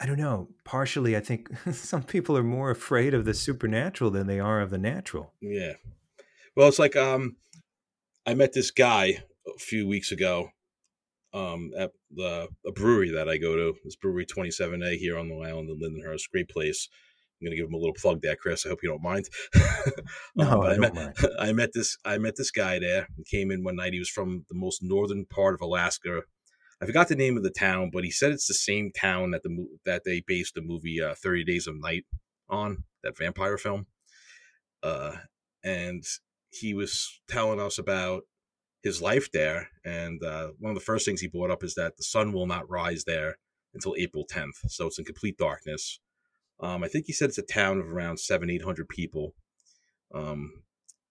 I 0.00 0.06
don't 0.06 0.18
know. 0.18 0.48
Partially, 0.64 1.16
I 1.16 1.20
think 1.20 1.48
some 1.72 2.02
people 2.02 2.36
are 2.36 2.42
more 2.42 2.70
afraid 2.70 3.14
of 3.14 3.24
the 3.24 3.34
supernatural 3.34 4.10
than 4.10 4.26
they 4.26 4.40
are 4.40 4.60
of 4.60 4.70
the 4.70 4.78
natural. 4.78 5.32
Yeah. 5.40 5.74
Well, 6.56 6.68
it's 6.68 6.78
like 6.78 6.96
um, 6.96 7.36
I 8.24 8.32
met 8.32 8.54
this 8.54 8.70
guy 8.70 9.22
a 9.46 9.58
few 9.58 9.86
weeks 9.86 10.10
ago 10.10 10.48
um, 11.34 11.70
at 11.76 11.92
the 12.10 12.48
a 12.66 12.72
brewery 12.72 13.10
that 13.10 13.28
I 13.28 13.36
go 13.36 13.56
to. 13.56 13.74
This 13.84 13.96
brewery 13.96 14.24
27A 14.24 14.96
here 14.96 15.18
on 15.18 15.28
Long 15.28 15.44
Island 15.44 15.68
in 15.68 15.78
Lindenhurst. 15.78 16.30
Great 16.32 16.48
place. 16.48 16.88
I'm 17.38 17.46
gonna 17.46 17.56
give 17.56 17.66
him 17.66 17.74
a 17.74 17.78
little 17.78 17.94
plug 17.94 18.22
there, 18.22 18.36
Chris. 18.36 18.64
I 18.64 18.70
hope 18.70 18.78
you 18.82 18.88
don't 18.88 19.02
mind. 19.02 19.26
no, 20.34 20.50
um, 20.50 20.60
I, 20.62 20.72
I, 20.72 20.78
met, 20.78 20.94
mind. 20.94 21.14
I 21.38 21.52
met 21.52 21.70
this 21.74 21.98
I 22.06 22.16
met 22.16 22.36
this 22.36 22.50
guy 22.50 22.78
there. 22.78 23.08
He 23.18 23.24
came 23.24 23.50
in 23.50 23.62
one 23.62 23.76
night. 23.76 23.92
He 23.92 23.98
was 23.98 24.08
from 24.08 24.46
the 24.48 24.56
most 24.56 24.82
northern 24.82 25.26
part 25.26 25.54
of 25.54 25.60
Alaska. 25.60 26.22
I 26.80 26.86
forgot 26.86 27.08
the 27.08 27.16
name 27.16 27.36
of 27.36 27.42
the 27.42 27.50
town, 27.50 27.90
but 27.92 28.04
he 28.04 28.10
said 28.10 28.32
it's 28.32 28.48
the 28.48 28.54
same 28.54 28.92
town 28.98 29.32
that 29.32 29.42
the 29.42 29.66
that 29.84 30.04
they 30.06 30.22
based 30.26 30.54
the 30.54 30.62
movie 30.62 31.02
uh, 31.02 31.14
Thirty 31.22 31.44
Days 31.44 31.66
of 31.66 31.78
Night 31.78 32.06
on, 32.48 32.84
that 33.02 33.18
vampire 33.18 33.58
film. 33.58 33.88
Uh, 34.82 35.16
and 35.62 36.04
he 36.60 36.74
was 36.74 37.20
telling 37.28 37.60
us 37.60 37.78
about 37.78 38.22
his 38.82 39.02
life 39.02 39.30
there. 39.32 39.68
And 39.84 40.22
uh, 40.22 40.48
one 40.58 40.70
of 40.70 40.78
the 40.78 40.84
first 40.84 41.04
things 41.04 41.20
he 41.20 41.28
brought 41.28 41.50
up 41.50 41.64
is 41.64 41.74
that 41.74 41.96
the 41.96 42.04
sun 42.04 42.32
will 42.32 42.46
not 42.46 42.70
rise 42.70 43.04
there 43.04 43.38
until 43.74 43.94
April 43.98 44.24
10th. 44.30 44.68
So 44.68 44.86
it's 44.86 44.98
in 44.98 45.04
complete 45.04 45.36
darkness. 45.36 46.00
Um, 46.60 46.82
I 46.82 46.88
think 46.88 47.06
he 47.06 47.12
said 47.12 47.28
it's 47.28 47.38
a 47.38 47.42
town 47.42 47.80
of 47.80 47.86
around 47.86 48.18
seven, 48.18 48.48
eight 48.48 48.62
hundred 48.62 48.88
people. 48.88 49.34
Um, 50.14 50.62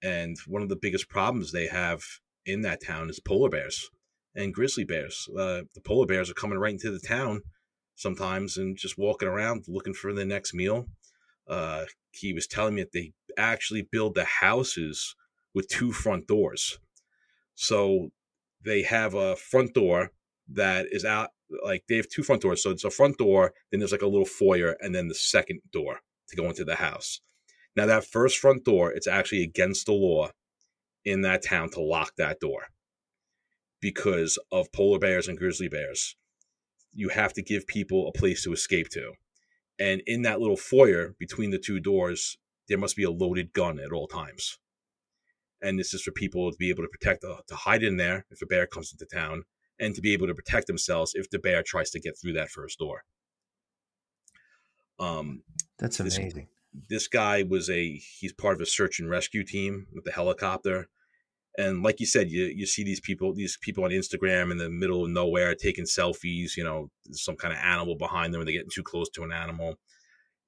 and 0.02 0.38
one 0.48 0.62
of 0.62 0.70
the 0.70 0.76
biggest 0.76 1.10
problems 1.10 1.52
they 1.52 1.68
have 1.68 2.02
in 2.46 2.62
that 2.62 2.84
town 2.84 3.10
is 3.10 3.20
polar 3.20 3.50
bears 3.50 3.90
and 4.36 4.54
grizzly 4.54 4.84
bears. 4.84 5.28
Uh, 5.38 5.62
the 5.74 5.82
polar 5.84 6.06
bears 6.06 6.30
are 6.30 6.36
coming 6.36 6.58
right 6.58 6.74
into 6.74 6.92
the 6.92 7.00
town 7.00 7.42
sometimes 7.96 8.58
and 8.58 8.78
just 8.78 8.98
walking 8.98 9.28
around 9.28 9.66
looking 9.68 9.94
for 9.94 10.14
the 10.14 10.26
next 10.26 10.54
meal. 10.54 10.86
Uh, 11.48 11.86
he 12.12 12.34
was 12.34 12.48
telling 12.48 12.76
me 12.76 12.82
that 12.82 12.92
they 12.92 13.14
actually 13.38 13.88
build 13.92 14.16
the 14.16 14.26
houses 14.26 15.16
with 15.56 15.68
two 15.68 15.92
front 15.92 16.28
doors. 16.28 16.78
So 17.56 18.12
they 18.64 18.84
have 18.84 19.16
a 19.16 19.36
front 19.36 19.74
door 19.74 20.12
that 20.50 20.88
is 20.92 21.06
out, 21.06 21.30
like 21.64 21.86
they 21.88 21.96
have 21.96 22.10
two 22.10 22.22
front 22.22 22.42
doors. 22.42 22.62
So 22.62 22.70
it's 22.70 22.84
a 22.84 22.92
front 22.92 23.18
door, 23.18 23.54
then 23.72 23.80
there's 23.80 23.92
like 23.94 24.02
a 24.02 24.08
little 24.08 24.26
foyer, 24.26 24.76
and 24.82 24.94
then 24.94 25.08
the 25.08 25.16
second 25.16 25.62
door 25.72 26.02
to 26.28 26.36
go 26.36 26.46
into 26.46 26.66
the 26.66 26.76
house. 26.76 27.22
Now, 27.76 27.86
that 27.88 28.06
first 28.06 28.38
front 28.38 28.64
door, 28.64 28.92
it's 28.92 29.08
actually 29.08 29.44
against 29.44 29.86
the 29.86 29.94
law 29.94 30.30
in 31.04 31.22
that 31.22 31.44
town 31.44 31.70
to 31.72 31.82
lock 31.82 32.14
that 32.18 32.40
door 32.40 32.68
because 33.82 34.38
of 34.52 34.72
polar 34.72 35.00
bears 35.00 35.28
and 35.28 35.38
grizzly 35.38 35.68
bears. 35.68 36.16
You 36.94 37.10
have 37.10 37.34
to 37.34 37.42
give 37.42 37.68
people 37.68 38.08
a 38.08 38.18
place 38.18 38.44
to 38.44 38.54
escape 38.54 38.90
to. 38.90 39.14
And 39.78 40.02
in 40.08 40.22
that 40.22 40.40
little 40.40 40.58
foyer 40.58 41.16
between 41.20 41.52
the 41.52 41.60
two 41.60 41.80
doors, 41.82 42.38
there 42.68 42.78
must 42.78 42.96
be 42.96 43.04
a 43.04 43.12
loaded 43.12 43.54
gun 43.54 43.80
at 43.80 43.92
all 43.92 44.08
times. 44.08 44.58
And 45.66 45.80
this 45.80 45.94
is 45.94 46.02
for 46.02 46.12
people 46.12 46.52
to 46.52 46.58
be 46.58 46.70
able 46.70 46.84
to 46.84 46.90
protect, 46.90 47.24
uh, 47.24 47.38
to 47.48 47.56
hide 47.56 47.84
in 47.84 47.98
there 47.98 48.26
if 48.30 48.42
a 48.42 48.46
bear 48.46 48.68
comes 48.68 48.92
into 48.92 49.06
town, 49.06 49.44
and 49.80 49.96
to 49.96 50.02
be 50.02 50.14
able 50.14 50.28
to 50.28 50.36
protect 50.36 50.68
themselves 50.68 51.14
if 51.16 51.30
the 51.30 51.40
bear 51.40 51.64
tries 51.64 51.90
to 51.92 52.00
get 52.00 52.18
through 52.20 52.34
that 52.34 52.50
first 52.50 52.80
door. 52.80 53.04
Um, 55.00 55.44
That's 55.80 56.00
amazing. 56.00 56.48
This, 56.74 56.88
this 56.90 57.08
guy 57.08 57.44
was 57.44 57.70
a 57.70 57.96
he's 58.20 58.34
part 58.34 58.56
of 58.56 58.62
a 58.62 58.66
search 58.66 59.00
and 59.00 59.10
rescue 59.10 59.44
team 59.44 59.88
with 59.94 60.04
the 60.06 60.12
helicopter 60.12 60.88
and 61.58 61.84
like 61.84 62.00
you 62.00 62.06
said, 62.06 62.30
you 62.30 62.46
you 62.46 62.66
see 62.66 62.84
these 62.84 63.00
people, 63.00 63.34
these 63.34 63.58
people 63.58 63.84
on 63.86 63.92
Instagram 63.92 64.52
in 64.52 64.58
the 64.58 64.70
middle 64.70 65.06
of 65.06 65.12
nowhere 65.12 65.56
taking 65.56 65.86
selfies. 65.86 66.58
You 66.58 66.64
know, 66.64 66.90
some 67.12 67.36
kind 67.36 67.54
of 67.54 67.60
animal 67.60 67.96
behind 67.96 68.34
them, 68.34 68.42
and 68.42 68.48
they're 68.48 68.54
getting 68.54 68.70
too 68.74 68.84
close 68.84 69.10
to 69.12 69.24
an 69.24 69.32
animal. 69.32 69.76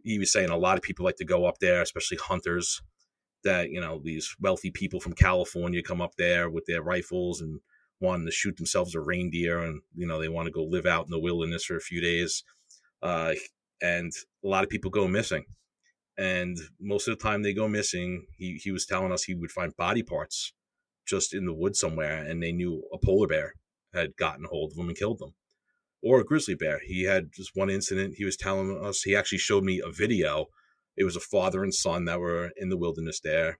He 0.03 0.19
was 0.19 0.31
saying 0.31 0.49
a 0.49 0.57
lot 0.57 0.77
of 0.77 0.83
people 0.83 1.05
like 1.05 1.15
to 1.17 1.25
go 1.25 1.45
up 1.45 1.59
there, 1.59 1.81
especially 1.81 2.17
hunters. 2.17 2.81
That 3.47 3.71
you 3.71 3.81
know, 3.81 4.01
these 4.03 4.35
wealthy 4.39 4.71
people 4.71 4.99
from 4.99 5.13
California 5.13 5.81
come 5.81 6.01
up 6.01 6.15
there 6.17 6.49
with 6.49 6.65
their 6.67 6.81
rifles 6.83 7.41
and 7.41 7.59
wanting 7.99 8.25
to 8.27 8.31
shoot 8.31 8.57
themselves 8.57 8.93
a 8.93 8.99
reindeer, 8.99 9.59
and 9.59 9.81
you 9.95 10.05
know 10.05 10.19
they 10.19 10.29
want 10.29 10.47
to 10.47 10.51
go 10.51 10.63
live 10.63 10.85
out 10.85 11.05
in 11.05 11.11
the 11.11 11.19
wilderness 11.19 11.65
for 11.65 11.77
a 11.77 11.81
few 11.81 12.01
days. 12.01 12.43
Uh, 13.01 13.33
and 13.81 14.11
a 14.43 14.47
lot 14.47 14.63
of 14.63 14.69
people 14.69 14.89
go 14.89 15.07
missing 15.07 15.45
and 16.17 16.57
most 16.79 17.07
of 17.07 17.17
the 17.17 17.23
time 17.23 17.43
they 17.43 17.53
go 17.53 17.67
missing 17.67 18.25
he, 18.37 18.59
he 18.63 18.71
was 18.71 18.85
telling 18.85 19.11
us 19.11 19.23
he 19.23 19.35
would 19.35 19.51
find 19.51 19.75
body 19.77 20.03
parts 20.03 20.53
just 21.05 21.33
in 21.33 21.45
the 21.45 21.53
woods 21.53 21.79
somewhere 21.79 22.23
and 22.23 22.41
they 22.41 22.51
knew 22.51 22.83
a 22.91 22.97
polar 22.97 23.27
bear 23.27 23.53
had 23.93 24.15
gotten 24.17 24.45
hold 24.49 24.71
of 24.71 24.77
them 24.77 24.87
and 24.87 24.97
killed 24.97 25.19
them 25.19 25.33
or 26.01 26.19
a 26.19 26.25
grizzly 26.25 26.55
bear 26.55 26.79
he 26.85 27.03
had 27.03 27.29
just 27.33 27.51
one 27.55 27.69
incident 27.69 28.15
he 28.17 28.25
was 28.25 28.37
telling 28.37 28.83
us 28.83 29.03
he 29.03 29.15
actually 29.15 29.37
showed 29.37 29.63
me 29.63 29.81
a 29.83 29.91
video 29.91 30.47
it 30.97 31.03
was 31.03 31.15
a 31.15 31.21
father 31.21 31.63
and 31.63 31.73
son 31.73 32.05
that 32.05 32.19
were 32.19 32.51
in 32.57 32.69
the 32.69 32.77
wilderness 32.77 33.19
there 33.23 33.59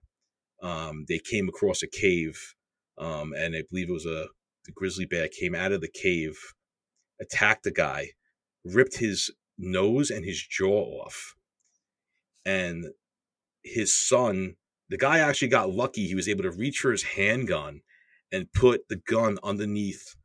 um, 0.62 1.04
they 1.08 1.18
came 1.18 1.48
across 1.48 1.82
a 1.82 1.88
cave 1.88 2.54
um, 2.98 3.32
and 3.36 3.54
i 3.54 3.62
believe 3.70 3.88
it 3.88 3.92
was 3.92 4.06
a 4.06 4.26
the 4.64 4.72
grizzly 4.72 5.06
bear 5.06 5.28
came 5.28 5.54
out 5.54 5.72
of 5.72 5.80
the 5.80 5.88
cave 5.88 6.36
attacked 7.20 7.64
the 7.64 7.70
guy 7.70 8.10
ripped 8.64 8.98
his 8.98 9.30
nose 9.56 10.10
and 10.10 10.24
his 10.24 10.44
jaw 10.46 11.02
off 11.02 11.34
and 12.44 12.86
his 13.62 13.94
son 13.94 14.56
the 14.88 14.96
guy 14.96 15.18
actually 15.18 15.48
got 15.48 15.70
lucky. 15.70 16.06
He 16.06 16.14
was 16.14 16.28
able 16.28 16.44
to 16.44 16.50
reach 16.50 16.78
for 16.78 16.90
his 16.90 17.02
handgun 17.02 17.82
and 18.32 18.52
put 18.52 18.88
the 18.88 18.96
gun 18.96 19.38
underneath 19.42 20.16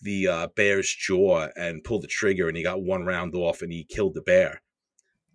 the 0.00 0.28
uh, 0.28 0.48
bear's 0.54 0.94
jaw 0.94 1.48
and 1.56 1.82
pull 1.82 2.00
the 2.00 2.06
trigger, 2.06 2.48
and 2.48 2.56
he 2.56 2.62
got 2.62 2.82
one 2.82 3.04
round 3.04 3.34
off, 3.34 3.62
and 3.62 3.72
he 3.72 3.84
killed 3.84 4.14
the 4.14 4.22
bear. 4.22 4.62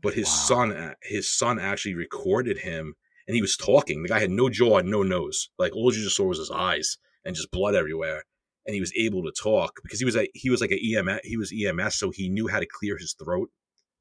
But 0.01 0.13
his 0.13 0.27
wow. 0.27 0.33
son, 0.33 0.95
his 1.03 1.29
son 1.29 1.59
actually 1.59 1.95
recorded 1.95 2.59
him, 2.59 2.95
and 3.27 3.35
he 3.35 3.41
was 3.41 3.55
talking. 3.55 4.03
The 4.03 4.09
guy 4.09 4.19
had 4.19 4.31
no 4.31 4.49
jaw 4.49 4.79
and 4.79 4.89
no 4.89 5.03
nose. 5.03 5.49
Like 5.57 5.75
all 5.75 5.93
you 5.93 6.03
just 6.03 6.15
saw 6.15 6.25
was 6.25 6.39
his 6.39 6.51
eyes 6.51 6.97
and 7.23 7.35
just 7.35 7.51
blood 7.51 7.75
everywhere. 7.75 8.23
And 8.65 8.75
he 8.75 8.79
was 8.79 8.93
able 8.95 9.23
to 9.23 9.31
talk 9.31 9.79
because 9.83 9.99
he 9.99 10.05
was 10.05 10.15
a 10.15 10.27
he 10.33 10.49
was 10.49 10.61
like 10.61 10.71
a 10.71 10.97
EMS. 10.97 11.21
He 11.23 11.37
was 11.37 11.51
EMS, 11.51 11.95
so 11.95 12.11
he 12.11 12.29
knew 12.29 12.47
how 12.47 12.59
to 12.59 12.67
clear 12.67 12.97
his 12.97 13.13
throat 13.13 13.49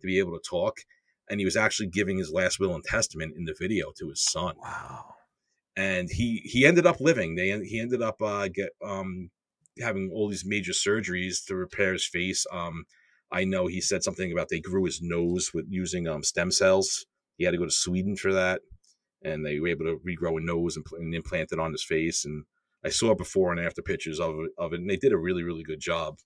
to 0.00 0.06
be 0.06 0.18
able 0.18 0.32
to 0.32 0.48
talk 0.48 0.80
and 1.30 1.38
he 1.38 1.46
was 1.46 1.56
actually 1.56 1.86
giving 1.86 2.18
his 2.18 2.32
last 2.32 2.58
will 2.58 2.74
and 2.74 2.84
testament 2.84 3.34
in 3.36 3.44
the 3.44 3.54
video 3.58 3.92
to 3.96 4.08
his 4.08 4.22
son. 4.22 4.56
Wow. 4.60 5.14
And 5.76 6.10
he 6.10 6.42
he 6.44 6.66
ended 6.66 6.84
up 6.84 7.00
living. 7.00 7.36
They 7.36 7.56
he 7.64 7.80
ended 7.80 8.02
up 8.02 8.20
uh, 8.20 8.48
get 8.48 8.70
um 8.84 9.30
having 9.80 10.10
all 10.12 10.28
these 10.28 10.44
major 10.44 10.72
surgeries 10.72 11.44
to 11.46 11.54
repair 11.54 11.92
his 11.92 12.04
face. 12.04 12.44
Um, 12.52 12.84
I 13.32 13.44
know 13.44 13.66
he 13.66 13.80
said 13.80 14.02
something 14.02 14.32
about 14.32 14.48
they 14.48 14.60
grew 14.60 14.84
his 14.84 15.00
nose 15.02 15.50
with 15.54 15.66
using 15.68 16.08
um 16.08 16.22
stem 16.22 16.50
cells. 16.50 17.06
He 17.36 17.44
had 17.44 17.52
to 17.52 17.58
go 17.58 17.64
to 17.64 17.70
Sweden 17.70 18.16
for 18.16 18.32
that, 18.32 18.60
and 19.22 19.44
they 19.44 19.58
were 19.60 19.68
able 19.68 19.86
to 19.86 20.00
regrow 20.06 20.38
a 20.38 20.44
nose 20.44 20.76
and, 20.76 20.84
and 20.98 21.14
implant 21.14 21.52
it 21.52 21.58
on 21.58 21.72
his 21.72 21.84
face. 21.84 22.24
And 22.24 22.44
I 22.84 22.90
saw 22.90 23.14
before 23.14 23.52
and 23.52 23.60
after 23.60 23.82
pictures 23.82 24.20
of 24.20 24.34
it, 24.40 24.50
of 24.58 24.72
it, 24.72 24.80
and 24.80 24.90
they 24.90 24.96
did 24.96 25.12
a 25.12 25.18
really 25.18 25.42
really 25.42 25.62
good 25.62 25.80
job. 25.80 26.16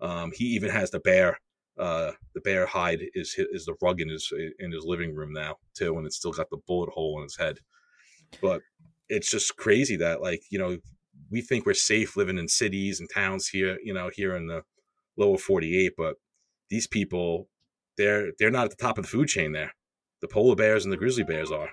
Um, 0.00 0.32
he 0.34 0.44
even 0.46 0.70
has 0.70 0.90
the 0.90 1.00
bear 1.00 1.38
uh, 1.78 2.12
the 2.34 2.40
bear 2.40 2.66
hide 2.66 3.00
is 3.14 3.34
is 3.38 3.64
the 3.64 3.76
rug 3.80 4.00
in 4.00 4.08
his 4.08 4.30
in 4.58 4.72
his 4.72 4.84
living 4.84 5.14
room 5.14 5.32
now 5.32 5.56
too, 5.74 5.96
and 5.96 6.06
it's 6.06 6.16
still 6.16 6.32
got 6.32 6.50
the 6.50 6.58
bullet 6.66 6.90
hole 6.90 7.18
in 7.18 7.24
his 7.24 7.36
head. 7.36 7.58
But 8.40 8.62
it's 9.08 9.30
just 9.30 9.56
crazy 9.56 9.96
that 9.96 10.22
like 10.22 10.42
you 10.50 10.58
know 10.58 10.78
we 11.30 11.40
think 11.40 11.64
we're 11.64 11.74
safe 11.74 12.16
living 12.16 12.38
in 12.38 12.48
cities 12.48 13.00
and 13.00 13.08
towns 13.12 13.48
here, 13.48 13.78
you 13.82 13.94
know, 13.94 14.10
here 14.14 14.36
in 14.36 14.46
the 14.46 14.62
lower 15.16 15.38
48, 15.38 15.92
but 15.96 16.16
these 16.72 16.86
people 16.86 17.48
they're 17.98 18.32
they're 18.38 18.50
not 18.50 18.64
at 18.64 18.70
the 18.70 18.76
top 18.76 18.96
of 18.96 19.04
the 19.04 19.10
food 19.10 19.28
chain 19.28 19.52
there. 19.52 19.74
The 20.22 20.28
polar 20.28 20.56
bears 20.56 20.84
and 20.84 20.92
the 20.92 20.96
grizzly 20.96 21.22
bears 21.22 21.52
are. 21.52 21.70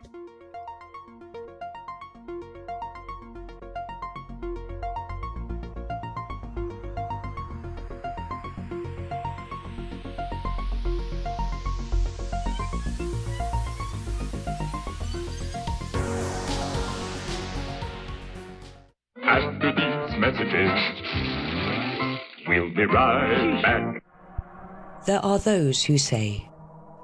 There 25.10 25.26
are 25.26 25.40
those 25.40 25.84
who 25.84 25.98
say 25.98 26.48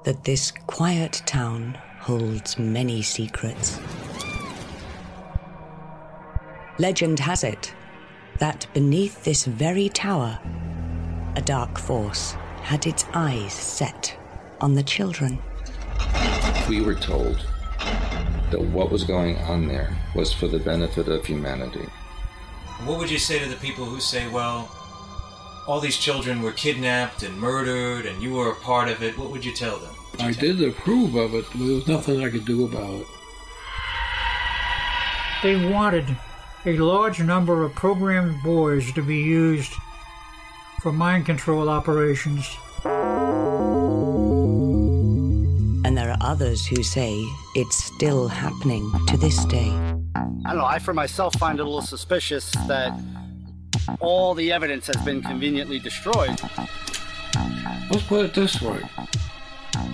that 0.04 0.22
this 0.22 0.52
quiet 0.68 1.22
town 1.26 1.76
holds 1.98 2.56
many 2.56 3.02
secrets. 3.02 3.80
Legend 6.78 7.18
has 7.18 7.42
it 7.42 7.74
that 8.38 8.68
beneath 8.72 9.24
this 9.24 9.44
very 9.44 9.88
tower, 9.88 10.38
a 11.34 11.42
dark 11.42 11.80
force 11.80 12.36
had 12.62 12.86
its 12.86 13.04
eyes 13.12 13.52
set 13.52 14.16
on 14.60 14.74
the 14.74 14.84
children. 14.84 15.40
We 16.68 16.82
were 16.82 16.94
told 16.94 17.44
that 18.52 18.62
what 18.70 18.92
was 18.92 19.02
going 19.02 19.36
on 19.38 19.66
there 19.66 19.96
was 20.14 20.32
for 20.32 20.46
the 20.46 20.60
benefit 20.60 21.08
of 21.08 21.26
humanity. 21.26 21.88
What 22.84 23.00
would 23.00 23.10
you 23.10 23.18
say 23.18 23.40
to 23.40 23.48
the 23.48 23.56
people 23.56 23.84
who 23.84 23.98
say, 23.98 24.28
well, 24.28 24.85
all 25.66 25.80
these 25.80 25.96
children 25.96 26.42
were 26.42 26.52
kidnapped 26.52 27.22
and 27.24 27.36
murdered, 27.38 28.06
and 28.06 28.22
you 28.22 28.34
were 28.34 28.50
a 28.50 28.54
part 28.54 28.88
of 28.88 29.02
it, 29.02 29.18
what 29.18 29.30
would 29.30 29.44
you 29.44 29.52
tell 29.52 29.78
them? 29.78 29.94
I 30.20 30.32
did 30.32 30.62
approve 30.62 31.16
of 31.16 31.34
it, 31.34 31.44
but 31.50 31.58
there 31.58 31.74
was 31.74 31.88
nothing 31.88 32.24
I 32.24 32.30
could 32.30 32.44
do 32.44 32.64
about 32.64 33.00
it. 33.00 33.06
They 35.42 35.70
wanted 35.70 36.16
a 36.64 36.78
large 36.78 37.20
number 37.20 37.64
of 37.64 37.74
programmed 37.74 38.42
boys 38.42 38.92
to 38.92 39.02
be 39.02 39.18
used 39.18 39.72
for 40.80 40.92
mind 40.92 41.26
control 41.26 41.68
operations. 41.68 42.56
And 45.84 45.96
there 45.96 46.10
are 46.10 46.18
others 46.20 46.64
who 46.66 46.82
say 46.82 47.12
it's 47.54 47.76
still 47.76 48.28
happening 48.28 48.90
to 49.08 49.16
this 49.16 49.44
day. 49.46 49.70
I 50.44 50.50
don't 50.50 50.58
know, 50.58 50.64
I 50.64 50.78
for 50.78 50.94
myself 50.94 51.34
find 51.34 51.58
it 51.58 51.62
a 51.62 51.64
little 51.64 51.82
suspicious 51.82 52.52
that 52.68 52.92
all 54.00 54.34
the 54.34 54.52
evidence 54.52 54.86
has 54.86 54.96
been 55.04 55.22
conveniently 55.22 55.78
destroyed. 55.78 56.40
Let's 57.90 58.02
put 58.06 58.26
it 58.26 58.34
this 58.34 58.60
way. 58.60 58.82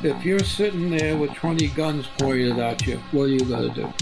If 0.03 0.25
you're 0.25 0.41
sitting 0.41 0.91
there 0.91 1.17
with 1.17 1.33
20 1.35 1.69
guns 1.69 2.07
pointed 2.19 2.59
at 2.59 2.87
you, 2.87 2.99
what 3.13 3.25
are 3.25 3.29
you 3.29 3.45
going 3.45 3.73
to 3.73 3.83
do? 3.83 3.93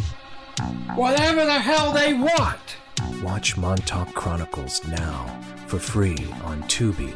Whatever 0.95 1.45
the 1.45 1.59
hell 1.59 1.93
they 1.93 2.14
want! 2.14 2.76
Watch 3.22 3.57
Montauk 3.57 4.12
Chronicles 4.14 4.86
now 4.86 5.38
for 5.66 5.78
free 5.78 6.16
on 6.45 6.62
Tubi, 6.64 7.12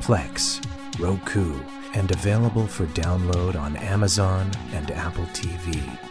Plex, 0.00 0.64
Roku, 0.98 1.58
and 1.94 2.10
available 2.10 2.66
for 2.66 2.86
download 2.86 3.56
on 3.58 3.76
Amazon 3.76 4.50
and 4.72 4.90
Apple 4.90 5.24
TV. 5.26 6.05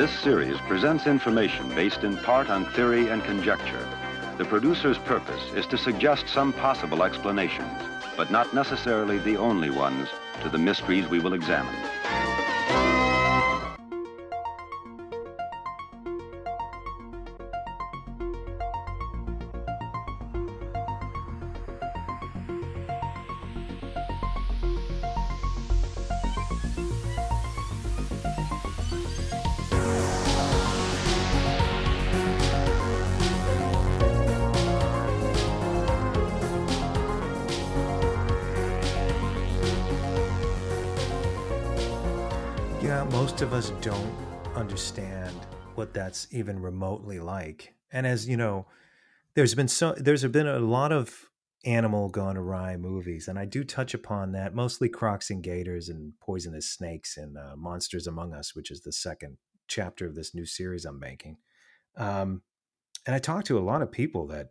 This 0.00 0.18
series 0.20 0.56
presents 0.62 1.06
information 1.06 1.74
based 1.74 2.04
in 2.04 2.16
part 2.16 2.48
on 2.48 2.64
theory 2.72 3.08
and 3.08 3.22
conjecture. 3.22 3.86
The 4.38 4.46
producer's 4.46 4.96
purpose 4.96 5.52
is 5.52 5.66
to 5.66 5.76
suggest 5.76 6.26
some 6.26 6.54
possible 6.54 7.02
explanations, 7.02 7.82
but 8.16 8.30
not 8.30 8.54
necessarily 8.54 9.18
the 9.18 9.36
only 9.36 9.68
ones, 9.68 10.08
to 10.42 10.48
the 10.48 10.56
mysteries 10.56 11.06
we 11.06 11.18
will 11.20 11.34
examine. 11.34 11.76
Most 43.10 43.42
of 43.42 43.52
us 43.52 43.70
don't 43.80 44.14
understand 44.54 45.34
what 45.74 45.92
that's 45.92 46.28
even 46.30 46.60
remotely 46.60 47.18
like. 47.18 47.74
And 47.92 48.06
as 48.06 48.28
you 48.28 48.36
know, 48.36 48.66
there's 49.34 49.54
been 49.54 49.68
so 49.68 49.94
there's 49.96 50.24
been 50.24 50.46
a 50.46 50.60
lot 50.60 50.92
of 50.92 51.28
animal 51.64 52.08
gone 52.08 52.36
awry 52.36 52.76
movies, 52.76 53.26
and 53.26 53.38
I 53.38 53.46
do 53.46 53.64
touch 53.64 53.94
upon 53.94 54.32
that 54.32 54.54
mostly 54.54 54.88
crocs 54.88 55.28
and 55.28 55.42
gators 55.42 55.88
and 55.88 56.12
poisonous 56.20 56.70
snakes 56.70 57.16
and 57.16 57.36
uh, 57.36 57.56
monsters 57.56 58.06
among 58.06 58.32
us, 58.32 58.54
which 58.54 58.70
is 58.70 58.82
the 58.82 58.92
second 58.92 59.38
chapter 59.66 60.06
of 60.06 60.14
this 60.14 60.34
new 60.34 60.46
series 60.46 60.84
I'm 60.84 61.00
making. 61.00 61.36
Um, 61.96 62.42
and 63.06 63.16
I 63.16 63.18
talked 63.18 63.46
to 63.48 63.58
a 63.58 63.60
lot 63.60 63.82
of 63.82 63.90
people 63.90 64.28
that 64.28 64.50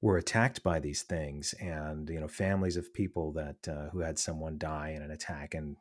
were 0.00 0.16
attacked 0.16 0.62
by 0.62 0.80
these 0.80 1.02
things, 1.02 1.54
and 1.60 2.08
you 2.08 2.20
know, 2.20 2.28
families 2.28 2.78
of 2.78 2.94
people 2.94 3.32
that 3.32 3.68
uh, 3.68 3.90
who 3.90 4.00
had 4.00 4.18
someone 4.18 4.56
die 4.56 4.94
in 4.96 5.02
an 5.02 5.10
attack, 5.10 5.52
and 5.54 5.76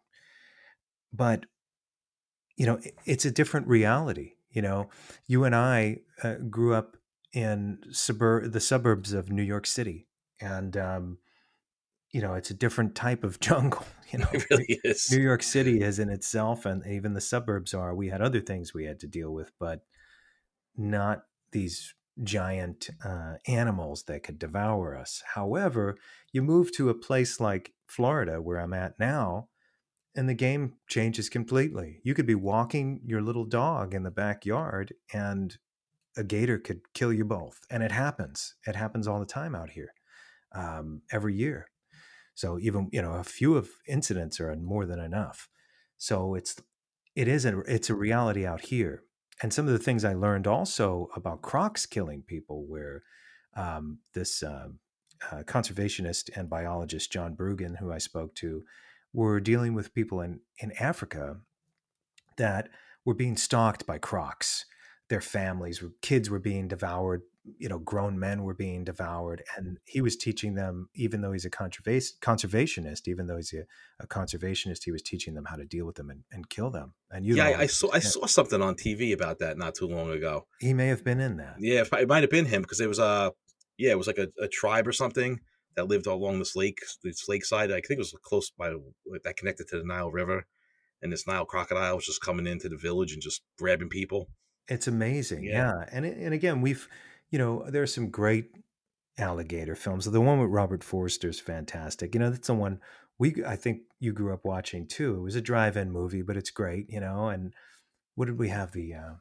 but 1.13 1.45
you 2.55 2.65
know 2.65 2.79
it's 3.05 3.25
a 3.25 3.31
different 3.31 3.67
reality 3.67 4.33
you 4.53 4.61
know? 4.61 4.89
You 5.27 5.43
and 5.43 5.55
i 5.55 5.97
uh, 6.23 6.35
grew 6.49 6.73
up 6.73 6.95
in 7.33 7.79
suburb 7.91 8.51
the 8.51 8.59
suburbs 8.59 9.11
of 9.11 9.31
new 9.31 9.41
york 9.41 9.65
city 9.65 10.07
and 10.39 10.77
um 10.77 11.17
you 12.11 12.21
know 12.21 12.35
it's 12.35 12.51
a 12.51 12.53
different 12.53 12.93
type 12.93 13.23
of 13.23 13.39
jungle 13.47 13.85
you 14.11 14.19
know? 14.19 14.27
It 14.31 14.45
really 14.51 14.79
is. 14.83 15.09
new 15.11 15.21
york 15.21 15.41
city 15.41 15.81
is 15.81 15.97
in 15.97 16.09
itself 16.09 16.65
and 16.65 16.85
even 16.85 17.13
the 17.13 17.21
suburbs 17.21 17.73
are. 17.73 17.95
We 17.95 18.09
had 18.09 18.21
other 18.21 18.39
things 18.41 18.73
we 18.73 18.85
had 18.85 18.99
to 18.99 19.07
deal 19.07 19.31
with 19.31 19.51
but 19.59 19.81
not 20.77 21.23
these 21.51 21.93
giant 22.23 22.91
uh, 23.03 23.35
animals 23.47 24.03
that 24.03 24.21
could 24.21 24.37
devour 24.37 24.95
us. 24.95 25.23
However 25.33 25.97
you 26.31 26.43
move 26.43 26.71
to 26.73 26.89
a 26.89 26.93
place 26.93 27.39
like 27.39 27.73
florida 27.87 28.41
where 28.41 28.57
i'm 28.59 28.73
at 28.73 28.99
now 28.99 29.47
and 30.16 30.30
the 30.30 30.34
game 30.34 30.74
changes 30.88 31.30
completely. 31.30 31.99
You 32.03 32.14
could 32.14 32.26
be 32.26 32.36
walking 32.36 33.01
your 33.05 33.22
little 33.22 33.45
dog 33.45 33.93
in 33.93 34.03
the 34.03 34.11
backyard 34.11 34.93
and 35.11 35.57
a 36.16 36.24
gator 36.24 36.59
could 36.59 36.93
kill 36.93 37.11
you 37.11 37.26
both. 37.26 37.61
And 37.70 37.82
it 37.82 37.91
happens. 37.91 38.55
It 38.68 38.76
happens 38.76 39.07
all 39.07 39.20
the 39.20 39.26
time 39.26 39.55
out 39.55 39.72
here, 39.72 39.93
um, 40.53 41.01
every 41.11 41.36
year. 41.36 41.68
So 42.36 42.59
even 42.59 42.89
you 42.91 43.01
know 43.01 43.14
a 43.14 43.24
few 43.24 43.55
of 43.55 43.70
incidents 43.88 44.39
are 44.39 44.55
more 44.55 44.86
than 44.86 44.99
enough. 44.99 45.49
So 45.97 46.36
it's 46.36 46.61
it 47.16 47.28
is 47.28 47.45
a 47.45 47.59
it's 47.61 47.89
a 47.89 47.95
reality 47.95 48.45
out 48.45 48.61
here. 48.61 49.03
And 49.41 49.53
some 49.53 49.68
of 49.68 49.74
the 49.74 49.80
things 49.80 50.05
I 50.05 50.14
learned 50.14 50.47
also 50.47 51.09
about 51.16 51.41
crocs 51.41 51.86
killing 51.86 52.24
people, 52.24 52.66
where 52.68 53.03
um, 53.55 53.99
this 54.14 54.41
um 54.43 54.80
uh, 55.32 55.43
conservationist 55.43 56.30
and 56.36 56.49
biologist 56.49 57.11
John 57.11 57.36
Brueggen, 57.36 57.78
who 57.78 57.91
I 57.91 57.97
spoke 57.97 58.36
to, 58.36 58.64
were 59.14 59.39
dealing 59.39 59.74
with 59.74 59.93
people 59.93 60.22
in, 60.22 60.39
in 60.59 60.72
Africa 60.80 61.38
that 62.38 62.70
were 63.05 63.14
being 63.14 63.38
stalked 63.38 63.86
by 63.86 63.97
crocs. 63.97 64.66
Their 65.09 65.22
families, 65.22 65.82
were, 65.82 65.91
kids 66.01 66.30
were 66.30 66.39
being 66.39 66.68
devoured. 66.68 67.22
You 67.57 67.68
know, 67.68 67.78
grown 67.78 68.18
men 68.18 68.43
were 68.43 68.53
being 68.53 68.86
devoured, 68.86 69.43
and 69.57 69.78
he 69.84 69.99
was 69.99 70.16
teaching 70.16 70.55
them. 70.55 70.88
Even 70.95 71.20
though 71.20 71.34
he's 71.34 71.43
a 71.43 71.49
conserva- 71.49 72.14
conservationist, 72.22 73.05
even 73.09 73.28
though 73.28 73.36
he's 73.36 73.53
a, 73.53 73.66
a 74.01 74.07
conservationist, 74.07 74.86
he 74.86 74.93
was 74.93 75.01
teaching 75.01 75.34
them 75.34 75.43
how 75.45 75.57
to 75.57 75.66
deal 75.66 75.86
with 75.86 75.95
them 75.95 76.09
and, 76.09 76.24
and 76.32 76.47
kill 76.49 76.70
them. 76.70 76.93
And 77.11 77.26
you, 77.26 77.36
yeah, 77.36 77.49
I, 77.49 77.61
I 77.64 77.66
saw 77.68 77.89
I 77.91 77.99
saw 77.99 78.28
something 78.28 78.61
on 78.61 78.76
TV 78.76 79.14
about 79.14 79.39
that 79.39 79.57
not 79.57 79.76
too 79.76 79.88
long 79.88 80.09
ago. 80.09 80.47
he 80.61 80.74
may 80.74 80.88
have 80.88 81.03
been 81.03 81.20
in 81.20 81.36
that. 81.38 81.55
Yeah, 81.59 81.84
it 81.91 82.07
might- 82.07 82.22
have 82.24 82.30
been 82.30 82.45
him 82.45 82.61
because 82.61 82.80
it 82.80 82.88
was 82.88 82.99
a 82.99 83.34
yeah, 83.78 83.91
it 83.91 83.97
was 83.97 84.07
like 84.07 84.20
a, 84.20 84.30
a 84.41 84.47
tribe 84.47 84.88
or 84.88 84.93
something 84.93 85.41
that 85.76 85.88
lived 85.88 86.07
along 86.07 86.39
this 86.39 86.55
lake, 86.55 86.80
this 87.03 87.28
lakeside. 87.28 87.71
I 87.71 87.82
think 87.82 87.91
it 87.91 87.97
was 87.99 88.15
close 88.24 88.51
by 88.51 88.71
that 89.24 89.38
connected 89.38 89.67
to 89.69 89.78
the 89.78 89.86
Nile 89.86 90.11
River, 90.11 90.45
and 91.01 91.11
this 91.11 91.28
Nile 91.28 91.45
crocodile 91.45 91.95
was 91.95 92.05
just 92.05 92.21
coming 92.21 92.47
into 92.47 92.69
the 92.69 92.78
village 92.78 93.13
and 93.13 93.21
just 93.21 93.41
grabbing 93.57 93.89
people. 93.89 94.30
It's 94.67 94.88
amazing, 94.88 95.43
Yeah. 95.43 95.71
yeah. 95.80 95.86
And 95.91 96.05
and 96.05 96.34
again, 96.34 96.61
we've 96.61 96.88
you 97.32 97.39
know 97.39 97.65
there 97.69 97.84
are 97.84 97.88
some 97.88 98.09
great 98.09 98.51
alligator 99.17 99.76
films. 99.76 100.05
The 100.05 100.21
one 100.21 100.39
with 100.39 100.49
Robert 100.49 100.84
Forster 100.84 101.30
is 101.30 101.39
fantastic. 101.39 102.13
You 102.13 102.19
know, 102.19 102.30
that's 102.30 102.47
the 102.47 102.53
one 102.53 102.80
we 103.19 103.43
I 103.45 103.55
think 103.55 103.82
you 103.99 104.13
grew 104.13 104.34
up 104.34 104.45
watching 104.45 104.88
too. 104.88 105.17
It 105.17 105.21
was 105.21 105.36
a 105.36 105.41
drive-in 105.41 105.91
movie, 105.91 106.21
but 106.21 106.38
it's 106.38 106.49
great. 106.49 106.86
You 106.89 106.99
know, 106.99 107.28
and 107.30 107.53
what 108.15 108.26
did 108.26 108.39
we 108.39 108.49
have 108.49 108.71
the 108.71 108.93
uh, 108.93 109.13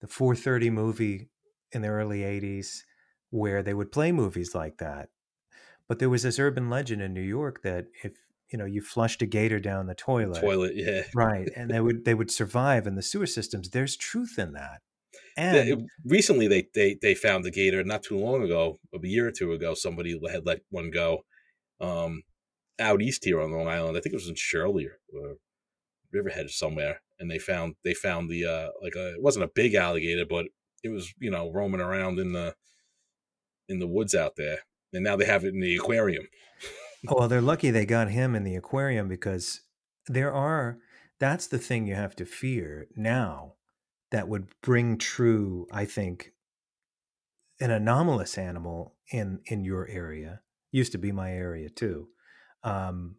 the 0.00 0.06
4:30 0.06 0.70
movie 0.72 1.30
in 1.72 1.82
the 1.82 1.88
early 1.88 2.20
80s 2.20 2.82
where 3.30 3.62
they 3.62 3.74
would 3.74 3.92
play 3.92 4.10
movies 4.12 4.54
like 4.54 4.78
that. 4.78 5.10
But 5.88 5.98
there 5.98 6.10
was 6.10 6.22
this 6.22 6.38
urban 6.38 6.68
legend 6.68 7.00
in 7.02 7.14
New 7.14 7.22
York 7.22 7.62
that 7.62 7.86
if 8.04 8.12
you 8.52 8.58
know 8.58 8.64
you 8.64 8.80
flushed 8.80 9.22
a 9.22 9.26
gator 9.26 9.58
down 9.58 9.86
the 9.86 9.94
toilet, 9.94 10.40
Toilet, 10.40 10.72
yeah. 10.74 11.02
right, 11.14 11.48
and 11.56 11.70
they 11.70 11.80
would 11.80 12.04
they 12.04 12.14
would 12.14 12.30
survive 12.40 12.86
in 12.86 12.94
the 12.94 13.02
sewer 13.02 13.26
systems. 13.26 13.70
There's 13.70 13.96
truth 13.96 14.38
in 14.38 14.52
that. 14.52 14.80
Yeah, 15.36 15.54
And 15.54 15.68
it- 15.70 15.86
recently, 16.04 16.48
they, 16.48 16.66
they 16.74 16.98
they 17.00 17.14
found 17.14 17.44
the 17.44 17.50
gator 17.50 17.82
not 17.84 18.02
too 18.02 18.18
long 18.18 18.42
ago, 18.42 18.78
a 18.92 18.98
year 19.06 19.26
or 19.26 19.32
two 19.32 19.52
ago. 19.52 19.74
Somebody 19.74 20.18
had 20.30 20.44
let 20.44 20.60
one 20.70 20.90
go 20.90 21.20
um, 21.80 22.22
out 22.78 23.00
east 23.02 23.24
here 23.24 23.40
on 23.40 23.52
Long 23.52 23.68
Island. 23.68 23.96
I 23.96 24.00
think 24.00 24.12
it 24.12 24.16
was 24.16 24.28
in 24.28 24.34
Shirley 24.34 24.86
or, 24.86 24.98
or 25.18 25.34
Riverhead 26.12 26.50
somewhere, 26.50 27.00
and 27.18 27.30
they 27.30 27.38
found 27.38 27.74
they 27.84 27.94
found 27.94 28.28
the 28.30 28.44
uh, 28.44 28.68
like 28.82 28.94
a 28.96 29.14
it 29.14 29.22
wasn't 29.22 29.44
a 29.44 29.50
big 29.54 29.74
alligator, 29.74 30.24
but 30.28 30.46
it 30.82 30.88
was 30.90 31.12
you 31.18 31.30
know 31.30 31.50
roaming 31.52 31.80
around 31.80 32.18
in 32.18 32.32
the 32.32 32.54
in 33.68 33.78
the 33.78 33.86
woods 33.86 34.14
out 34.14 34.34
there, 34.36 34.60
and 34.92 35.04
now 35.04 35.16
they 35.16 35.24
have 35.24 35.44
it 35.44 35.54
in 35.54 35.60
the 35.60 35.76
aquarium. 35.76 36.26
Well, 37.04 37.28
they're 37.28 37.40
lucky 37.40 37.70
they 37.70 37.86
got 37.86 38.10
him 38.10 38.34
in 38.34 38.42
the 38.42 38.56
aquarium 38.56 39.06
because 39.06 39.60
there 40.08 40.32
are, 40.32 40.78
that's 41.20 41.46
the 41.46 41.56
thing 41.56 41.86
you 41.86 41.94
have 41.94 42.16
to 42.16 42.26
fear 42.26 42.88
now 42.96 43.52
that 44.10 44.26
would 44.26 44.48
bring 44.62 44.98
true, 44.98 45.68
I 45.70 45.84
think, 45.84 46.32
an 47.60 47.70
anomalous 47.70 48.38
animal 48.38 48.94
in 49.10 49.40
in 49.46 49.64
your 49.64 49.86
area 49.88 50.40
used 50.70 50.92
to 50.92 50.98
be 50.98 51.12
my 51.12 51.32
area 51.32 51.68
too 51.68 52.08
um 52.62 53.16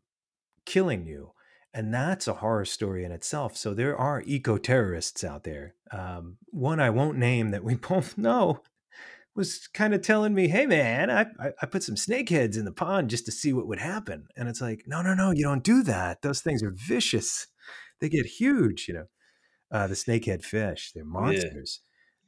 killing 0.66 1.06
you. 1.06 1.32
And 1.72 1.94
that's 1.94 2.28
a 2.28 2.34
horror 2.36 2.66
story 2.66 3.04
in 3.04 3.12
itself. 3.12 3.56
So 3.56 3.76
there 3.76 3.96
are 3.96 4.24
eco 4.26 4.58
terrorists 4.58 5.24
out 5.24 5.44
there. 5.44 5.76
Um 5.92 6.38
one 6.48 6.80
i 6.80 6.90
won't 6.90 7.18
name 7.18 7.52
that 7.52 7.64
we 7.64 7.76
both 7.90 8.18
know 8.18 8.62
was 9.40 9.68
kind 9.74 9.96
of 9.96 10.02
telling 10.02 10.36
me, 10.36 10.50
"Hey, 10.50 10.68
man, 10.68 11.10
I, 11.10 11.22
I 11.40 11.52
I 11.62 11.66
put 11.66 11.82
some 11.82 11.96
snakeheads 11.96 12.58
in 12.58 12.66
the 12.66 12.72
pond 12.72 13.10
just 13.10 13.26
to 13.26 13.32
see 13.32 13.54
what 13.54 13.68
would 13.68 13.80
happen." 13.80 14.28
And 14.38 14.48
it's 14.48 14.62
like, 14.62 14.84
no, 14.86 15.02
no, 15.02 15.16
no, 15.16 15.32
you 15.32 15.44
don't 15.44 15.64
do 15.64 15.82
that. 15.84 16.22
Those 16.22 16.42
things 16.42 16.62
are 16.62 16.76
vicious. 16.76 17.48
They 18.00 18.10
get 18.10 18.26
huge, 18.26 18.88
you 18.88 18.94
know. 18.94 19.06
Uh, 19.72 19.88
the 19.88 19.96
snakehead 19.96 20.44
fish, 20.44 20.92
they're 20.94 21.06
monsters. 21.06 21.82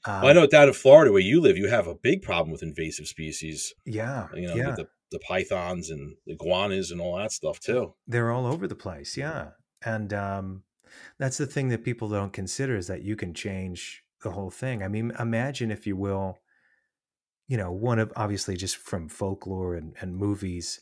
Well, 0.07 0.27
I 0.27 0.33
know 0.33 0.47
down 0.47 0.67
in 0.67 0.73
Florida 0.73 1.11
where 1.11 1.21
you 1.21 1.41
live, 1.41 1.57
you 1.57 1.69
have 1.69 1.87
a 1.87 1.95
big 1.95 2.21
problem 2.23 2.51
with 2.51 2.63
invasive 2.63 3.07
species. 3.07 3.73
Yeah, 3.85 4.27
You 4.33 4.47
know, 4.47 4.55
yeah. 4.55 4.75
the, 4.75 4.87
the 5.11 5.19
pythons 5.19 5.89
and 5.89 6.15
the 6.25 6.33
iguanas 6.33 6.91
and 6.91 6.99
all 6.99 7.17
that 7.17 7.31
stuff 7.31 7.59
too. 7.59 7.93
They're 8.07 8.31
all 8.31 8.45
over 8.45 8.67
the 8.67 8.75
place, 8.75 9.15
yeah. 9.17 9.49
And 9.83 10.13
um, 10.13 10.63
that's 11.19 11.37
the 11.37 11.45
thing 11.45 11.69
that 11.69 11.83
people 11.83 12.09
don't 12.09 12.33
consider 12.33 12.75
is 12.75 12.87
that 12.87 13.03
you 13.03 13.15
can 13.15 13.33
change 13.33 14.03
the 14.23 14.31
whole 14.31 14.51
thing. 14.51 14.83
I 14.83 14.87
mean, 14.87 15.11
imagine 15.19 15.71
if 15.71 15.85
you 15.85 15.95
will, 15.95 16.37
you 17.51 17.57
know, 17.57 17.69
one 17.69 17.99
of 17.99 18.13
obviously 18.15 18.55
just 18.55 18.77
from 18.77 19.09
folklore 19.09 19.75
and, 19.75 19.93
and 19.99 20.15
movies. 20.15 20.79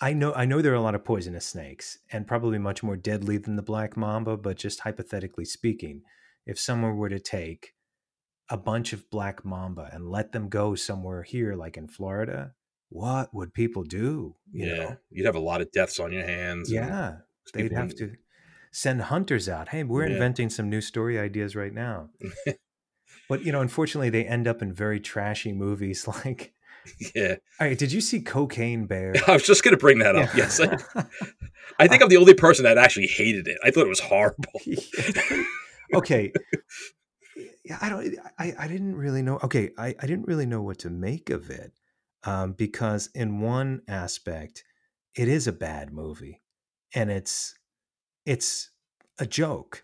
I 0.00 0.12
know 0.12 0.32
I 0.34 0.44
know 0.44 0.62
there 0.62 0.72
are 0.72 0.76
a 0.76 0.80
lot 0.88 0.94
of 0.94 1.04
poisonous 1.04 1.44
snakes 1.44 1.98
and 2.12 2.24
probably 2.28 2.58
much 2.58 2.84
more 2.84 2.96
deadly 2.96 3.36
than 3.38 3.56
the 3.56 3.62
black 3.72 3.96
mamba, 3.96 4.36
but 4.36 4.56
just 4.56 4.80
hypothetically 4.80 5.44
speaking, 5.44 6.02
if 6.46 6.56
someone 6.56 6.96
were 6.96 7.08
to 7.08 7.18
take 7.18 7.74
a 8.48 8.56
bunch 8.56 8.92
of 8.92 9.10
black 9.10 9.44
mamba 9.44 9.90
and 9.92 10.08
let 10.08 10.30
them 10.30 10.48
go 10.48 10.76
somewhere 10.76 11.24
here, 11.24 11.56
like 11.56 11.76
in 11.76 11.88
Florida, 11.88 12.54
what 12.90 13.34
would 13.34 13.52
people 13.52 13.82
do? 13.82 14.36
You 14.52 14.66
yeah, 14.66 14.76
know? 14.76 14.96
you'd 15.10 15.26
have 15.26 15.34
a 15.34 15.40
lot 15.40 15.60
of 15.60 15.72
deaths 15.72 15.98
on 15.98 16.12
your 16.12 16.26
hands. 16.26 16.70
and 16.70 16.86
Yeah. 16.86 17.16
They'd 17.54 17.72
have 17.72 17.94
to 17.96 18.12
send 18.70 19.02
hunters 19.02 19.48
out. 19.48 19.70
Hey, 19.70 19.82
we're 19.82 20.04
Yeah. 20.04 20.12
inventing 20.14 20.50
some 20.50 20.70
new 20.70 20.80
story 20.80 21.18
ideas 21.18 21.56
right 21.56 21.72
now. 21.72 22.10
but 23.28 23.44
you 23.44 23.52
know, 23.52 23.60
unfortunately, 23.60 24.10
they 24.10 24.24
end 24.24 24.46
up 24.48 24.62
in 24.62 24.72
very 24.72 25.00
trashy 25.00 25.52
movies. 25.52 26.06
Like, 26.24 26.54
Yeah, 27.14 27.36
all 27.60 27.66
right, 27.66 27.76
did 27.78 27.90
you 27.92 28.00
see 28.00 28.20
Cocaine 28.20 28.86
Bear? 28.86 29.14
I 29.26 29.32
was 29.32 29.42
just 29.42 29.62
gonna 29.64 29.76
bring 29.76 29.98
that 30.00 30.14
up. 30.16 30.28
Yeah. 30.34 30.36
Yes, 30.36 30.60
I, 30.60 30.76
I 31.78 31.88
think 31.88 32.02
I'm 32.02 32.08
the 32.08 32.16
only 32.16 32.34
person 32.34 32.64
that 32.64 32.78
actually 32.78 33.08
hated 33.08 33.48
it. 33.48 33.58
I 33.64 33.70
thought 33.70 33.86
it 33.86 33.88
was 33.88 34.00
horrible. 34.00 34.60
okay. 35.94 36.32
Yeah, 37.64 37.78
I 37.80 37.88
don't. 37.88 38.16
I, 38.38 38.54
I 38.58 38.68
didn't 38.68 38.94
really 38.96 39.22
know. 39.22 39.40
Okay, 39.42 39.70
I, 39.76 39.94
I 40.00 40.06
didn't 40.06 40.26
really 40.26 40.46
know 40.46 40.62
what 40.62 40.78
to 40.80 40.90
make 40.90 41.30
of 41.30 41.50
it, 41.50 41.72
um, 42.22 42.52
because 42.52 43.10
in 43.14 43.40
one 43.40 43.82
aspect, 43.88 44.62
it 45.16 45.26
is 45.28 45.48
a 45.48 45.52
bad 45.52 45.92
movie, 45.92 46.42
and 46.94 47.10
it's 47.10 47.54
it's 48.24 48.70
a 49.18 49.26
joke. 49.26 49.82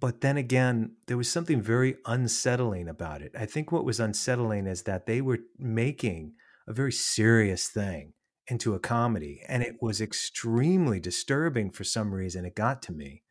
But 0.00 0.20
then 0.20 0.36
again, 0.36 0.96
there 1.06 1.16
was 1.16 1.30
something 1.30 1.60
very 1.60 1.96
unsettling 2.06 2.88
about 2.88 3.22
it. 3.22 3.32
I 3.38 3.46
think 3.46 3.72
what 3.72 3.84
was 3.84 3.98
unsettling 3.98 4.66
is 4.66 4.82
that 4.82 5.06
they 5.06 5.20
were 5.20 5.40
making 5.58 6.34
a 6.66 6.72
very 6.72 6.92
serious 6.92 7.68
thing 7.68 8.12
into 8.46 8.74
a 8.74 8.78
comedy, 8.78 9.42
and 9.48 9.62
it 9.62 9.76
was 9.80 10.00
extremely 10.00 11.00
disturbing 11.00 11.70
for 11.70 11.84
some 11.84 12.14
reason. 12.14 12.44
It 12.44 12.54
got 12.54 12.82
to 12.82 12.92
me 12.92 13.22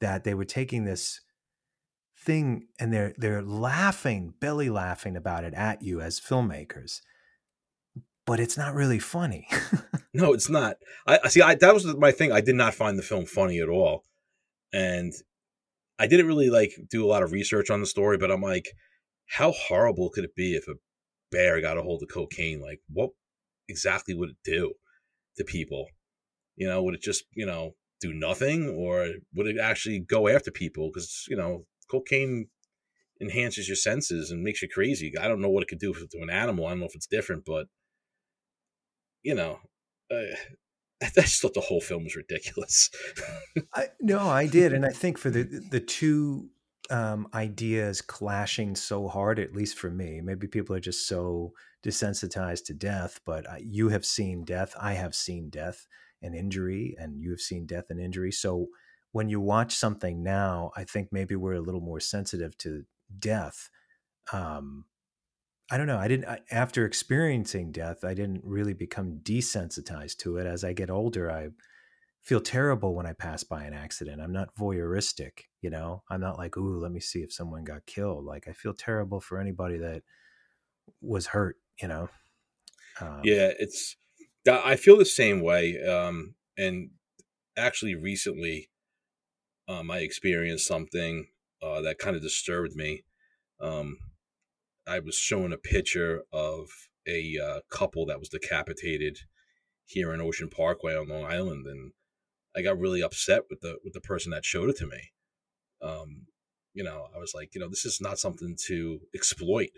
that 0.00 0.24
they 0.24 0.34
were 0.34 0.44
taking 0.44 0.84
this 0.84 1.20
thing 2.18 2.66
and 2.78 2.92
they're 2.92 3.14
they're 3.16 3.42
laughing, 3.42 4.34
belly 4.40 4.70
laughing 4.70 5.16
about 5.16 5.44
it 5.44 5.54
at 5.54 5.82
you 5.82 6.00
as 6.00 6.20
filmmakers. 6.20 7.00
But 8.26 8.40
it's 8.40 8.58
not 8.58 8.74
really 8.74 8.98
funny. 8.98 9.48
No, 10.16 10.32
it's 10.32 10.48
not. 10.48 10.78
I 11.06 11.28
see. 11.28 11.42
I 11.42 11.56
that 11.56 11.74
was 11.74 11.84
my 11.84 12.10
thing. 12.10 12.32
I 12.32 12.40
did 12.40 12.54
not 12.54 12.72
find 12.72 12.98
the 12.98 13.02
film 13.02 13.26
funny 13.26 13.60
at 13.60 13.68
all, 13.68 14.02
and 14.72 15.12
I 15.98 16.06
didn't 16.06 16.26
really 16.26 16.50
like 16.50 16.72
do 16.90 17.04
a 17.04 17.08
lot 17.08 17.22
of 17.22 17.32
research 17.32 17.70
on 17.70 17.80
the 17.80 17.86
story. 17.86 18.18
But 18.18 18.30
I'm 18.30 18.42
like, 18.42 18.68
how 19.26 19.52
horrible 19.52 20.10
could 20.10 20.24
it 20.24 20.34
be 20.34 20.54
if 20.54 20.68
a 20.68 20.74
bear 21.32 21.60
got 21.60 21.78
a 21.78 21.82
hold 21.82 22.02
of 22.02 22.08
cocaine? 22.08 22.60
Like, 22.60 22.80
what 22.88 23.10
exactly 23.68 24.14
would 24.14 24.30
it 24.30 24.36
do 24.44 24.74
to 25.36 25.44
people? 25.44 25.86
You 26.56 26.68
know, 26.68 26.82
would 26.82 26.94
it 26.94 27.02
just 27.02 27.24
you 27.34 27.46
know 27.46 27.74
do 28.00 28.12
nothing, 28.12 28.68
or 28.68 29.08
would 29.34 29.46
it 29.46 29.58
actually 29.58 30.00
go 30.00 30.28
after 30.28 30.50
people? 30.50 30.90
Because 30.92 31.24
you 31.28 31.36
know, 31.36 31.66
cocaine 31.90 32.48
enhances 33.20 33.68
your 33.68 33.76
senses 33.76 34.30
and 34.30 34.42
makes 34.42 34.62
you 34.62 34.68
crazy. 34.68 35.12
I 35.18 35.28
don't 35.28 35.40
know 35.40 35.48
what 35.48 35.62
it 35.62 35.68
could 35.68 35.78
do 35.78 35.94
to 35.94 36.18
an 36.20 36.30
animal. 36.30 36.66
I 36.66 36.70
don't 36.70 36.80
know 36.80 36.86
if 36.86 36.94
it's 36.94 37.06
different, 37.06 37.44
but 37.46 37.66
you 39.22 39.34
know, 39.34 39.58
uh, 40.10 40.36
I 41.02 41.10
just 41.14 41.42
thought 41.42 41.54
the 41.54 41.60
whole 41.60 41.80
film 41.80 42.04
was 42.04 42.16
ridiculous. 42.16 42.90
I, 43.74 43.88
no, 44.00 44.28
I 44.28 44.46
did, 44.46 44.72
and 44.72 44.84
I 44.84 44.90
think 44.90 45.18
for 45.18 45.30
the 45.30 45.44
the 45.70 45.80
two 45.80 46.48
um, 46.90 47.28
ideas 47.34 48.00
clashing 48.00 48.74
so 48.74 49.08
hard, 49.08 49.38
at 49.38 49.54
least 49.54 49.78
for 49.78 49.90
me, 49.90 50.20
maybe 50.22 50.46
people 50.46 50.74
are 50.74 50.80
just 50.80 51.06
so 51.06 51.52
desensitized 51.84 52.64
to 52.66 52.74
death. 52.74 53.20
But 53.26 53.48
I, 53.48 53.60
you 53.62 53.88
have 53.88 54.06
seen 54.06 54.44
death, 54.44 54.74
I 54.80 54.94
have 54.94 55.14
seen 55.14 55.50
death 55.50 55.86
and 56.22 56.34
injury, 56.34 56.96
and 56.98 57.20
you 57.20 57.30
have 57.30 57.40
seen 57.40 57.66
death 57.66 57.86
and 57.90 58.00
injury. 58.00 58.32
So 58.32 58.68
when 59.12 59.28
you 59.28 59.40
watch 59.40 59.74
something 59.74 60.22
now, 60.22 60.70
I 60.76 60.84
think 60.84 61.08
maybe 61.12 61.36
we're 61.36 61.54
a 61.54 61.60
little 61.60 61.80
more 61.80 62.00
sensitive 62.00 62.56
to 62.58 62.84
death. 63.18 63.70
Um, 64.32 64.84
I 65.70 65.76
don't 65.76 65.86
know. 65.86 65.98
I 65.98 66.08
didn't 66.08 66.26
I, 66.26 66.40
after 66.50 66.84
experiencing 66.84 67.72
death. 67.72 68.04
I 68.04 68.14
didn't 68.14 68.42
really 68.44 68.74
become 68.74 69.20
desensitized 69.22 70.18
to 70.18 70.36
it. 70.36 70.46
As 70.46 70.62
I 70.62 70.72
get 70.72 70.90
older, 70.90 71.30
I 71.30 71.48
feel 72.22 72.40
terrible 72.40 72.94
when 72.94 73.06
I 73.06 73.12
pass 73.12 73.42
by 73.42 73.64
an 73.64 73.74
accident. 73.74 74.20
I'm 74.20 74.32
not 74.32 74.54
voyeuristic, 74.56 75.42
you 75.62 75.70
know. 75.70 76.02
I'm 76.08 76.20
not 76.20 76.38
like, 76.38 76.56
"Ooh, 76.56 76.78
let 76.78 76.92
me 76.92 77.00
see 77.00 77.20
if 77.20 77.32
someone 77.32 77.64
got 77.64 77.86
killed." 77.86 78.24
Like 78.24 78.46
I 78.48 78.52
feel 78.52 78.74
terrible 78.74 79.20
for 79.20 79.40
anybody 79.40 79.78
that 79.78 80.02
was 81.00 81.28
hurt, 81.28 81.56
you 81.82 81.88
know. 81.88 82.08
Um, 83.00 83.20
yeah, 83.24 83.50
it's. 83.58 83.96
I 84.48 84.76
feel 84.76 84.96
the 84.96 85.04
same 85.04 85.40
way. 85.42 85.82
Um, 85.82 86.36
and 86.56 86.90
actually, 87.56 87.96
recently, 87.96 88.70
um, 89.68 89.90
I 89.90 89.98
experienced 89.98 90.66
something 90.66 91.26
uh, 91.60 91.80
that 91.80 91.98
kind 91.98 92.14
of 92.14 92.22
disturbed 92.22 92.76
me. 92.76 93.04
Um, 93.60 93.98
I 94.86 95.00
was 95.00 95.16
shown 95.16 95.52
a 95.52 95.58
picture 95.58 96.22
of 96.32 96.68
a 97.06 97.38
uh, 97.38 97.60
couple 97.70 98.06
that 98.06 98.18
was 98.18 98.28
decapitated 98.28 99.18
here 99.84 100.12
in 100.12 100.20
Ocean 100.20 100.48
Parkway 100.48 100.96
on 100.96 101.08
Long 101.08 101.24
Island, 101.24 101.66
and 101.66 101.92
I 102.56 102.62
got 102.62 102.78
really 102.78 103.02
upset 103.02 103.42
with 103.50 103.60
the 103.60 103.78
with 103.84 103.92
the 103.92 104.00
person 104.00 104.30
that 104.32 104.44
showed 104.44 104.70
it 104.70 104.76
to 104.78 104.86
me. 104.86 105.12
Um, 105.82 106.26
you 106.74 106.84
know, 106.84 107.06
I 107.14 107.18
was 107.18 107.32
like, 107.34 107.54
you 107.54 107.60
know, 107.60 107.68
this 107.68 107.84
is 107.84 108.00
not 108.00 108.18
something 108.18 108.56
to 108.66 109.00
exploit, 109.14 109.70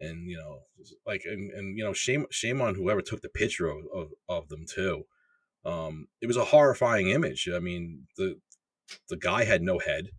and 0.00 0.30
you 0.30 0.36
know, 0.36 0.60
like, 1.06 1.22
and, 1.24 1.50
and 1.52 1.78
you 1.78 1.84
know, 1.84 1.92
shame 1.92 2.26
shame 2.30 2.60
on 2.60 2.74
whoever 2.74 3.02
took 3.02 3.22
the 3.22 3.28
picture 3.28 3.68
of 3.68 3.84
of, 3.94 4.08
of 4.28 4.48
them 4.48 4.64
too. 4.68 5.04
Um, 5.64 6.08
it 6.20 6.26
was 6.26 6.36
a 6.36 6.46
horrifying 6.46 7.08
image. 7.08 7.48
I 7.52 7.58
mean, 7.58 8.06
the 8.16 8.38
the 9.08 9.16
guy 9.16 9.44
had 9.44 9.62
no 9.62 9.78
head, 9.78 10.10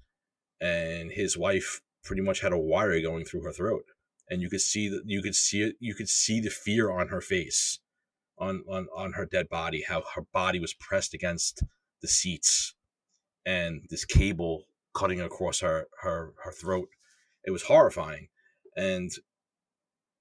and 0.59 1.11
his 1.11 1.37
wife 1.37 1.81
pretty 2.03 2.21
much 2.21 2.39
had 2.39 2.53
a 2.53 2.57
wire 2.57 3.01
going 3.01 3.25
through 3.25 3.43
her 3.43 3.51
throat, 3.51 3.85
and 4.29 4.41
you 4.41 4.49
could 4.49 4.61
see 4.61 4.89
that 4.89 5.03
you 5.05 5.21
could 5.21 5.35
see 5.35 5.61
it. 5.61 5.75
You 5.79 5.95
could 5.95 6.09
see 6.09 6.39
the 6.39 6.49
fear 6.49 6.91
on 6.91 7.09
her 7.09 7.21
face, 7.21 7.79
on 8.37 8.63
on 8.69 8.87
on 8.95 9.13
her 9.13 9.25
dead 9.25 9.49
body. 9.49 9.83
How 9.87 10.03
her 10.15 10.23
body 10.33 10.59
was 10.59 10.73
pressed 10.73 11.13
against 11.13 11.63
the 12.01 12.07
seats, 12.07 12.75
and 13.45 13.85
this 13.89 14.05
cable 14.05 14.65
cutting 14.93 15.21
across 15.21 15.61
her 15.61 15.87
her 16.01 16.33
her 16.43 16.51
throat. 16.51 16.89
It 17.45 17.51
was 17.51 17.63
horrifying, 17.63 18.27
and 18.75 19.11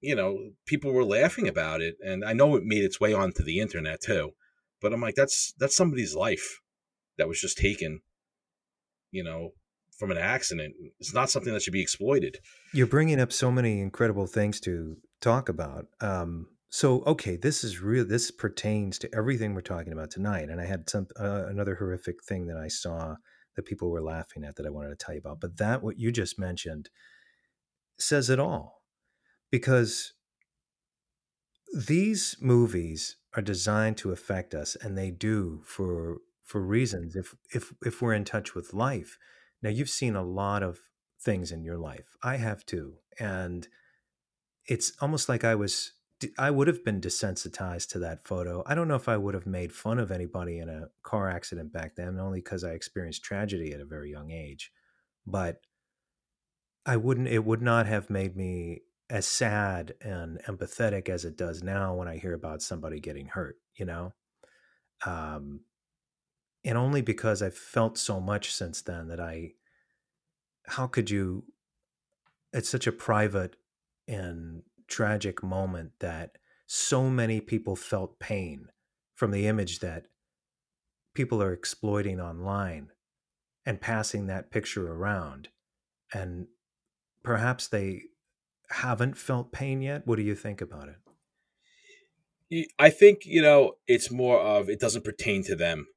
you 0.01 0.15
know 0.15 0.51
people 0.65 0.93
were 0.93 1.05
laughing 1.05 1.47
about 1.47 1.81
it, 1.81 1.95
and 2.05 2.23
I 2.23 2.33
know 2.33 2.55
it 2.55 2.63
made 2.63 2.83
its 2.83 2.99
way 2.99 3.13
onto 3.13 3.43
the 3.43 3.59
internet 3.59 4.01
too. 4.01 4.31
But 4.81 4.93
I'm 4.93 5.01
like, 5.01 5.15
that's 5.15 5.53
that's 5.57 5.75
somebody's 5.75 6.15
life 6.15 6.61
that 7.17 7.27
was 7.27 7.41
just 7.41 7.57
taken, 7.57 8.01
you 9.11 9.23
know, 9.23 9.51
from 9.97 10.11
an 10.11 10.17
accident. 10.17 10.75
It's 10.99 11.13
not 11.13 11.29
something 11.29 11.53
that 11.53 11.61
should 11.61 11.73
be 11.73 11.81
exploited. 11.81 12.37
You're 12.73 12.87
bringing 12.87 13.19
up 13.19 13.31
so 13.31 13.51
many 13.51 13.81
incredible 13.81 14.27
things 14.27 14.59
to 14.61 14.97
talk 15.21 15.49
about. 15.49 15.87
Um, 16.01 16.47
so, 16.69 17.01
okay, 17.03 17.37
this 17.37 17.63
is 17.63 17.81
real. 17.81 18.05
This 18.05 18.29
pertains 18.29 18.99
to 18.99 19.15
everything 19.15 19.53
we're 19.53 19.61
talking 19.61 19.93
about 19.93 20.11
tonight. 20.11 20.49
And 20.49 20.59
I 20.59 20.65
had 20.65 20.89
some 20.89 21.07
uh, 21.19 21.45
another 21.47 21.75
horrific 21.75 22.23
thing 22.23 22.47
that 22.47 22.57
I 22.57 22.67
saw 22.67 23.15
that 23.55 23.65
people 23.65 23.89
were 23.89 24.03
laughing 24.03 24.43
at 24.43 24.55
that 24.55 24.65
I 24.65 24.69
wanted 24.69 24.89
to 24.89 24.95
tell 24.95 25.15
you 25.15 25.21
about. 25.21 25.39
But 25.39 25.57
that 25.57 25.81
what 25.81 25.97
you 25.97 26.11
just 26.11 26.37
mentioned 26.37 26.89
says 27.97 28.29
it 28.29 28.39
all, 28.39 28.83
because 29.49 30.13
these 31.75 32.37
movies 32.39 33.17
are 33.35 33.41
designed 33.41 33.97
to 33.97 34.11
affect 34.11 34.53
us, 34.53 34.75
and 34.75 34.97
they 34.97 35.09
do 35.09 35.61
for 35.65 36.17
for 36.43 36.61
reasons. 36.61 37.15
If 37.15 37.33
if 37.53 37.73
if 37.85 38.01
we're 38.01 38.13
in 38.13 38.25
touch 38.25 38.53
with 38.53 38.73
life, 38.73 39.17
now 39.61 39.69
you've 39.69 39.89
seen 39.89 40.15
a 40.15 40.23
lot 40.23 40.63
of 40.63 40.79
things 41.19 41.51
in 41.51 41.63
your 41.63 41.77
life. 41.77 42.15
I 42.23 42.37
have 42.37 42.65
too, 42.65 42.95
and 43.19 43.67
it's 44.65 44.93
almost 45.01 45.29
like 45.29 45.43
I 45.43 45.55
was 45.55 45.93
I 46.37 46.49
would 46.49 46.67
have 46.67 46.83
been 46.83 46.99
desensitized 46.99 47.89
to 47.89 47.99
that 47.99 48.27
photo. 48.27 48.63
I 48.65 48.73
don't 48.73 48.87
know 48.87 48.95
if 48.95 49.07
I 49.07 49.17
would 49.17 49.35
have 49.35 49.45
made 49.45 49.71
fun 49.71 49.99
of 49.99 50.11
anybody 50.11 50.57
in 50.57 50.67
a 50.69 50.89
car 51.03 51.29
accident 51.29 51.71
back 51.71 51.95
then, 51.95 52.19
only 52.19 52.39
because 52.39 52.63
I 52.63 52.71
experienced 52.71 53.23
tragedy 53.23 53.71
at 53.73 53.81
a 53.81 53.85
very 53.85 54.09
young 54.11 54.31
age. 54.31 54.71
But 55.25 55.61
I 56.85 56.97
wouldn't. 56.97 57.27
It 57.27 57.45
would 57.45 57.61
not 57.61 57.85
have 57.85 58.09
made 58.09 58.35
me 58.35 58.81
as 59.09 59.27
sad 59.27 59.93
and 60.01 60.39
empathetic 60.47 61.07
as 61.07 61.23
it 61.23 61.37
does 61.37 61.61
now 61.61 61.93
when 61.93 62.07
I 62.07 62.17
hear 62.17 62.33
about 62.33 62.61
somebody 62.61 62.99
getting 62.99 63.27
hurt. 63.27 63.57
You 63.75 63.85
know, 63.85 64.13
um, 65.05 65.61
and 66.67 66.77
only 66.77 67.01
because 67.01 67.41
I've 67.41 67.57
felt 67.57 67.97
so 67.97 68.19
much 68.19 68.53
since 68.53 68.81
then 68.81 69.07
that 69.07 69.21
I. 69.21 69.53
How 70.67 70.85
could 70.85 71.09
you? 71.09 71.45
It's 72.51 72.69
such 72.69 72.87
a 72.87 72.91
private 72.91 73.55
and 74.07 74.63
tragic 74.87 75.41
moment 75.41 75.91
that 75.99 76.37
so 76.65 77.09
many 77.09 77.39
people 77.39 77.77
felt 77.77 78.19
pain 78.19 78.67
from 79.15 79.31
the 79.31 79.47
image 79.47 79.79
that 79.79 80.07
people 81.13 81.41
are 81.41 81.53
exploiting 81.53 82.19
online 82.19 82.89
and 83.65 83.81
passing 83.81 84.27
that 84.27 84.51
picture 84.51 84.91
around 84.91 85.49
and 86.13 86.47
perhaps 87.23 87.67
they 87.67 88.01
haven't 88.69 89.17
felt 89.17 89.51
pain 89.51 89.81
yet 89.81 90.05
what 90.05 90.17
do 90.17 90.21
you 90.21 90.35
think 90.35 90.61
about 90.61 90.87
it 90.89 92.69
I 92.79 92.89
think 92.89 93.25
you 93.25 93.41
know 93.41 93.73
it's 93.87 94.09
more 94.09 94.39
of 94.39 94.69
it 94.69 94.79
doesn't 94.79 95.03
pertain 95.03 95.43
to 95.43 95.55
them. 95.55 95.87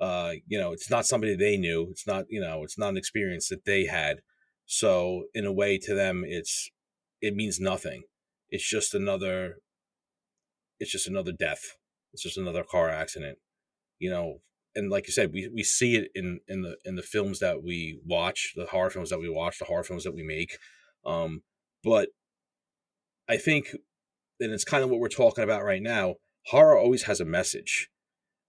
Uh, 0.00 0.32
you 0.46 0.58
know, 0.58 0.72
it's 0.72 0.90
not 0.90 1.06
somebody 1.06 1.36
they 1.36 1.56
knew. 1.56 1.88
It's 1.90 2.06
not, 2.06 2.24
you 2.30 2.40
know, 2.40 2.64
it's 2.64 2.78
not 2.78 2.88
an 2.88 2.96
experience 2.96 3.48
that 3.48 3.64
they 3.66 3.84
had. 3.84 4.20
So 4.64 5.24
in 5.34 5.44
a 5.44 5.52
way 5.52 5.78
to 5.78 5.94
them, 5.94 6.24
it's, 6.26 6.70
it 7.20 7.34
means 7.34 7.60
nothing. 7.60 8.02
It's 8.48 8.68
just 8.68 8.94
another, 8.94 9.56
it's 10.78 10.90
just 10.90 11.06
another 11.06 11.32
death. 11.32 11.76
It's 12.12 12.22
just 12.22 12.38
another 12.38 12.64
car 12.64 12.88
accident, 12.88 13.38
you 13.98 14.10
know, 14.10 14.38
and 14.74 14.90
like 14.90 15.06
you 15.06 15.12
said, 15.12 15.32
we, 15.32 15.48
we 15.52 15.62
see 15.62 15.96
it 15.96 16.10
in, 16.14 16.40
in 16.48 16.62
the, 16.62 16.76
in 16.84 16.94
the 16.96 17.02
films 17.02 17.40
that 17.40 17.62
we 17.62 18.00
watch, 18.06 18.52
the 18.56 18.66
horror 18.66 18.90
films 18.90 19.10
that 19.10 19.20
we 19.20 19.28
watch, 19.28 19.58
the 19.58 19.64
horror 19.64 19.84
films 19.84 20.04
that 20.04 20.14
we 20.14 20.22
make. 20.22 20.56
Um, 21.04 21.42
but 21.84 22.08
I 23.28 23.36
think, 23.36 23.74
and 24.38 24.52
it's 24.52 24.64
kind 24.64 24.82
of 24.82 24.90
what 24.90 25.00
we're 25.00 25.08
talking 25.08 25.44
about 25.44 25.64
right 25.64 25.82
now, 25.82 26.14
horror 26.46 26.78
always 26.78 27.04
has 27.04 27.20
a 27.20 27.24
message 27.24 27.90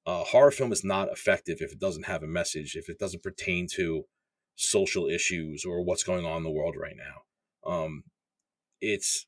uh, 0.06 0.24
horror 0.24 0.52
film 0.52 0.72
is 0.72 0.84
not 0.84 1.10
effective 1.12 1.58
if 1.62 1.72
it 1.72 1.80
doesn't 1.80 2.06
have 2.06 2.24
a 2.24 2.28
message, 2.28 2.76
if 2.76 2.90
it 2.90 3.00
doesn't 3.00 3.24
pertain 3.24 3.68
to 3.76 4.06
social 4.56 5.08
issues 5.08 5.64
or 5.66 5.84
what's 5.84 6.04
going 6.04 6.26
on 6.26 6.38
in 6.38 6.44
the 6.44 6.52
world 6.52 6.76
right 6.78 6.96
now. 6.98 7.72
Um, 7.72 8.04
it's 8.80 9.28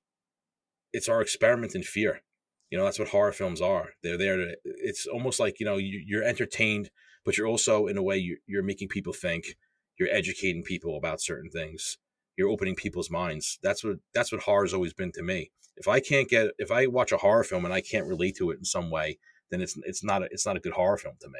it's 0.91 1.09
our 1.09 1.21
experiment 1.21 1.75
in 1.75 1.83
fear. 1.83 2.21
You 2.69 2.77
know, 2.77 2.85
that's 2.85 2.99
what 2.99 3.09
horror 3.09 3.31
films 3.31 3.61
are. 3.61 3.89
They're 4.01 4.17
there 4.17 4.37
to. 4.37 4.55
It's 4.63 5.05
almost 5.05 5.39
like 5.39 5.59
you 5.59 5.65
know 5.65 5.77
you, 5.77 6.19
are 6.19 6.23
entertained, 6.23 6.89
but 7.23 7.37
you're 7.37 7.47
also 7.47 7.87
in 7.87 7.97
a 7.97 8.03
way 8.03 8.17
you're, 8.17 8.37
you're 8.47 8.63
making 8.63 8.87
people 8.87 9.13
think. 9.13 9.55
You're 9.99 10.09
educating 10.09 10.63
people 10.63 10.97
about 10.97 11.21
certain 11.21 11.51
things. 11.51 11.99
You're 12.35 12.49
opening 12.49 12.75
people's 12.75 13.11
minds. 13.11 13.59
That's 13.61 13.83
what 13.83 13.97
that's 14.13 14.31
what 14.31 14.41
horror's 14.41 14.73
always 14.73 14.93
been 14.93 15.11
to 15.13 15.21
me. 15.21 15.51
If 15.75 15.87
I 15.87 15.99
can't 15.99 16.27
get 16.27 16.51
if 16.57 16.71
I 16.71 16.87
watch 16.87 17.11
a 17.11 17.17
horror 17.17 17.43
film 17.43 17.63
and 17.63 17.73
I 17.73 17.81
can't 17.81 18.07
relate 18.07 18.37
to 18.37 18.49
it 18.49 18.57
in 18.57 18.65
some 18.65 18.89
way, 18.89 19.19
then 19.53 19.61
it's 19.61 19.77
it's 19.85 20.03
not 20.03 20.23
a, 20.23 20.25
it's 20.31 20.45
not 20.45 20.57
a 20.57 20.59
good 20.59 20.73
horror 20.73 20.97
film 20.97 21.15
to 21.21 21.27
me. 21.27 21.39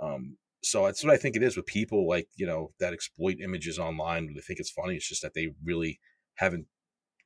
Um, 0.00 0.36
so 0.62 0.86
that's 0.86 1.02
what 1.02 1.12
I 1.12 1.16
think 1.16 1.36
it 1.36 1.42
is 1.42 1.56
with 1.56 1.66
people 1.66 2.08
like 2.08 2.28
you 2.36 2.46
know 2.46 2.72
that 2.78 2.92
exploit 2.92 3.38
images 3.40 3.78
online. 3.78 4.32
They 4.34 4.40
think 4.40 4.60
it's 4.60 4.70
funny. 4.70 4.94
It's 4.94 5.08
just 5.08 5.22
that 5.22 5.34
they 5.34 5.48
really 5.64 6.00
haven't 6.36 6.66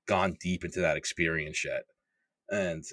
gone 0.07 0.37
deep 0.41 0.65
into 0.65 0.81
that 0.81 0.97
experience 0.97 1.65
yet, 1.65 1.83
and 2.49 2.85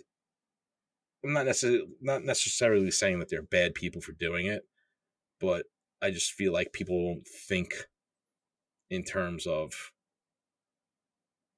I'm 1.24 1.34
not 1.34 1.46
necessarily 1.46 1.86
not 2.02 2.24
necessarily 2.24 2.92
saying 2.92 3.20
that 3.20 3.30
they're 3.30 3.42
bad 3.42 3.74
people 3.74 4.02
for 4.02 4.12
doing 4.14 4.48
it, 4.48 4.64
but 5.40 5.66
I 6.02 6.12
just 6.12 6.32
feel 6.34 6.52
like 6.52 6.74
people 6.74 7.14
don't 7.14 7.28
think 7.48 7.74
in 8.90 9.04
terms 9.04 9.48
of 9.48 9.92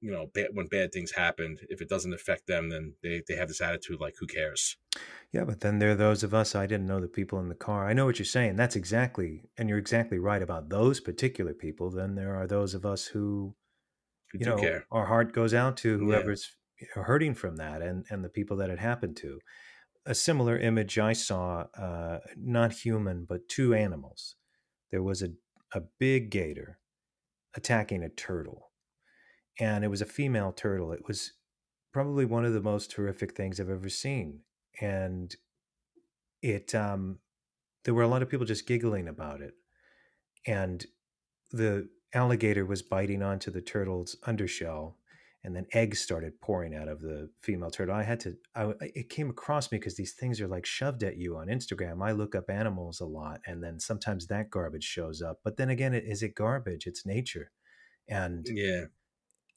you 0.04 0.10
know 0.10 0.26
bad, 0.34 0.48
when 0.52 0.66
bad 0.66 0.92
things 0.92 1.12
happen 1.12 1.56
if 1.70 1.80
it 1.80 1.88
doesn't 1.88 2.12
affect 2.12 2.46
them 2.46 2.68
then 2.68 2.92
they, 3.02 3.22
they 3.26 3.36
have 3.36 3.48
this 3.48 3.62
attitude 3.62 4.00
like 4.00 4.14
who 4.20 4.26
cares? 4.26 4.76
Yeah 5.32 5.44
but 5.44 5.60
then 5.60 5.78
there 5.78 5.92
are 5.92 5.96
those 5.96 6.22
of 6.22 6.34
us 6.34 6.54
i 6.54 6.66
didn't 6.66 6.86
know 6.86 7.00
the 7.00 7.08
people 7.08 7.40
in 7.40 7.48
the 7.48 7.54
car. 7.54 7.88
I 7.88 7.94
know 7.94 8.04
what 8.04 8.18
you're 8.18 8.26
saying. 8.26 8.56
That's 8.56 8.76
exactly 8.76 9.44
and 9.56 9.68
you're 9.68 9.78
exactly 9.78 10.18
right 10.18 10.42
about 10.42 10.68
those 10.68 11.00
particular 11.00 11.54
people. 11.54 11.90
Then 11.90 12.14
there 12.14 12.36
are 12.36 12.46
those 12.46 12.74
of 12.74 12.84
us 12.84 13.06
who, 13.06 13.56
you 14.34 14.44
know 14.44 14.58
care. 14.58 14.84
our 14.90 15.06
heart 15.06 15.32
goes 15.32 15.54
out 15.54 15.76
to 15.78 15.98
whoever's 15.98 16.54
yeah. 16.80 17.02
hurting 17.04 17.34
from 17.34 17.56
that 17.56 17.80
and 17.80 18.04
and 18.10 18.22
the 18.22 18.28
people 18.28 18.58
that 18.58 18.70
it 18.70 18.78
happened 18.78 19.16
to. 19.16 19.40
A 20.04 20.14
similar 20.14 20.58
image 20.58 20.98
i 20.98 21.14
saw 21.14 21.64
uh, 21.78 22.18
not 22.36 22.72
human 22.84 23.24
but 23.24 23.48
two 23.48 23.72
animals. 23.72 24.36
There 24.90 25.02
was 25.02 25.22
a, 25.22 25.30
a 25.72 25.80
big 25.98 26.30
gator 26.30 26.78
attacking 27.56 28.02
a 28.02 28.10
turtle 28.10 28.70
and 29.58 29.84
it 29.84 29.88
was 29.88 30.00
a 30.00 30.06
female 30.06 30.52
turtle. 30.52 30.92
It 30.92 31.06
was 31.06 31.32
probably 31.92 32.24
one 32.24 32.44
of 32.44 32.52
the 32.52 32.60
most 32.60 32.92
horrific 32.92 33.36
things 33.36 33.60
I've 33.60 33.70
ever 33.70 33.88
seen, 33.88 34.40
and 34.80 35.34
it 36.42 36.74
um, 36.74 37.18
there 37.84 37.94
were 37.94 38.02
a 38.02 38.08
lot 38.08 38.22
of 38.22 38.30
people 38.30 38.46
just 38.46 38.66
giggling 38.66 39.08
about 39.08 39.40
it, 39.40 39.54
and 40.46 40.84
the 41.52 41.88
alligator 42.12 42.64
was 42.64 42.82
biting 42.82 43.22
onto 43.22 43.50
the 43.50 43.60
turtle's 43.60 44.16
undershell 44.24 44.98
and 45.44 45.54
then 45.54 45.66
eggs 45.72 46.00
started 46.00 46.40
pouring 46.40 46.74
out 46.74 46.88
of 46.88 47.00
the 47.00 47.28
female 47.42 47.70
turtle. 47.70 47.94
I 47.94 48.02
had 48.02 48.18
to, 48.20 48.34
I, 48.56 48.72
it 48.80 49.10
came 49.10 49.28
across 49.28 49.70
me 49.70 49.78
because 49.78 49.94
these 49.94 50.14
things 50.14 50.40
are 50.40 50.48
like 50.48 50.64
shoved 50.64 51.02
at 51.02 51.18
you 51.18 51.36
on 51.36 51.48
Instagram. 51.48 52.02
I 52.02 52.12
look 52.12 52.34
up 52.34 52.48
animals 52.48 53.00
a 53.00 53.04
lot, 53.04 53.40
and 53.46 53.62
then 53.62 53.78
sometimes 53.78 54.26
that 54.26 54.50
garbage 54.50 54.84
shows 54.84 55.20
up. 55.20 55.40
But 55.44 55.58
then 55.58 55.68
again, 55.68 55.92
is 55.92 56.22
it 56.22 56.34
garbage? 56.34 56.86
It's 56.86 57.04
nature, 57.04 57.52
and 58.08 58.46
yeah, 58.50 58.84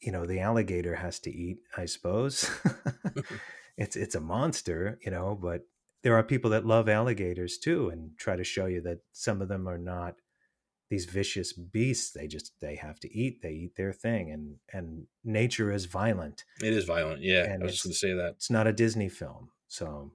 you 0.01 0.11
know 0.11 0.25
the 0.25 0.39
alligator 0.39 0.95
has 0.95 1.19
to 1.19 1.31
eat 1.31 1.59
i 1.77 1.85
suppose. 1.85 2.49
It's 3.77 3.95
it's 3.95 4.15
a 4.15 4.19
monster 4.19 4.97
you 5.05 5.11
know 5.11 5.37
but 5.39 5.61
there 6.01 6.15
are 6.15 6.23
people 6.23 6.49
that 6.51 6.65
love 6.65 6.89
alligators 6.89 7.59
too 7.59 7.89
and 7.89 8.17
try 8.17 8.35
to 8.35 8.43
show 8.43 8.65
you 8.65 8.81
that 8.81 9.01
some 9.11 9.39
of 9.41 9.49
them 9.49 9.67
are 9.67 9.77
not 9.77 10.15
these 10.89 11.05
vicious 11.05 11.53
beasts. 11.53 12.11
They 12.11 12.27
just 12.27 12.53
they 12.59 12.75
have 12.75 12.99
to 13.01 13.13
eat 13.15 13.41
they 13.43 13.51
eat 13.51 13.75
their 13.75 13.93
thing 13.93 14.31
and 14.31 14.55
and 14.73 15.05
nature 15.23 15.71
is 15.71 15.85
violent. 15.85 16.43
It 16.63 16.73
is 16.73 16.85
violent 16.85 17.21
yeah 17.21 17.43
and 17.43 17.61
i 17.61 17.65
was 17.65 17.73
just 17.73 17.83
going 17.83 17.93
to 17.93 17.99
say 17.99 18.13
that. 18.13 18.33
it's 18.37 18.49
not 18.49 18.67
a 18.67 18.73
disney 18.73 19.09
film 19.09 19.49
so 19.67 20.11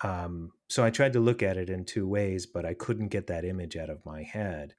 um 0.00 0.50
so 0.68 0.84
i 0.84 0.90
tried 0.90 1.12
to 1.12 1.20
look 1.20 1.42
at 1.42 1.56
it 1.56 1.70
in 1.70 1.84
two 1.84 2.08
ways 2.08 2.46
but 2.46 2.64
i 2.64 2.74
couldn't 2.74 3.08
get 3.08 3.26
that 3.28 3.44
image 3.44 3.76
out 3.76 3.90
of 3.90 4.04
my 4.04 4.22
head. 4.22 4.74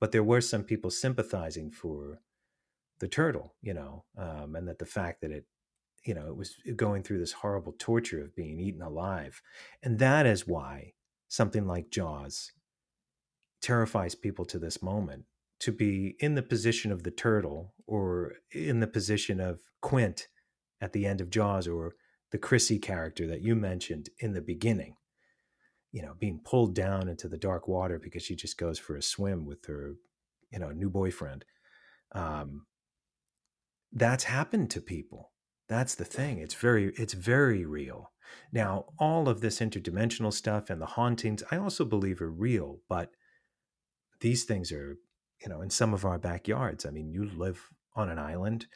But 0.00 0.10
there 0.10 0.24
were 0.24 0.40
some 0.40 0.64
people 0.64 0.90
sympathizing 0.90 1.70
for 1.70 2.18
the 3.02 3.08
turtle, 3.08 3.52
you 3.60 3.74
know, 3.74 4.04
um, 4.16 4.54
and 4.54 4.68
that 4.68 4.78
the 4.78 4.86
fact 4.86 5.22
that 5.22 5.32
it, 5.32 5.44
you 6.04 6.14
know, 6.14 6.28
it 6.28 6.36
was 6.36 6.54
going 6.76 7.02
through 7.02 7.18
this 7.18 7.32
horrible 7.32 7.74
torture 7.76 8.22
of 8.22 8.36
being 8.36 8.60
eaten 8.60 8.80
alive. 8.80 9.42
And 9.82 9.98
that 9.98 10.24
is 10.24 10.46
why 10.46 10.92
something 11.26 11.66
like 11.66 11.90
Jaws 11.90 12.52
terrifies 13.60 14.14
people 14.14 14.44
to 14.44 14.58
this 14.60 14.80
moment 14.80 15.24
to 15.58 15.72
be 15.72 16.14
in 16.20 16.36
the 16.36 16.44
position 16.44 16.92
of 16.92 17.02
the 17.02 17.10
turtle 17.10 17.74
or 17.88 18.34
in 18.52 18.78
the 18.78 18.86
position 18.86 19.40
of 19.40 19.58
Quint 19.80 20.28
at 20.80 20.92
the 20.92 21.04
end 21.04 21.20
of 21.20 21.28
Jaws 21.28 21.66
or 21.66 21.96
the 22.30 22.38
Chrissy 22.38 22.78
character 22.78 23.26
that 23.26 23.42
you 23.42 23.56
mentioned 23.56 24.10
in 24.20 24.32
the 24.32 24.40
beginning, 24.40 24.94
you 25.90 26.02
know, 26.02 26.14
being 26.20 26.40
pulled 26.44 26.76
down 26.76 27.08
into 27.08 27.26
the 27.26 27.36
dark 27.36 27.66
water 27.66 27.98
because 27.98 28.22
she 28.22 28.36
just 28.36 28.56
goes 28.56 28.78
for 28.78 28.94
a 28.94 29.02
swim 29.02 29.44
with 29.44 29.66
her, 29.66 29.94
you 30.52 30.60
know, 30.60 30.70
new 30.70 30.88
boyfriend. 30.88 31.44
Um, 32.12 32.66
that's 33.92 34.24
happened 34.24 34.70
to 34.70 34.80
people. 34.80 35.32
That's 35.68 35.94
the 35.94 36.04
thing 36.04 36.38
it's 36.38 36.54
very 36.54 36.92
it's 36.96 37.14
very 37.14 37.64
real. 37.64 38.12
Now 38.52 38.86
all 38.98 39.28
of 39.28 39.40
this 39.40 39.60
interdimensional 39.60 40.32
stuff 40.32 40.70
and 40.70 40.80
the 40.80 40.86
hauntings 40.86 41.42
i 41.50 41.56
also 41.56 41.84
believe 41.84 42.20
are 42.20 42.30
real 42.30 42.78
but 42.88 43.10
these 44.20 44.44
things 44.44 44.72
are 44.72 44.96
you 45.42 45.48
know 45.48 45.60
in 45.60 45.70
some 45.70 45.92
of 45.94 46.04
our 46.04 46.18
backyards 46.18 46.86
i 46.86 46.90
mean 46.90 47.10
you 47.10 47.24
live 47.24 47.68
on 47.94 48.08
an 48.08 48.18
island 48.18 48.66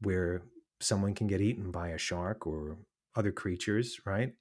where 0.00 0.42
someone 0.80 1.14
can 1.14 1.26
get 1.26 1.40
eaten 1.40 1.70
by 1.70 1.88
a 1.88 1.98
shark 1.98 2.46
or 2.46 2.78
other 3.16 3.32
creatures 3.32 4.00
right? 4.04 4.32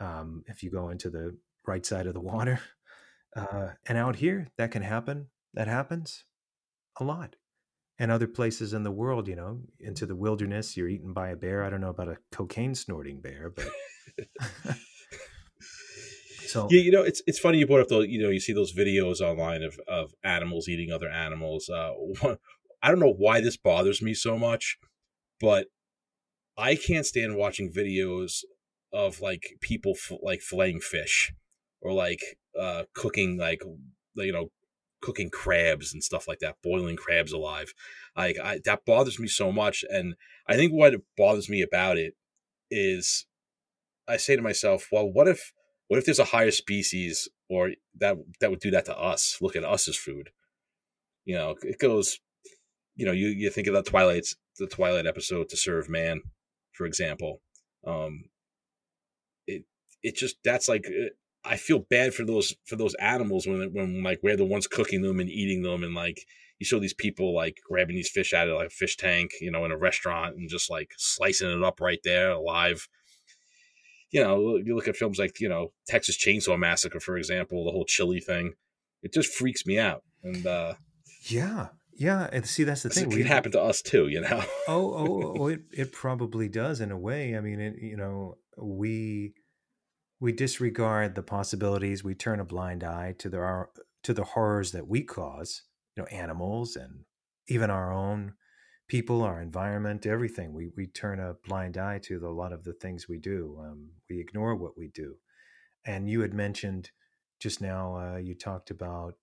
Um, 0.00 0.44
if 0.46 0.62
you 0.62 0.70
go 0.70 0.90
into 0.90 1.10
the 1.10 1.36
right 1.66 1.84
side 1.84 2.06
of 2.06 2.14
the 2.14 2.20
water 2.20 2.60
uh, 3.36 3.70
and 3.86 3.98
out 3.98 4.16
here 4.16 4.48
that 4.56 4.70
can 4.70 4.82
happen 4.82 5.26
that 5.54 5.66
happens 5.66 6.24
a 7.00 7.04
lot 7.04 7.36
and 7.98 8.10
other 8.10 8.26
places 8.28 8.72
in 8.72 8.84
the 8.84 8.90
world, 8.90 9.28
you 9.28 9.36
know, 9.36 9.60
into 9.80 10.06
the 10.06 10.14
wilderness, 10.14 10.76
you're 10.76 10.88
eaten 10.88 11.12
by 11.12 11.30
a 11.30 11.36
bear. 11.36 11.64
I 11.64 11.70
don't 11.70 11.80
know 11.80 11.90
about 11.90 12.08
a 12.08 12.18
cocaine 12.30 12.74
snorting 12.74 13.20
bear, 13.20 13.50
but 13.50 13.68
so 16.46 16.68
yeah, 16.70 16.80
you 16.80 16.92
know, 16.92 17.02
it's 17.02 17.22
it's 17.26 17.38
funny 17.38 17.58
you 17.58 17.66
brought 17.66 17.80
up 17.80 17.88
the 17.88 18.00
you 18.00 18.22
know 18.22 18.30
you 18.30 18.40
see 18.40 18.52
those 18.52 18.72
videos 18.72 19.20
online 19.20 19.62
of 19.62 19.78
of 19.88 20.12
animals 20.22 20.68
eating 20.68 20.92
other 20.92 21.08
animals. 21.08 21.68
Uh, 21.68 21.92
I 22.82 22.90
don't 22.90 23.00
know 23.00 23.14
why 23.16 23.40
this 23.40 23.56
bothers 23.56 24.00
me 24.00 24.14
so 24.14 24.38
much, 24.38 24.78
but 25.40 25.66
I 26.56 26.76
can't 26.76 27.06
stand 27.06 27.36
watching 27.36 27.72
videos 27.72 28.44
of 28.92 29.20
like 29.20 29.56
people 29.60 29.94
f- 29.96 30.18
like 30.22 30.40
filleting 30.40 30.82
fish 30.82 31.32
or 31.80 31.92
like 31.92 32.20
uh 32.58 32.84
cooking 32.94 33.36
like 33.36 33.60
you 34.14 34.32
know 34.32 34.50
cooking 35.00 35.30
crabs 35.30 35.92
and 35.92 36.02
stuff 36.02 36.26
like 36.28 36.40
that, 36.40 36.56
boiling 36.62 36.96
crabs 36.96 37.32
alive. 37.32 37.72
Like 38.16 38.38
I, 38.42 38.60
that 38.64 38.84
bothers 38.84 39.18
me 39.18 39.28
so 39.28 39.52
much, 39.52 39.84
and 39.88 40.14
I 40.48 40.56
think 40.56 40.72
what 40.72 40.94
bothers 41.16 41.48
me 41.48 41.62
about 41.62 41.98
it 41.98 42.14
is, 42.70 43.26
I 44.08 44.16
say 44.16 44.36
to 44.36 44.42
myself, 44.42 44.88
well, 44.92 45.10
what 45.10 45.28
if 45.28 45.52
what 45.88 45.98
if 45.98 46.04
there's 46.04 46.18
a 46.18 46.24
higher 46.24 46.50
species 46.50 47.28
or 47.48 47.70
that 47.98 48.16
that 48.40 48.50
would 48.50 48.60
do 48.60 48.70
that 48.70 48.84
to 48.86 48.98
us? 48.98 49.38
Look 49.40 49.56
at 49.56 49.64
us 49.64 49.88
as 49.88 49.96
food. 49.96 50.30
You 51.24 51.34
know, 51.36 51.56
it 51.62 51.78
goes. 51.78 52.20
You 52.96 53.06
know, 53.06 53.12
you 53.12 53.28
you 53.28 53.50
think 53.50 53.68
of 53.68 53.74
the 53.74 53.82
Twilight 53.82 54.26
the 54.58 54.66
Twilight 54.66 55.06
episode 55.06 55.48
to 55.50 55.56
serve 55.56 55.88
man, 55.88 56.20
for 56.72 56.84
example. 56.84 57.40
Um, 57.86 58.24
it 59.46 59.64
it 60.02 60.16
just 60.16 60.36
that's 60.42 60.68
like 60.68 60.84
I 61.44 61.56
feel 61.56 61.78
bad 61.78 62.14
for 62.14 62.24
those 62.24 62.54
for 62.66 62.76
those 62.76 62.94
animals 62.94 63.46
when 63.46 63.72
when 63.72 64.02
like 64.02 64.20
we're 64.22 64.36
the 64.36 64.44
ones 64.44 64.66
cooking 64.66 65.02
them 65.02 65.20
and 65.20 65.30
eating 65.30 65.62
them 65.62 65.82
and 65.82 65.94
like 65.94 66.26
you 66.58 66.66
show 66.66 66.78
these 66.78 66.94
people 66.94 67.34
like 67.34 67.58
grabbing 67.68 67.96
these 67.96 68.10
fish 68.10 68.32
out 68.34 68.48
of 68.48 68.56
like 68.56 68.66
a 68.66 68.70
fish 68.70 68.96
tank, 68.96 69.32
you 69.40 69.50
know, 69.50 69.64
in 69.64 69.70
a 69.70 69.76
restaurant 69.76 70.36
and 70.36 70.48
just 70.48 70.68
like 70.68 70.92
slicing 70.96 71.50
it 71.50 71.62
up 71.62 71.80
right 71.80 72.00
there 72.04 72.30
alive. 72.32 72.88
you 74.10 74.22
know, 74.22 74.56
you 74.56 74.74
look 74.74 74.88
at 74.88 74.96
films 74.96 75.18
like 75.18 75.40
you 75.40 75.48
know 75.48 75.72
Texas 75.86 76.16
Chainsaw 76.16 76.58
Massacre, 76.58 77.00
for 77.00 77.16
example, 77.16 77.64
the 77.64 77.70
whole 77.70 77.84
chili 77.84 78.20
thing. 78.20 78.54
It 79.02 79.12
just 79.12 79.32
freaks 79.32 79.64
me 79.64 79.78
out, 79.78 80.02
and 80.24 80.44
uh, 80.46 80.74
yeah, 81.22 81.68
yeah. 81.94 82.28
And 82.32 82.44
see, 82.46 82.64
that's 82.64 82.82
the 82.82 82.90
thing. 82.90 83.12
It 83.12 83.16
can 83.16 83.26
happen 83.26 83.52
to 83.52 83.62
us 83.62 83.80
too, 83.80 84.08
you 84.08 84.20
know. 84.20 84.42
oh, 84.66 84.94
oh, 84.94 85.34
oh, 85.38 85.46
it 85.46 85.60
it 85.72 85.92
probably 85.92 86.48
does 86.48 86.80
in 86.80 86.90
a 86.90 86.98
way. 86.98 87.36
I 87.36 87.40
mean, 87.40 87.60
it, 87.60 87.78
you 87.80 87.96
know, 87.96 88.38
we 88.56 89.34
we 90.20 90.32
disregard 90.32 91.14
the 91.14 91.22
possibilities. 91.22 92.02
We 92.02 92.14
turn 92.14 92.40
a 92.40 92.44
blind 92.44 92.82
eye 92.84 93.14
to 93.18 93.28
the 93.28 93.66
to 94.04 94.14
the 94.14 94.24
horrors 94.24 94.72
that 94.72 94.88
we 94.88 95.02
cause. 95.02 95.62
You 95.96 96.02
know, 96.02 96.08
animals 96.08 96.76
and 96.76 97.04
even 97.48 97.70
our 97.70 97.92
own 97.92 98.34
people, 98.88 99.22
our 99.22 99.40
environment, 99.40 100.06
everything. 100.06 100.52
We 100.52 100.70
we 100.76 100.86
turn 100.86 101.20
a 101.20 101.34
blind 101.46 101.76
eye 101.76 101.98
to 102.04 102.18
the, 102.18 102.28
a 102.28 102.30
lot 102.30 102.52
of 102.52 102.64
the 102.64 102.74
things 102.74 103.08
we 103.08 103.18
do. 103.18 103.58
Um, 103.60 103.90
we 104.08 104.20
ignore 104.20 104.54
what 104.56 104.76
we 104.76 104.88
do. 104.88 105.16
And 105.84 106.08
you 106.08 106.20
had 106.20 106.34
mentioned 106.34 106.90
just 107.40 107.60
now. 107.60 107.96
Uh, 107.96 108.16
you 108.18 108.34
talked 108.34 108.70
about 108.70 109.14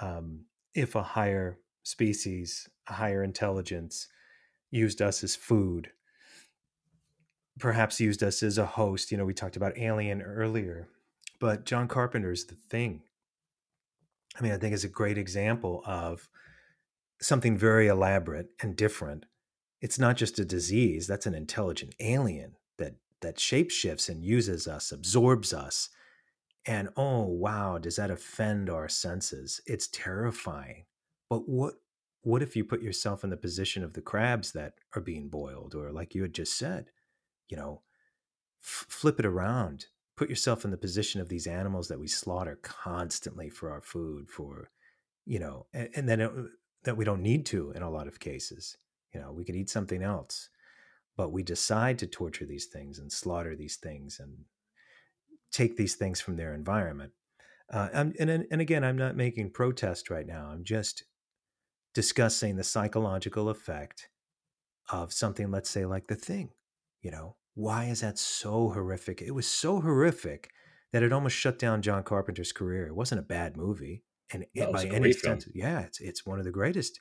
um, 0.00 0.44
if 0.74 0.94
a 0.94 1.02
higher 1.02 1.58
species, 1.82 2.68
a 2.88 2.94
higher 2.94 3.22
intelligence, 3.22 4.08
used 4.70 5.02
us 5.02 5.24
as 5.24 5.36
food, 5.36 5.90
perhaps 7.58 8.00
used 8.00 8.22
us 8.22 8.42
as 8.42 8.58
a 8.58 8.66
host. 8.66 9.10
You 9.10 9.18
know, 9.18 9.24
we 9.24 9.34
talked 9.34 9.56
about 9.56 9.78
Alien 9.78 10.22
earlier, 10.22 10.88
but 11.40 11.64
John 11.64 11.88
Carpenter's 11.88 12.44
The 12.44 12.56
Thing. 12.68 13.02
I 14.38 14.42
mean, 14.42 14.52
I 14.52 14.58
think 14.58 14.74
is 14.74 14.84
a 14.84 14.88
great 14.88 15.18
example 15.18 15.82
of 15.84 16.28
something 17.20 17.56
very 17.56 17.88
elaborate 17.88 18.50
and 18.60 18.76
different. 18.76 19.26
It's 19.80 19.98
not 19.98 20.16
just 20.16 20.38
a 20.38 20.44
disease, 20.44 21.06
that's 21.06 21.26
an 21.26 21.34
intelligent 21.34 21.94
alien 22.00 22.56
that 22.78 22.94
that 23.22 23.36
shapeshifts 23.36 24.08
and 24.08 24.24
uses 24.24 24.66
us, 24.66 24.92
absorbs 24.92 25.52
us. 25.52 25.90
And 26.66 26.90
oh 26.96 27.24
wow, 27.24 27.78
does 27.78 27.96
that 27.96 28.10
offend 28.10 28.70
our 28.70 28.88
senses? 28.88 29.60
It's 29.66 29.88
terrifying. 29.88 30.84
But 31.28 31.48
what 31.48 31.74
what 32.22 32.42
if 32.42 32.54
you 32.54 32.64
put 32.64 32.82
yourself 32.82 33.24
in 33.24 33.30
the 33.30 33.36
position 33.36 33.82
of 33.82 33.94
the 33.94 34.02
crabs 34.02 34.52
that 34.52 34.74
are 34.94 35.00
being 35.00 35.28
boiled 35.28 35.74
or 35.74 35.90
like 35.90 36.14
you 36.14 36.22
had 36.22 36.34
just 36.34 36.56
said, 36.56 36.90
you 37.50 37.56
know, 37.56 37.82
f- 38.62 38.86
flip 38.88 39.18
it 39.18 39.26
around. 39.26 39.86
Put 40.16 40.30
yourself 40.30 40.64
in 40.64 40.70
the 40.70 40.76
position 40.76 41.20
of 41.20 41.28
these 41.28 41.46
animals 41.46 41.88
that 41.88 42.00
we 42.00 42.06
slaughter 42.06 42.58
constantly 42.62 43.48
for 43.48 43.70
our 43.70 43.80
food 43.80 44.28
for 44.28 44.70
you 45.26 45.38
know, 45.38 45.66
and, 45.72 45.88
and 45.94 46.08
then 46.08 46.20
it, 46.20 46.32
that 46.84 46.96
we 46.96 47.04
don't 47.04 47.22
need 47.22 47.46
to 47.46 47.70
in 47.72 47.82
a 47.82 47.90
lot 47.90 48.08
of 48.08 48.20
cases. 48.20 48.76
You 49.14 49.20
know, 49.20 49.32
we 49.32 49.44
could 49.44 49.56
eat 49.56 49.70
something 49.70 50.02
else, 50.02 50.48
but 51.16 51.32
we 51.32 51.42
decide 51.42 51.98
to 52.00 52.06
torture 52.06 52.46
these 52.46 52.66
things 52.66 52.98
and 52.98 53.12
slaughter 53.12 53.54
these 53.56 53.76
things 53.76 54.18
and 54.20 54.44
take 55.52 55.76
these 55.76 55.94
things 55.94 56.20
from 56.20 56.36
their 56.36 56.54
environment. 56.54 57.12
Uh, 57.72 57.88
and 57.92 58.16
and 58.18 58.60
again, 58.60 58.82
I'm 58.82 58.98
not 58.98 59.16
making 59.16 59.50
protest 59.50 60.10
right 60.10 60.26
now. 60.26 60.46
I'm 60.46 60.64
just 60.64 61.04
discussing 61.94 62.56
the 62.56 62.64
psychological 62.64 63.48
effect 63.48 64.08
of 64.90 65.12
something, 65.12 65.50
let's 65.52 65.70
say, 65.70 65.86
like 65.86 66.08
the 66.08 66.16
thing. 66.16 66.50
You 67.02 67.12
know, 67.12 67.36
why 67.54 67.84
is 67.84 68.00
that 68.00 68.18
so 68.18 68.70
horrific? 68.70 69.22
It 69.22 69.32
was 69.32 69.46
so 69.46 69.80
horrific 69.80 70.50
that 70.92 71.02
it 71.02 71.12
almost 71.12 71.36
shut 71.36 71.58
down 71.58 71.82
John 71.82 72.02
Carpenter's 72.02 72.52
career. 72.52 72.86
It 72.86 72.96
wasn't 72.96 73.20
a 73.20 73.24
bad 73.24 73.56
movie 73.56 74.04
and 74.32 74.46
it, 74.54 74.72
by 74.72 74.84
any 74.84 75.10
extent, 75.10 75.46
yeah, 75.54 75.80
it's 75.80 76.00
it's 76.00 76.24
one 76.24 76.38
of 76.38 76.44
the 76.44 76.52
greatest 76.52 77.00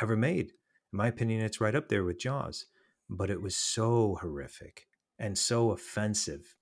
ever 0.00 0.16
made. 0.16 0.52
In 0.92 0.98
my 0.98 1.08
opinion, 1.08 1.40
it's 1.40 1.60
right 1.60 1.74
up 1.74 1.88
there 1.88 2.04
with 2.04 2.18
Jaws. 2.18 2.66
But 3.08 3.30
it 3.30 3.40
was 3.40 3.56
so 3.56 4.18
horrific 4.20 4.86
and 5.18 5.38
so 5.38 5.70
offensive 5.70 6.56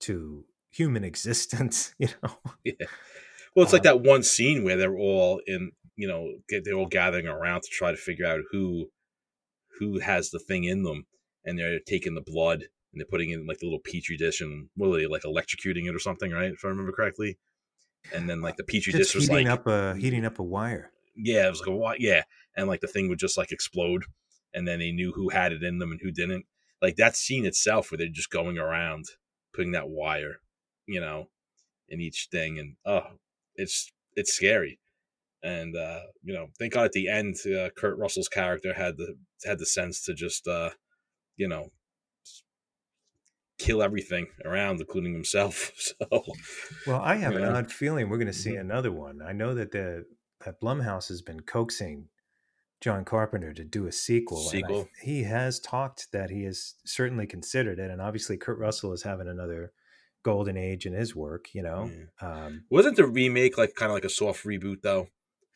to 0.00 0.44
human 0.70 1.04
existence, 1.12 1.94
you 1.98 2.08
know. 2.22 2.38
Yeah. 2.64 2.86
Well, 3.54 3.64
it's 3.64 3.72
um, 3.72 3.76
like 3.76 3.84
that 3.84 4.02
one 4.02 4.22
scene 4.22 4.64
where 4.64 4.76
they're 4.76 4.96
all 4.96 5.40
in, 5.46 5.72
you 5.96 6.08
know, 6.08 6.32
they're 6.50 6.74
all 6.74 6.88
gathering 6.88 7.26
around 7.26 7.62
to 7.62 7.68
try 7.70 7.90
to 7.90 7.96
figure 7.96 8.26
out 8.26 8.40
who 8.50 8.86
who 9.78 10.00
has 10.00 10.30
the 10.30 10.38
thing 10.38 10.64
in 10.64 10.82
them, 10.82 11.06
and 11.46 11.58
they're 11.58 11.78
taking 11.86 12.14
the 12.14 12.20
blood 12.20 12.62
and 12.92 13.00
they're 13.00 13.06
putting 13.10 13.30
it 13.30 13.38
in 13.38 13.46
like 13.46 13.58
the 13.58 13.66
little 13.66 13.80
petri 13.80 14.16
dish 14.16 14.40
and 14.40 14.68
what 14.76 14.88
are 14.88 14.98
they 14.98 15.06
like 15.06 15.22
electrocuting 15.22 15.86
it 15.86 15.94
or 15.94 15.98
something, 15.98 16.30
right? 16.32 16.52
If 16.52 16.64
I 16.64 16.68
remember 16.68 16.92
correctly 16.92 17.38
and 18.12 18.28
then 18.28 18.40
like 18.40 18.56
the 18.56 18.64
petri 18.64 18.92
dish 18.92 19.14
was 19.14 19.28
heating 19.28 19.46
like 19.46 19.58
up 19.60 19.66
a 19.66 19.94
heating 19.96 20.24
up 20.24 20.38
a 20.38 20.42
wire. 20.42 20.90
Yeah, 21.14 21.46
it 21.46 21.50
was 21.50 21.60
like 21.60 21.68
a 21.68 21.76
wire. 21.76 21.96
Yeah, 21.98 22.22
and 22.56 22.68
like 22.68 22.80
the 22.80 22.86
thing 22.86 23.08
would 23.08 23.18
just 23.18 23.38
like 23.38 23.52
explode, 23.52 24.04
and 24.54 24.66
then 24.66 24.78
they 24.78 24.92
knew 24.92 25.12
who 25.12 25.30
had 25.30 25.52
it 25.52 25.62
in 25.62 25.78
them 25.78 25.90
and 25.90 26.00
who 26.02 26.10
didn't. 26.10 26.46
Like 26.82 26.96
that 26.96 27.16
scene 27.16 27.46
itself, 27.46 27.90
where 27.90 27.98
they're 27.98 28.08
just 28.08 28.30
going 28.30 28.58
around 28.58 29.06
putting 29.54 29.72
that 29.72 29.88
wire, 29.88 30.40
you 30.86 31.00
know, 31.00 31.28
in 31.88 32.00
each 32.00 32.28
thing, 32.30 32.58
and 32.58 32.76
oh, 32.84 33.16
it's 33.54 33.90
it's 34.14 34.32
scary. 34.32 34.78
And 35.42 35.76
uh, 35.76 36.00
you 36.22 36.34
know, 36.34 36.48
thank 36.58 36.74
God 36.74 36.86
at 36.86 36.92
the 36.92 37.08
end, 37.08 37.36
uh, 37.46 37.70
Kurt 37.76 37.98
Russell's 37.98 38.28
character 38.28 38.74
had 38.74 38.96
the 38.96 39.16
had 39.44 39.58
the 39.58 39.66
sense 39.66 40.04
to 40.04 40.14
just, 40.14 40.48
uh, 40.48 40.70
you 41.36 41.48
know, 41.48 41.70
kill 43.58 43.82
everything 43.82 44.26
around, 44.44 44.80
including 44.80 45.12
himself. 45.12 45.72
So, 46.00 46.24
well, 46.86 47.00
I 47.00 47.16
have 47.16 47.36
an 47.36 47.44
odd 47.44 47.72
feeling 47.72 48.08
we're 48.08 48.18
going 48.18 48.26
to 48.26 48.32
see 48.32 48.50
mm-hmm. 48.50 48.70
another 48.70 48.92
one. 48.92 49.20
I 49.22 49.32
know 49.32 49.54
that 49.54 49.72
the 49.72 50.04
that 50.44 50.60
Blumhouse 50.60 51.08
has 51.08 51.22
been 51.22 51.40
coaxing 51.40 52.08
John 52.80 53.04
Carpenter 53.04 53.52
to 53.54 53.64
do 53.64 53.86
a 53.86 53.92
sequel. 53.92 54.38
Sequel. 54.38 54.82
I, 54.82 55.04
he 55.04 55.22
has 55.24 55.60
talked 55.60 56.08
that 56.12 56.30
he 56.30 56.44
has 56.44 56.74
certainly 56.84 57.26
considered 57.26 57.78
it, 57.78 57.90
and 57.90 58.00
obviously 58.00 58.36
Kurt 58.36 58.58
Russell 58.58 58.92
is 58.92 59.02
having 59.02 59.28
another 59.28 59.72
golden 60.22 60.56
age 60.56 60.86
in 60.86 60.92
his 60.92 61.14
work. 61.14 61.46
You 61.54 61.62
know, 61.62 61.90
yeah. 61.90 62.28
um, 62.28 62.64
wasn't 62.70 62.96
the 62.96 63.06
remake 63.06 63.56
like 63.56 63.74
kind 63.74 63.90
of 63.90 63.94
like 63.94 64.04
a 64.04 64.10
soft 64.10 64.44
reboot 64.44 64.82
though? 64.82 65.08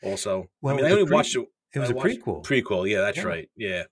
Also, 0.03 0.49
well, 0.61 0.73
I 0.73 0.77
mean, 0.77 0.85
I 0.85 0.91
only 0.91 1.05
pre- 1.05 1.15
watched 1.15 1.35
it. 1.35 1.47
It 1.73 1.79
was 1.79 1.91
I 1.91 1.93
a 1.93 1.95
prequel. 1.95 2.43
Prequel, 2.43 2.89
yeah, 2.89 3.01
that's 3.01 3.17
yeah. 3.17 3.23
right. 3.23 3.49
Yeah, 3.55 3.83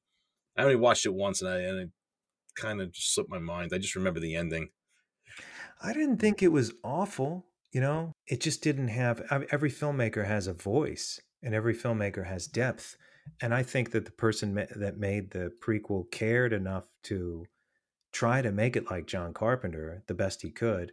I 0.59 0.63
only 0.63 0.75
watched 0.75 1.05
it 1.05 1.13
once, 1.13 1.41
and 1.41 1.49
I 1.49 1.59
and 1.59 1.91
kind 2.55 2.81
of 2.81 2.91
just 2.91 3.13
slipped 3.13 3.29
my 3.29 3.39
mind. 3.39 3.71
I 3.73 3.77
just 3.77 3.95
remember 3.95 4.19
the 4.19 4.35
ending. 4.35 4.69
I 5.81 5.93
didn't 5.93 6.17
think 6.17 6.43
it 6.43 6.51
was 6.51 6.73
awful. 6.83 7.45
You 7.71 7.79
know, 7.79 8.11
it 8.27 8.41
just 8.41 8.61
didn't 8.61 8.89
have. 8.89 9.21
Every 9.51 9.71
filmmaker 9.71 10.27
has 10.27 10.47
a 10.47 10.53
voice, 10.53 11.17
and 11.41 11.55
every 11.55 11.73
filmmaker 11.73 12.25
has 12.27 12.45
depth. 12.45 12.97
And 13.41 13.53
I 13.53 13.63
think 13.63 13.91
that 13.91 14.03
the 14.03 14.11
person 14.11 14.55
that 14.55 14.97
made 14.97 15.31
the 15.31 15.51
prequel 15.63 16.11
cared 16.11 16.51
enough 16.51 16.89
to 17.03 17.45
try 18.11 18.41
to 18.41 18.51
make 18.51 18.75
it 18.75 18.91
like 18.91 19.07
John 19.07 19.33
Carpenter 19.33 20.03
the 20.07 20.13
best 20.13 20.41
he 20.41 20.51
could. 20.51 20.91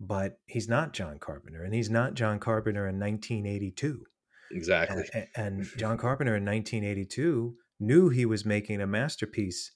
But 0.00 0.38
he's 0.46 0.68
not 0.68 0.94
John 0.94 1.18
Carpenter, 1.18 1.62
and 1.62 1.74
he's 1.74 1.90
not 1.90 2.14
John 2.14 2.38
Carpenter 2.38 2.88
in 2.88 2.98
1982. 2.98 4.04
Exactly. 4.52 5.04
And, 5.12 5.26
and 5.36 5.66
John 5.76 5.98
Carpenter 5.98 6.36
in 6.36 6.44
1982 6.44 7.54
knew 7.80 8.08
he 8.08 8.26
was 8.26 8.44
making 8.44 8.80
a 8.80 8.86
masterpiece 8.86 9.72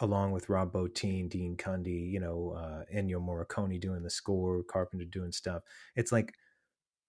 along 0.00 0.32
with 0.32 0.48
Rob 0.48 0.72
Bottin, 0.72 1.28
Dean 1.28 1.56
Cundey, 1.56 2.10
you 2.10 2.20
know, 2.20 2.54
uh, 2.56 2.82
Ennio 2.94 3.20
Morricone 3.20 3.80
doing 3.80 4.02
the 4.02 4.10
score, 4.10 4.62
Carpenter 4.62 5.04
doing 5.04 5.32
stuff. 5.32 5.62
It's 5.96 6.12
like 6.12 6.34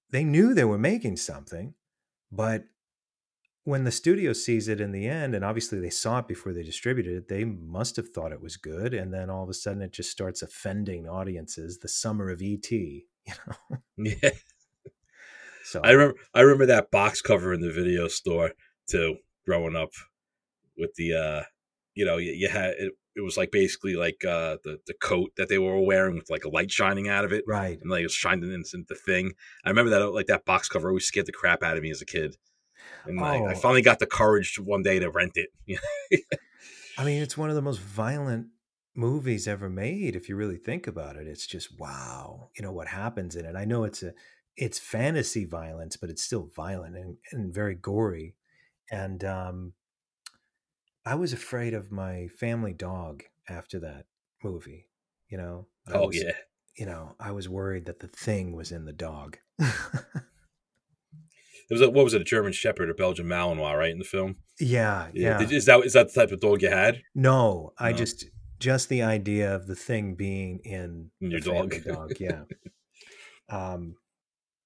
they 0.10 0.24
knew 0.24 0.54
they 0.54 0.64
were 0.64 0.78
making 0.78 1.18
something, 1.18 1.76
but 2.32 2.64
when 3.64 3.84
the 3.84 3.92
studio 3.92 4.34
sees 4.34 4.68
it 4.68 4.82
in 4.82 4.92
the 4.92 5.08
end, 5.08 5.36
and 5.36 5.46
obviously 5.46 5.80
they 5.80 5.92
saw 5.92 6.20
it 6.20 6.28
before 6.28 6.54
they 6.54 6.64
distributed 6.64 7.16
it, 7.16 7.28
they 7.28 7.44
must 7.44 7.96
have 7.98 8.10
thought 8.10 8.32
it 8.32 8.42
was 8.42 8.58
good. 8.58 8.96
And 8.96 9.14
then 9.14 9.30
all 9.30 9.44
of 9.44 9.50
a 9.50 9.54
sudden 9.54 9.84
it 9.84 9.94
just 9.94 10.10
starts 10.10 10.42
offending 10.42 11.08
audiences. 11.08 11.78
The 11.78 11.88
summer 11.88 12.32
of 12.32 12.42
ET, 12.42 12.72
you 12.72 13.04
know? 13.28 13.78
Yeah. 13.98 14.32
So 15.64 15.82
I 15.84 15.92
remember 15.92 16.20
I 16.34 16.42
remember 16.42 16.66
that 16.68 16.90
box 16.90 17.22
cover 17.22 17.54
in 17.54 17.62
the 17.62 17.72
video 17.72 18.08
store 18.08 18.54
too, 18.90 19.18
growing 19.46 19.76
up 19.76 19.92
with 20.80 20.96
the 20.96 21.14
uh 21.14 21.44
you 21.96 22.06
know, 22.06 22.18
you, 22.18 22.32
you 22.32 22.48
had 22.48 22.76
it, 22.78 22.94
it 23.16 23.22
was 23.22 23.36
like 23.36 23.52
basically 23.52 23.96
like 23.96 24.24
uh, 24.24 24.58
the 24.64 24.80
the 24.88 24.94
coat 24.94 25.32
that 25.36 25.50
they 25.50 25.58
were 25.58 25.80
wearing 25.82 26.16
with 26.16 26.30
like 26.30 26.46
a 26.46 26.50
light 26.50 26.72
shining 26.72 27.10
out 27.10 27.26
of 27.26 27.34
it, 27.34 27.44
right? 27.46 27.78
And 27.82 27.92
like 27.92 28.02
it 28.02 28.06
was 28.06 28.14
shining 28.14 28.54
into 28.54 28.86
the 28.88 28.96
thing. 28.96 29.34
I 29.66 29.70
remember 29.70 29.90
that 29.92 30.06
like 30.14 30.28
that 30.28 30.46
box 30.46 30.70
cover 30.70 30.88
always 30.88 31.06
scared 31.06 31.26
the 31.26 31.34
crap 31.34 31.62
out 31.62 31.76
of 31.76 31.84
me 31.84 31.92
as 31.92 32.02
a 32.02 32.06
kid, 32.06 32.38
and 33.06 33.20
oh. 33.20 33.24
I, 33.24 33.52
I 33.52 33.54
finally 33.56 33.82
got 33.82 34.00
the 34.00 34.06
courage 34.06 34.58
one 34.58 34.82
day 34.82 35.00
to 35.00 35.10
rent 35.10 35.34
it. 35.36 35.50
I 36.98 37.04
mean, 37.04 37.22
it's 37.22 37.38
one 37.38 37.50
of 37.50 37.56
the 37.56 37.62
most 37.62 37.82
violent 37.82 38.48
movies 38.96 39.48
ever 39.48 39.70
made. 39.70 40.16
If 40.16 40.30
you 40.30 40.36
really 40.36 40.58
think 40.58 40.88
about 40.88 41.18
it, 41.18 41.28
it's 41.28 41.48
just 41.48 41.78
wow. 41.78 42.50
You 42.56 42.64
know 42.64 42.72
what 42.72 42.88
happens 42.88 43.36
in 43.36 43.46
it. 43.46 43.56
I 43.56 43.66
know 43.66 43.84
it's 43.84 44.04
a 44.04 44.14
it's 44.56 44.80
fantasy 44.80 45.44
violence, 45.44 45.98
but 45.98 46.10
it's 46.10 46.24
still 46.24 46.50
violent 46.56 46.96
and, 46.96 47.18
and 47.32 47.54
very 47.54 47.76
gory. 47.76 48.36
And 48.92 49.24
um, 49.24 49.74
I 51.10 51.16
was 51.16 51.34
afraid 51.34 51.74
of 51.74 51.92
my 51.92 52.28
family 52.40 52.72
dog 52.72 53.24
after 53.50 53.80
that 53.80 54.06
movie. 54.44 54.90
You 55.28 55.40
know. 55.40 55.66
I 55.88 55.94
oh 55.94 56.08
was, 56.08 56.24
yeah. 56.24 56.34
You 56.78 56.86
know, 56.86 57.16
I 57.20 57.32
was 57.32 57.50
worried 57.50 57.86
that 57.86 58.00
the 58.00 58.08
thing 58.08 58.56
was 58.56 58.72
in 58.72 58.86
the 58.86 58.94
dog. 58.94 59.38
it 59.60 59.72
was 61.72 61.82
a, 61.82 61.90
what 61.90 62.04
was 62.04 62.14
it? 62.14 62.22
A 62.22 62.26
German 62.26 62.54
Shepherd 62.54 62.92
or 62.92 62.94
Belgian 62.94 63.26
Malinois, 63.26 63.76
right? 63.76 63.90
In 63.90 63.98
the 63.98 64.06
film. 64.06 64.36
Yeah, 64.60 65.08
yeah. 65.16 65.42
Is 65.42 65.66
that 65.66 65.84
is 65.84 65.94
that 65.94 66.14
the 66.14 66.22
type 66.22 66.32
of 66.32 66.42
dog 66.42 66.62
you 66.62 66.70
had? 66.70 67.02
No, 67.16 67.72
I 67.80 67.90
no. 67.90 67.98
just 67.98 68.26
just 68.60 68.88
the 68.90 69.02
idea 69.02 69.56
of 69.56 69.66
the 69.66 69.76
thing 69.76 70.14
being 70.14 70.60
in 70.64 71.10
Your 71.20 71.40
the 71.40 71.52
family 71.52 71.80
dog. 71.80 72.10
dog, 72.10 72.20
yeah. 72.20 72.44
um, 73.50 73.96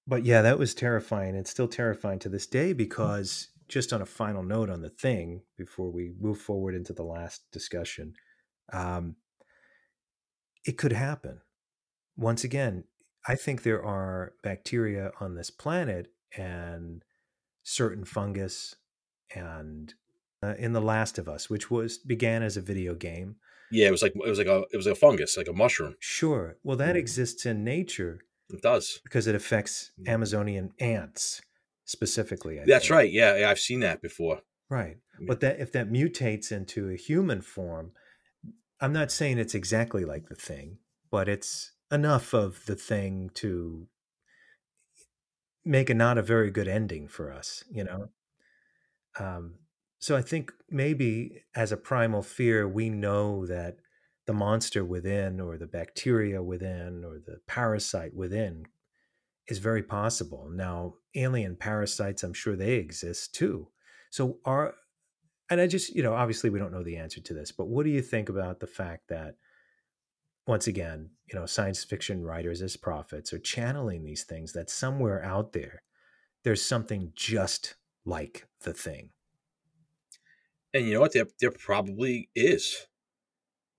but 0.05 0.25
yeah, 0.25 0.41
that 0.41 0.59
was 0.59 0.73
terrifying. 0.75 1.35
It's 1.35 1.51
still 1.51 1.69
terrifying 1.69 2.19
to 2.19 2.29
this 2.29 2.47
day 2.47 2.73
because 2.73 3.47
just 3.73 3.91
on 3.91 4.01
a 4.01 4.05
final 4.05 4.43
note 4.43 4.69
on 4.69 4.81
the 4.81 4.89
thing 4.89 5.41
before 5.57 5.91
we 5.91 6.13
move 6.19 6.37
forward 6.39 6.75
into 6.75 6.93
the 6.93 7.03
last 7.03 7.41
discussion, 7.51 8.13
um, 8.71 9.15
it 10.65 10.77
could 10.77 10.93
happen. 10.93 11.41
Once 12.15 12.43
again, 12.43 12.83
I 13.27 13.35
think 13.35 13.63
there 13.63 13.83
are 13.83 14.33
bacteria 14.43 15.11
on 15.19 15.35
this 15.35 15.49
planet 15.49 16.07
and 16.37 17.03
certain 17.63 18.05
fungus 18.05 18.75
and 19.35 19.93
uh, 20.43 20.53
in 20.59 20.73
The 20.73 20.81
Last 20.81 21.17
of 21.17 21.27
Us, 21.27 21.49
which 21.49 21.71
was 21.71 21.97
began 21.97 22.43
as 22.43 22.57
a 22.57 22.61
video 22.61 22.93
game. 22.95 23.37
Yeah, 23.71 23.87
it 23.87 23.91
was 23.91 24.01
like 24.03 24.13
it 24.15 24.29
was 24.29 24.37
like 24.37 24.47
a 24.47 24.63
it 24.71 24.77
was 24.77 24.85
like 24.85 24.95
a 24.97 24.99
fungus, 24.99 25.35
like 25.37 25.47
a 25.47 25.53
mushroom. 25.53 25.95
Sure. 25.99 26.57
Well, 26.63 26.77
that 26.77 26.95
exists 26.95 27.45
in 27.45 27.63
nature 27.63 28.19
It 28.49 28.61
does. 28.61 28.99
because 29.03 29.25
it 29.25 29.33
affects 29.35 29.91
Amazonian 30.05 30.73
ants 30.79 31.41
specifically. 31.85 32.59
I 32.59 32.63
That's 32.65 32.85
think. 32.87 32.95
right. 32.95 33.11
Yeah, 33.11 33.37
yeah, 33.37 33.49
I've 33.49 33.59
seen 33.59 33.81
that 33.81 34.01
before. 34.01 34.41
Right. 34.69 34.97
But 35.27 35.41
that 35.41 35.59
if 35.59 35.71
that 35.73 35.91
mutates 35.91 36.51
into 36.51 36.89
a 36.89 36.95
human 36.95 37.41
form, 37.41 37.91
I'm 38.81 38.93
not 38.93 39.11
saying 39.11 39.37
it's 39.37 39.55
exactly 39.55 40.03
like 40.05 40.27
the 40.27 40.35
thing, 40.35 40.79
but 41.11 41.29
it's 41.29 41.73
enough 41.91 42.33
of 42.33 42.65
the 42.65 42.75
thing 42.75 43.29
to 43.35 43.87
make 45.63 45.89
a 45.89 45.93
not 45.93 46.17
a 46.17 46.23
very 46.23 46.51
good 46.51 46.67
ending 46.67 47.07
for 47.07 47.31
us, 47.31 47.63
you 47.71 47.83
know. 47.83 48.09
Um, 49.19 49.55
so 49.99 50.17
I 50.17 50.21
think 50.21 50.51
maybe 50.69 51.43
as 51.55 51.71
a 51.71 51.77
primal 51.77 52.23
fear, 52.23 52.67
we 52.67 52.89
know 52.89 53.45
that 53.45 53.77
the 54.25 54.33
monster 54.33 54.83
within, 54.83 55.39
or 55.39 55.57
the 55.57 55.67
bacteria 55.67 56.41
within, 56.41 57.03
or 57.05 57.19
the 57.25 57.37
parasite 57.47 58.13
within 58.13 58.65
is 59.47 59.59
very 59.59 59.83
possible. 59.83 60.49
Now, 60.51 60.95
alien 61.15 61.55
parasites, 61.55 62.23
I'm 62.23 62.33
sure 62.33 62.55
they 62.55 62.75
exist 62.75 63.35
too. 63.35 63.67
So 64.09 64.37
are 64.45 64.75
and 65.49 65.59
I 65.59 65.67
just, 65.67 65.93
you 65.93 66.01
know, 66.01 66.13
obviously 66.13 66.49
we 66.49 66.57
don't 66.57 66.71
know 66.71 66.83
the 66.83 66.97
answer 66.97 67.21
to 67.21 67.33
this, 67.33 67.51
but 67.51 67.67
what 67.67 67.85
do 67.85 67.91
you 67.91 68.01
think 68.01 68.29
about 68.29 68.59
the 68.59 68.67
fact 68.67 69.09
that 69.09 69.35
once 70.47 70.67
again, 70.67 71.09
you 71.31 71.37
know, 71.37 71.45
science 71.45 71.83
fiction 71.83 72.23
writers 72.23 72.61
as 72.61 72.75
prophets 72.75 73.33
are 73.33 73.39
channeling 73.39 74.03
these 74.03 74.23
things 74.23 74.53
that 74.53 74.69
somewhere 74.69 75.23
out 75.23 75.53
there 75.53 75.83
there's 76.43 76.61
something 76.61 77.11
just 77.15 77.75
like 78.05 78.47
the 78.61 78.73
thing. 78.73 79.09
And 80.73 80.85
you 80.85 80.93
know 80.93 81.01
what? 81.01 81.13
There, 81.13 81.27
there 81.39 81.51
probably 81.51 82.29
is. 82.35 82.87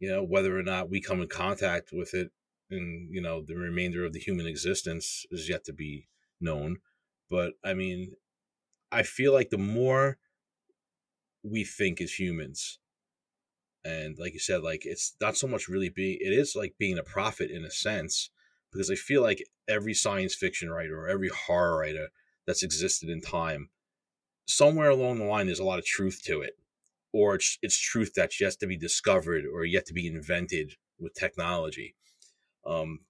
You 0.00 0.10
know, 0.10 0.22
whether 0.22 0.58
or 0.58 0.62
not 0.62 0.90
we 0.90 1.00
come 1.00 1.20
in 1.20 1.28
contact 1.28 1.90
with 1.92 2.14
it 2.14 2.30
in, 2.70 3.08
you 3.10 3.20
know, 3.20 3.42
the 3.42 3.56
remainder 3.56 4.04
of 4.04 4.12
the 4.12 4.20
human 4.20 4.46
existence 4.46 5.26
is 5.30 5.48
yet 5.48 5.64
to 5.64 5.72
be 5.72 6.08
known. 6.40 6.78
But 7.30 7.54
I 7.64 7.74
mean, 7.74 8.12
I 8.90 9.02
feel 9.02 9.32
like 9.32 9.50
the 9.50 9.58
more 9.58 10.18
we 11.42 11.64
think 11.64 12.00
as 12.00 12.18
humans, 12.18 12.78
and 13.84 14.16
like 14.18 14.32
you 14.32 14.40
said, 14.40 14.62
like 14.62 14.82
it's 14.84 15.14
not 15.20 15.36
so 15.36 15.46
much 15.46 15.68
really 15.68 15.90
being, 15.90 16.18
it 16.20 16.32
is 16.32 16.56
like 16.56 16.74
being 16.78 16.98
a 16.98 17.02
prophet 17.02 17.50
in 17.50 17.64
a 17.64 17.70
sense, 17.70 18.30
because 18.72 18.90
I 18.90 18.94
feel 18.94 19.22
like 19.22 19.44
every 19.68 19.94
science 19.94 20.34
fiction 20.34 20.70
writer 20.70 20.98
or 20.98 21.08
every 21.08 21.28
horror 21.28 21.78
writer 21.78 22.08
that's 22.46 22.62
existed 22.62 23.08
in 23.08 23.20
time, 23.20 23.68
somewhere 24.46 24.90
along 24.90 25.18
the 25.18 25.24
line, 25.24 25.46
there's 25.46 25.58
a 25.58 25.64
lot 25.64 25.78
of 25.78 25.84
truth 25.84 26.22
to 26.24 26.40
it 26.40 26.54
or 27.14 27.36
it's, 27.36 27.58
it's 27.62 27.78
truth 27.78 28.12
that's 28.14 28.40
yet 28.40 28.58
to 28.58 28.66
be 28.66 28.76
discovered 28.76 29.44
or 29.46 29.64
yet 29.64 29.86
to 29.86 29.94
be 29.94 30.08
invented 30.08 30.74
with 30.98 31.14
technology. 31.14 31.94
Um, 32.66 33.00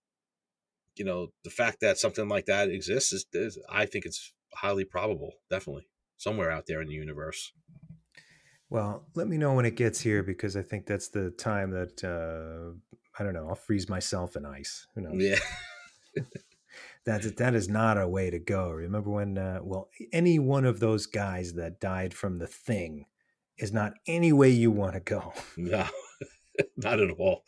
you 0.96 1.04
know, 1.04 1.28
the 1.42 1.50
fact 1.50 1.80
that 1.80 1.98
something 1.98 2.28
like 2.28 2.46
that 2.46 2.68
exists 2.68 3.12
is, 3.12 3.26
is, 3.32 3.58
I 3.68 3.86
think 3.86 4.04
it's 4.04 4.32
highly 4.54 4.84
probable, 4.84 5.32
definitely 5.50 5.86
somewhere 6.16 6.50
out 6.50 6.66
there 6.66 6.80
in 6.80 6.88
the 6.88 6.94
universe. 6.94 7.52
Well, 8.70 9.06
let 9.14 9.28
me 9.28 9.36
know 9.36 9.54
when 9.54 9.66
it 9.66 9.76
gets 9.76 10.00
here 10.00 10.22
because 10.22 10.56
I 10.56 10.62
think 10.62 10.86
that's 10.86 11.08
the 11.08 11.30
time 11.30 11.70
that 11.72 12.02
uh, 12.02 12.76
I 13.18 13.24
don't 13.24 13.34
know. 13.34 13.48
I'll 13.48 13.54
freeze 13.54 13.88
myself 13.88 14.36
in 14.36 14.44
ice. 14.44 14.86
Who 14.94 15.02
knows? 15.02 15.22
Yeah. 15.22 15.38
That's 17.06 17.30
that 17.32 17.54
is 17.54 17.68
not 17.68 17.98
a 17.98 18.08
way 18.08 18.30
to 18.30 18.38
go. 18.38 18.70
Remember 18.70 19.10
when? 19.10 19.36
Uh, 19.36 19.60
well, 19.62 19.90
any 20.12 20.38
one 20.38 20.64
of 20.64 20.80
those 20.80 21.06
guys 21.06 21.52
that 21.54 21.78
died 21.78 22.14
from 22.14 22.38
the 22.38 22.46
thing 22.46 23.04
is 23.58 23.72
not 23.72 23.92
any 24.06 24.32
way 24.32 24.48
you 24.48 24.70
want 24.70 24.94
to 24.94 25.00
go. 25.00 25.34
No, 25.56 25.86
not 26.76 27.00
at 27.00 27.10
all. 27.10 27.44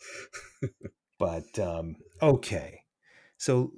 but 1.19 1.57
um, 1.59 1.95
okay, 2.21 2.81
so 3.37 3.71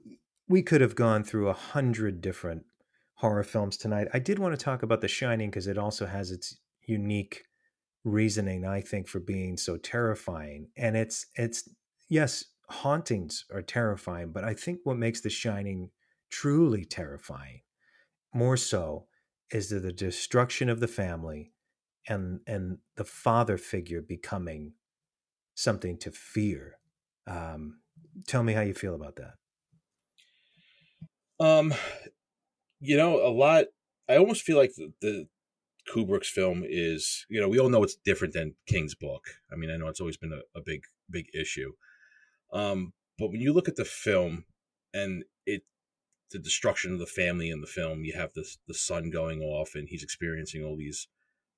we 0.47 0.61
could 0.61 0.81
have 0.81 0.95
gone 0.95 1.23
through 1.23 1.49
a 1.49 1.53
hundred 1.53 2.21
different 2.21 2.63
horror 3.15 3.43
films 3.43 3.77
tonight. 3.77 4.07
I 4.13 4.19
did 4.19 4.39
want 4.39 4.57
to 4.57 4.63
talk 4.63 4.81
about 4.81 5.01
The 5.01 5.07
Shining 5.07 5.49
because 5.49 5.67
it 5.67 5.77
also 5.77 6.05
has 6.05 6.31
its 6.31 6.57
unique 6.85 7.43
reasoning, 8.03 8.65
I 8.65 8.81
think, 8.81 9.07
for 9.07 9.19
being 9.19 9.57
so 9.57 9.77
terrifying. 9.77 10.69
And 10.77 10.95
it's 10.97 11.27
it's 11.35 11.69
yes, 12.09 12.45
hauntings 12.69 13.45
are 13.53 13.61
terrifying, 13.61 14.31
but 14.31 14.43
I 14.43 14.53
think 14.53 14.79
what 14.83 14.97
makes 14.97 15.21
The 15.21 15.29
Shining 15.29 15.91
truly 16.29 16.85
terrifying, 16.85 17.61
more 18.33 18.57
so, 18.57 19.07
is 19.51 19.69
the, 19.69 19.79
the 19.79 19.93
destruction 19.93 20.69
of 20.69 20.79
the 20.79 20.87
family 20.87 21.51
and 22.07 22.39
and 22.47 22.79
the 22.95 23.05
father 23.05 23.57
figure 23.57 24.01
becoming 24.01 24.73
something 25.55 25.97
to 25.99 26.11
fear. 26.11 26.78
Um, 27.29 27.79
tell 28.27 28.43
me 28.43 28.53
how 28.53 28.61
you 28.61 28.73
feel 28.73 28.95
about 28.95 29.17
that. 29.17 29.33
Um, 31.39 31.73
you 32.79 32.97
know, 32.97 33.25
a 33.25 33.29
lot. 33.29 33.65
I 34.09 34.17
almost 34.17 34.41
feel 34.41 34.57
like 34.57 34.73
the, 34.75 34.91
the 35.01 35.27
Kubrick's 35.87 36.29
film 36.29 36.63
is, 36.67 37.25
you 37.29 37.39
know, 37.39 37.47
we 37.47 37.59
all 37.59 37.69
know 37.69 37.83
it's 37.83 37.97
different 38.03 38.33
than 38.33 38.55
King's 38.67 38.95
book. 38.95 39.23
I 39.51 39.55
mean, 39.55 39.69
I 39.69 39.77
know 39.77 39.87
it's 39.87 39.99
always 39.99 40.17
been 40.17 40.33
a, 40.33 40.41
a 40.57 40.61
big, 40.61 40.81
big 41.09 41.27
issue. 41.33 41.73
Um, 42.51 42.93
but 43.19 43.29
when 43.29 43.41
you 43.41 43.53
look 43.53 43.67
at 43.67 43.75
the 43.75 43.85
film 43.85 44.45
and 44.93 45.23
it, 45.45 45.63
the 46.31 46.39
destruction 46.39 46.93
of 46.93 46.99
the 46.99 47.05
family 47.05 47.49
in 47.49 47.61
the 47.61 47.67
film, 47.67 48.03
you 48.03 48.13
have 48.13 48.33
this 48.33 48.57
the 48.67 48.73
son 48.73 49.11
going 49.11 49.41
off 49.41 49.75
and 49.75 49.87
he's 49.89 50.03
experiencing 50.03 50.63
all 50.63 50.75
these 50.75 51.07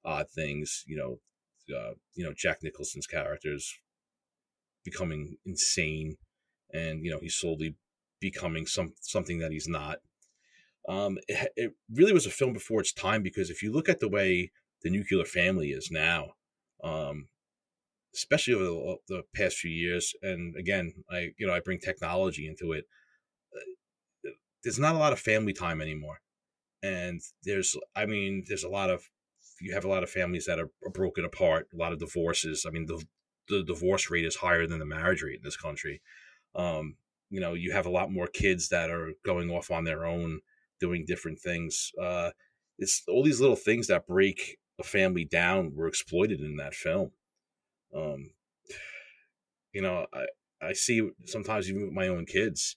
odd 0.03 0.29
things. 0.29 0.83
You 0.85 0.97
know, 0.97 1.75
uh, 1.75 1.93
you 2.13 2.25
know 2.25 2.33
Jack 2.35 2.61
Nicholson's 2.61 3.07
characters 3.07 3.73
becoming 4.83 5.37
insane, 5.45 6.17
and 6.73 7.03
you 7.05 7.11
know 7.11 7.19
he's 7.21 7.35
slowly 7.35 7.75
becoming 8.19 8.65
some 8.65 8.93
something 9.01 9.39
that 9.39 9.51
he's 9.51 9.67
not. 9.67 9.99
Um, 10.89 11.17
it, 11.27 11.51
it 11.55 11.73
really 11.91 12.13
was 12.13 12.25
a 12.25 12.31
film 12.31 12.53
before 12.53 12.81
its 12.81 12.93
time 12.93 13.23
because 13.23 13.49
if 13.49 13.61
you 13.61 13.71
look 13.71 13.89
at 13.89 13.99
the 13.99 14.09
way 14.09 14.51
the 14.81 14.89
nuclear 14.89 15.25
family 15.25 15.69
is 15.71 15.89
now, 15.91 16.31
um, 16.83 17.29
especially 18.15 18.53
over 18.55 18.63
the, 18.65 18.97
the 19.07 19.23
past 19.35 19.57
few 19.57 19.71
years, 19.71 20.13
and 20.21 20.55
again, 20.57 20.93
I 21.09 21.31
you 21.37 21.47
know 21.47 21.53
I 21.53 21.59
bring 21.61 21.79
technology 21.79 22.47
into 22.47 22.73
it. 22.73 22.85
uh, 23.55 24.31
There's 24.63 24.79
not 24.79 24.95
a 24.95 24.99
lot 24.99 25.13
of 25.13 25.19
family 25.19 25.53
time 25.53 25.81
anymore, 25.81 26.19
and 26.83 27.21
there's 27.43 27.75
I 27.95 28.05
mean 28.05 28.45
there's 28.47 28.63
a 28.63 28.69
lot 28.69 28.89
of 28.89 29.03
you 29.61 29.73
have 29.73 29.85
a 29.85 29.89
lot 29.89 30.03
of 30.03 30.09
families 30.09 30.45
that 30.45 30.59
are 30.59 30.69
broken 30.93 31.25
apart, 31.25 31.67
a 31.73 31.77
lot 31.77 31.93
of 31.93 31.99
divorces. 31.99 32.65
I 32.67 32.71
mean 32.71 32.85
the 32.87 33.03
the 33.51 33.63
divorce 33.63 34.09
rate 34.09 34.25
is 34.25 34.37
higher 34.37 34.65
than 34.67 34.79
the 34.79 34.85
marriage 34.85 35.21
rate 35.21 35.37
in 35.37 35.43
this 35.43 35.57
country. 35.57 36.01
Um, 36.55 36.95
you 37.29 37.39
know, 37.39 37.53
you 37.53 37.71
have 37.71 37.85
a 37.85 37.91
lot 37.91 38.11
more 38.11 38.27
kids 38.27 38.69
that 38.69 38.89
are 38.89 39.13
going 39.25 39.49
off 39.49 39.71
on 39.71 39.83
their 39.83 40.05
own, 40.05 40.41
doing 40.79 41.05
different 41.05 41.39
things. 41.39 41.91
Uh, 42.01 42.31
it's 42.77 43.03
all 43.07 43.23
these 43.23 43.39
little 43.39 43.55
things 43.55 43.87
that 43.87 44.07
break 44.07 44.57
a 44.79 44.83
family 44.83 45.25
down 45.25 45.73
were 45.75 45.87
exploited 45.87 46.41
in 46.41 46.57
that 46.57 46.73
film. 46.73 47.11
Um, 47.95 48.31
you 49.73 49.81
know, 49.81 50.07
I 50.13 50.25
I 50.61 50.73
see 50.73 51.09
sometimes 51.25 51.69
even 51.69 51.83
with 51.83 51.93
my 51.93 52.07
own 52.07 52.25
kids, 52.25 52.75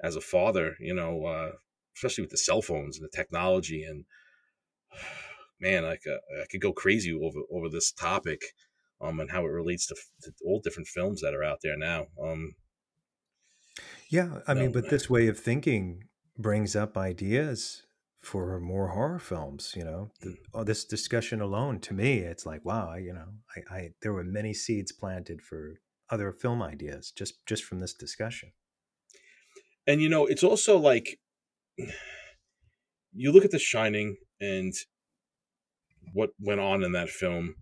as 0.00 0.16
a 0.16 0.20
father, 0.20 0.76
you 0.80 0.94
know, 0.94 1.24
uh, 1.24 1.52
especially 1.96 2.22
with 2.22 2.30
the 2.30 2.36
cell 2.36 2.62
phones 2.62 2.98
and 2.98 3.04
the 3.04 3.16
technology, 3.16 3.84
and 3.84 4.04
man, 5.60 5.84
I 5.84 5.96
could 5.96 6.18
I 6.42 6.46
could 6.50 6.60
go 6.60 6.72
crazy 6.72 7.12
over 7.12 7.40
over 7.50 7.68
this 7.68 7.92
topic, 7.92 8.42
um, 9.04 9.20
and 9.20 9.30
how 9.30 9.42
it 9.44 9.48
relates 9.48 9.86
to, 9.86 9.94
to 10.22 10.32
all 10.44 10.60
different 10.62 10.88
films 10.88 11.20
that 11.20 11.34
are 11.34 11.44
out 11.44 11.58
there 11.62 11.76
now. 11.76 12.06
Um, 12.22 12.54
Yeah, 14.08 14.40
I 14.46 14.54
mean, 14.54 14.72
but 14.72 14.90
this 14.90 15.10
way 15.10 15.28
of 15.28 15.38
thinking 15.38 16.04
brings 16.38 16.74
up 16.74 16.96
ideas 16.96 17.82
for 18.22 18.58
more 18.60 18.88
horror 18.88 19.18
films. 19.18 19.74
You 19.76 19.84
know, 19.84 20.10
the, 20.20 20.36
oh, 20.52 20.64
this 20.64 20.84
discussion 20.84 21.40
alone, 21.40 21.80
to 21.80 21.94
me, 21.94 22.18
it's 22.18 22.46
like, 22.46 22.64
wow, 22.64 22.90
I, 22.90 22.98
you 22.98 23.12
know, 23.12 23.28
I, 23.56 23.74
I 23.76 23.88
there 24.02 24.12
were 24.12 24.24
many 24.24 24.54
seeds 24.54 24.92
planted 24.92 25.42
for 25.42 25.80
other 26.10 26.32
film 26.32 26.62
ideas 26.62 27.10
just 27.10 27.46
just 27.46 27.64
from 27.64 27.80
this 27.80 27.94
discussion. 27.94 28.52
and 29.86 30.00
you 30.00 30.08
know, 30.08 30.26
it's 30.26 30.44
also 30.44 30.78
like 30.78 31.18
you 33.12 33.32
look 33.32 33.44
at 33.44 33.50
The 33.50 33.58
Shining 33.58 34.16
and 34.40 34.72
what 36.12 36.30
went 36.38 36.60
on 36.60 36.84
in 36.84 36.92
that 36.92 37.08
film 37.08 37.54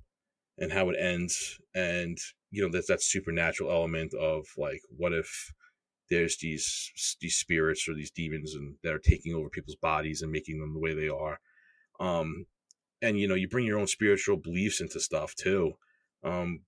and 0.58 0.72
how 0.72 0.90
it 0.90 0.96
ends, 0.98 1.58
and 1.74 2.18
you 2.50 2.62
know, 2.62 2.70
there's 2.70 2.86
that 2.86 3.02
supernatural 3.02 3.70
element 3.70 4.12
of 4.14 4.44
like, 4.56 4.80
what 4.96 5.12
if 5.12 5.52
there's 6.12 6.36
these 6.38 7.16
these 7.20 7.36
spirits 7.36 7.88
or 7.88 7.94
these 7.94 8.10
demons 8.10 8.54
and 8.54 8.76
that 8.82 8.92
are 8.92 8.98
taking 8.98 9.34
over 9.34 9.48
people's 9.48 9.76
bodies 9.76 10.20
and 10.20 10.30
making 10.30 10.60
them 10.60 10.74
the 10.74 10.78
way 10.80 10.94
they 10.94 11.08
are. 11.08 11.40
Um, 11.98 12.46
and 13.00 13.18
you 13.18 13.26
know, 13.26 13.34
you 13.34 13.48
bring 13.48 13.66
your 13.66 13.78
own 13.78 13.86
spiritual 13.86 14.36
beliefs 14.36 14.80
into 14.80 15.00
stuff 15.00 15.34
too. 15.34 15.72
Um, 16.22 16.60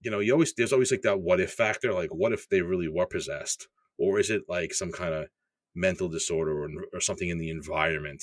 you 0.00 0.10
know, 0.10 0.18
you 0.18 0.32
always 0.32 0.52
there's 0.54 0.72
always 0.72 0.90
like 0.90 1.02
that 1.02 1.20
what 1.20 1.40
if 1.40 1.52
factor, 1.52 1.92
like 1.92 2.12
what 2.12 2.32
if 2.32 2.48
they 2.48 2.62
really 2.62 2.88
were 2.88 3.06
possessed, 3.06 3.68
or 3.96 4.18
is 4.18 4.28
it 4.28 4.42
like 4.48 4.74
some 4.74 4.90
kind 4.90 5.14
of 5.14 5.28
mental 5.74 6.08
disorder 6.08 6.64
or, 6.64 6.68
or 6.92 7.00
something 7.00 7.28
in 7.28 7.38
the 7.38 7.50
environment 7.50 8.22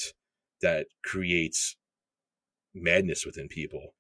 that 0.62 0.88
creates 1.04 1.78
madness 2.76 3.26
within 3.26 3.48
people? 3.48 3.94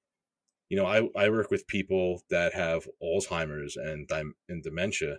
You 0.71 0.77
know, 0.77 0.85
I, 0.85 1.01
I 1.17 1.27
work 1.27 1.51
with 1.51 1.67
people 1.67 2.21
that 2.29 2.53
have 2.53 2.87
Alzheimer's 3.03 3.75
and 3.75 4.09
and 4.47 4.63
dementia, 4.63 5.17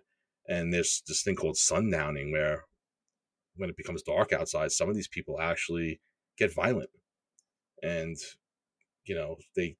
and 0.49 0.73
there's 0.73 1.03
this 1.07 1.23
thing 1.23 1.37
called 1.37 1.57
sundowning 1.57 2.33
where 2.33 2.65
when 3.57 3.69
it 3.69 3.77
becomes 3.77 4.01
dark 4.03 4.33
outside, 4.33 4.73
some 4.73 4.89
of 4.89 4.95
these 4.95 5.09
people 5.09 5.39
actually 5.39 6.01
get 6.39 6.55
violent, 6.55 6.89
and 7.83 8.17
you 9.05 9.15
know 9.15 9.37
they 9.55 9.77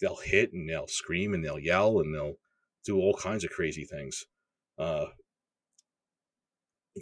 they'll 0.00 0.20
hit 0.22 0.52
and 0.52 0.70
they'll 0.70 0.86
scream 0.86 1.34
and 1.34 1.44
they'll 1.44 1.58
yell 1.58 1.98
and 1.98 2.14
they'll 2.14 2.36
do 2.84 2.96
all 2.96 3.14
kinds 3.14 3.42
of 3.42 3.50
crazy 3.50 3.84
things. 3.84 4.24
Uh, 4.78 5.06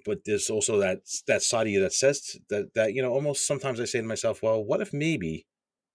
but 0.06 0.20
there's 0.24 0.48
also 0.48 0.78
that 0.78 1.00
that 1.26 1.42
side 1.42 1.66
of 1.66 1.72
you 1.74 1.82
that 1.82 1.92
says 1.92 2.38
that 2.48 2.72
that 2.74 2.94
you 2.94 3.02
know 3.02 3.12
almost 3.12 3.46
sometimes 3.46 3.78
I 3.78 3.84
say 3.84 4.00
to 4.00 4.06
myself, 4.06 4.42
well, 4.42 4.64
what 4.64 4.80
if 4.80 4.94
maybe, 4.94 5.46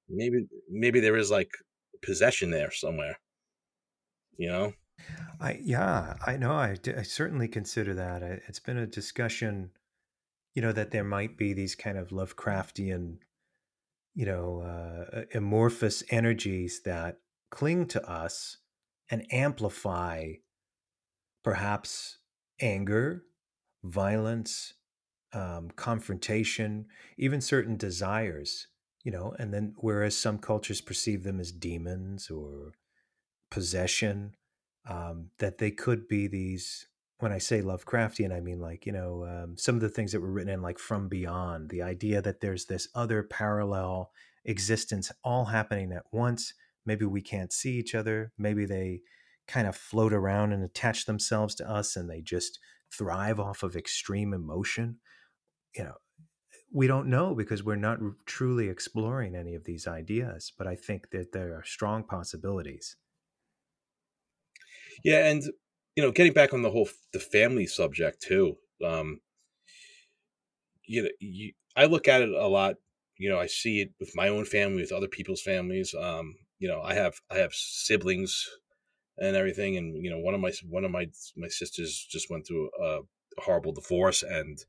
maybe 0.07 0.45
maybe 0.69 0.99
there 0.99 1.18
is 1.18 1.31
like 1.31 1.49
possession 2.02 2.52
there 2.52 2.72
somewhere, 2.72 3.19
you 4.38 4.48
know? 4.48 4.73
I 5.40 5.60
yeah, 5.64 6.15
I 6.26 6.38
know. 6.38 6.53
I, 6.53 6.78
I 6.98 7.02
certainly 7.03 7.48
consider 7.48 7.94
that. 7.95 8.22
It's 8.48 8.60
been 8.60 8.78
a 8.78 8.86
discussion, 8.86 9.72
you 10.53 10.61
know, 10.61 10.72
that 10.72 10.91
there 10.91 11.03
might 11.03 11.38
be 11.38 11.53
these 11.53 11.76
kind 11.76 11.98
of 11.98 12.10
Lovecraftian, 12.10 13.18
you 14.14 14.26
know, 14.26 14.61
uh, 14.61 15.23
amorphous 15.34 16.03
energies 16.10 16.82
that 16.86 17.18
cling 17.49 17.88
to 17.88 18.10
us 18.10 18.57
and 19.10 19.26
amplify 19.32 20.34
perhaps 21.44 22.19
anger, 22.60 23.23
violence, 23.84 24.73
um, 25.34 25.72
confrontation, 25.76 26.86
even 27.18 27.41
certain 27.41 27.78
desires, 27.78 28.68
you 29.03 29.11
know, 29.11 29.34
and 29.40 29.53
then 29.53 29.73
whereas 29.78 30.15
some 30.15 30.38
cultures 30.38 30.82
perceive 30.82 31.23
them 31.23 31.40
as 31.40 31.52
demons 31.52 32.30
or 32.30 32.73
possession 33.49 34.36
um, 34.88 35.30
that 35.40 35.57
they 35.57 35.72
could 35.72 36.07
be 36.07 36.28
these 36.28 36.88
when 37.22 37.32
I 37.32 37.38
say 37.38 37.61
Lovecraftian, 37.61 38.36
I 38.36 38.40
mean 38.40 38.60
like, 38.60 38.88
you 38.88 38.91
know, 38.91 39.26
um, 39.26 39.56
some 39.56 39.76
of 39.76 39.82
the 39.82 39.90
things 39.90 40.11
that 40.11 40.22
were 40.22 40.32
written 40.32 40.52
in 40.52 40.64
like 40.64 40.80
From 40.80 41.07
Beyond, 41.07 41.69
the 41.69 41.84
idea 41.84 42.19
that 42.19 42.41
there's 42.41 42.65
this 42.65 42.88
other 42.95 43.22
parallel 43.22 44.11
existence 44.44 45.11
all 45.23 45.45
happening 45.45 45.91
at 45.91 46.06
once. 46.11 46.56
Maybe 46.84 47.06
we 47.06 47.22
can't 47.22 47.53
see 47.53 47.73
each 47.73 47.94
other. 47.94 48.34
Maybe 48.40 48.65
they 48.65 49.02
kind 49.48 49.68
of 49.68 49.76
float 49.76 50.14
around 50.14 50.52
and 50.52 50.64
attach 50.64 51.06
themselves 51.06 51.53
to 51.56 51.69
us 51.69 51.95
and 51.95 52.10
they 52.10 52.22
just 52.22 52.57
thrive 52.91 53.40
off 53.40 53.61
of 53.61 53.76
extreme 53.76 54.34
emotion. 54.34 54.98
You 55.76 55.84
know, 55.84 55.95
we 56.72 56.88
don't 56.88 57.07
know 57.07 57.35
because 57.35 57.64
we're 57.64 57.76
not 57.76 57.99
truly 58.26 58.69
exploring 58.69 59.35
any 59.35 59.56
of 59.56 59.65
these 59.65 59.88
ideas, 59.88 60.52
but 60.57 60.68
I 60.68 60.76
think 60.76 61.11
that 61.11 61.31
there 61.34 61.53
are 61.56 61.64
strong 61.64 62.03
possibilities. 62.03 62.98
Yeah, 65.03 65.26
and 65.30 65.43
you 65.95 66.03
know, 66.03 66.11
getting 66.11 66.34
back 66.34 66.53
on 66.53 66.61
the 66.61 66.72
whole 66.72 66.89
the 67.14 67.19
family 67.19 67.68
subject 67.68 68.22
too. 68.22 68.57
Um, 68.84 69.22
you 70.85 71.03
know, 71.03 71.10
you, 71.19 71.53
I 71.76 71.85
look 71.85 72.07
at 72.07 72.22
it 72.22 72.30
a 72.30 72.48
lot. 72.48 72.76
You 73.18 73.30
know, 73.30 73.39
I 73.39 73.48
see 73.48 73.81
it 73.81 73.93
with 73.99 74.15
my 74.15 74.27
own 74.30 74.45
family, 74.45 74.81
with 74.81 74.91
other 74.91 75.07
people's 75.07 75.41
families. 75.41 75.93
Um, 75.93 76.35
you 76.60 76.68
know, 76.68 76.81
I 76.81 76.93
have 76.93 77.15
I 77.30 77.38
have 77.38 77.53
siblings 77.53 78.48
and 79.18 79.35
everything, 79.35 79.77
and 79.77 80.03
you 80.03 80.11
know, 80.11 80.19
one 80.19 80.34
of 80.35 80.41
my 80.41 80.52
one 80.69 80.85
of 80.85 80.91
my 80.91 81.07
my 81.38 81.48
sisters 81.48 82.07
just 82.10 82.30
went 82.30 82.48
through 82.48 82.72
a 82.81 82.99
horrible 83.39 83.73
divorce, 83.73 84.23
and 84.23 84.60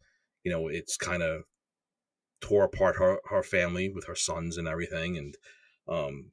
you 0.45 0.53
know, 0.53 0.69
it's 0.69 0.97
kind 0.97 1.23
of 1.23 1.45
tore 2.43 2.65
apart 2.65 2.97
her 2.97 3.19
her 3.31 3.43
family 3.43 3.89
with 3.89 4.07
her 4.07 4.17
sons 4.17 4.59
and 4.59 4.69
everything, 4.69 5.17
and 5.17 5.37
um, 5.89 6.33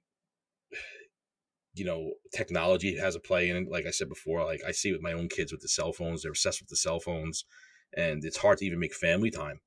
you 1.73 1.85
know 1.85 2.13
technology 2.33 2.97
has 2.97 3.15
a 3.15 3.19
play 3.19 3.49
in 3.49 3.55
it. 3.55 3.71
Like 3.71 3.85
i 3.85 3.91
said 3.91 4.09
before 4.09 4.43
like 4.43 4.61
i 4.67 4.71
see 4.71 4.91
with 4.91 5.01
my 5.01 5.13
own 5.13 5.29
kids 5.29 5.51
with 5.51 5.61
the 5.61 5.67
cell 5.67 5.93
phones 5.93 6.21
they're 6.21 6.31
obsessed 6.31 6.61
with 6.61 6.69
the 6.69 6.75
cell 6.75 6.99
phones 6.99 7.45
and 7.95 8.23
it's 8.25 8.37
hard 8.37 8.57
to 8.59 8.65
even 8.65 8.79
make 8.79 8.93
family 8.93 9.31
time. 9.31 9.61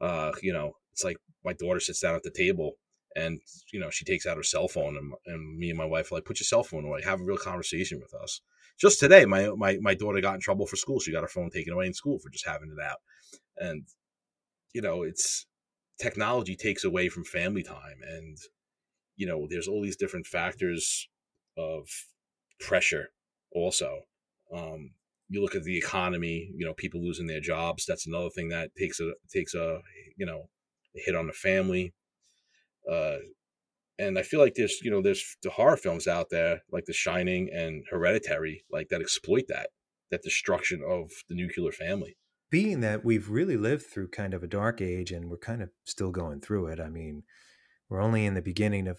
Uh 0.00 0.32
you 0.42 0.52
know 0.52 0.72
it's 0.92 1.04
like 1.04 1.16
my 1.44 1.52
daughter 1.52 1.80
sits 1.80 2.00
down 2.00 2.14
at 2.14 2.22
the 2.22 2.30
table 2.30 2.72
and 3.14 3.40
you 3.72 3.80
know 3.80 3.90
she 3.90 4.04
takes 4.04 4.26
out 4.26 4.36
her 4.36 4.42
cell 4.42 4.68
phone 4.68 4.96
and, 4.96 5.12
and 5.26 5.58
me 5.58 5.68
and 5.68 5.78
my 5.78 5.84
wife 5.84 6.10
are 6.10 6.16
like 6.16 6.24
put 6.24 6.40
your 6.40 6.44
cell 6.44 6.64
phone 6.64 6.84
away. 6.84 7.02
Have 7.02 7.20
a 7.20 7.24
real 7.24 7.36
conversation 7.36 8.00
with 8.00 8.14
us. 8.14 8.40
Just 8.80 9.00
today 9.00 9.24
my, 9.26 9.48
my 9.56 9.78
my 9.80 9.94
daughter 9.94 10.20
got 10.20 10.34
in 10.34 10.40
trouble 10.40 10.66
for 10.66 10.76
school. 10.76 11.00
She 11.00 11.12
got 11.12 11.22
her 11.22 11.28
phone 11.28 11.50
taken 11.50 11.72
away 11.72 11.86
in 11.86 11.94
school 11.94 12.18
for 12.18 12.30
just 12.30 12.46
having 12.46 12.74
it 12.76 12.82
out. 12.82 12.98
And 13.56 13.86
you 14.72 14.80
know 14.80 15.02
it's 15.02 15.46
technology 16.02 16.56
takes 16.56 16.84
away 16.84 17.08
from 17.08 17.24
family 17.24 17.62
time 17.62 17.98
and 18.06 18.36
you 19.16 19.26
know 19.26 19.46
there's 19.48 19.68
all 19.68 19.82
these 19.82 19.96
different 19.96 20.26
factors 20.26 21.08
of 21.56 21.86
pressure 22.60 23.10
also. 23.52 24.00
Um, 24.54 24.92
you 25.28 25.40
look 25.40 25.54
at 25.54 25.62
the 25.62 25.78
economy 25.78 26.50
you 26.56 26.66
know 26.66 26.74
people 26.74 27.00
losing 27.02 27.26
their 27.26 27.40
jobs 27.40 27.86
that's 27.86 28.06
another 28.06 28.30
thing 28.30 28.48
that 28.48 28.70
takes 28.76 29.00
a 29.00 29.12
takes 29.32 29.54
a 29.54 29.80
you 30.16 30.26
know 30.26 30.48
a 30.96 31.00
hit 31.04 31.14
on 31.14 31.26
the 31.26 31.32
family. 31.32 31.94
Uh, 32.90 33.18
and 33.98 34.18
i 34.18 34.22
feel 34.22 34.40
like 34.40 34.54
there's 34.54 34.80
you 34.82 34.90
know 34.90 35.02
there's 35.02 35.36
the 35.42 35.50
horror 35.50 35.76
films 35.76 36.08
out 36.08 36.28
there 36.30 36.62
like 36.72 36.86
the 36.86 36.92
shining 36.92 37.48
and 37.52 37.84
hereditary 37.90 38.64
like 38.72 38.88
that 38.88 39.00
exploit 39.00 39.44
that 39.48 39.68
that 40.10 40.22
destruction 40.22 40.82
of 40.86 41.10
the 41.28 41.34
nuclear 41.34 41.70
family 41.72 42.16
being 42.52 42.80
that 42.80 43.02
we've 43.02 43.30
really 43.30 43.56
lived 43.56 43.86
through 43.86 44.06
kind 44.08 44.34
of 44.34 44.42
a 44.42 44.46
dark 44.46 44.82
age 44.82 45.10
and 45.10 45.30
we're 45.30 45.38
kind 45.38 45.62
of 45.62 45.70
still 45.84 46.10
going 46.10 46.38
through 46.38 46.66
it 46.66 46.78
i 46.78 46.88
mean 46.88 47.22
we're 47.88 48.02
only 48.02 48.26
in 48.26 48.34
the 48.34 48.42
beginning 48.42 48.86
of 48.86 48.98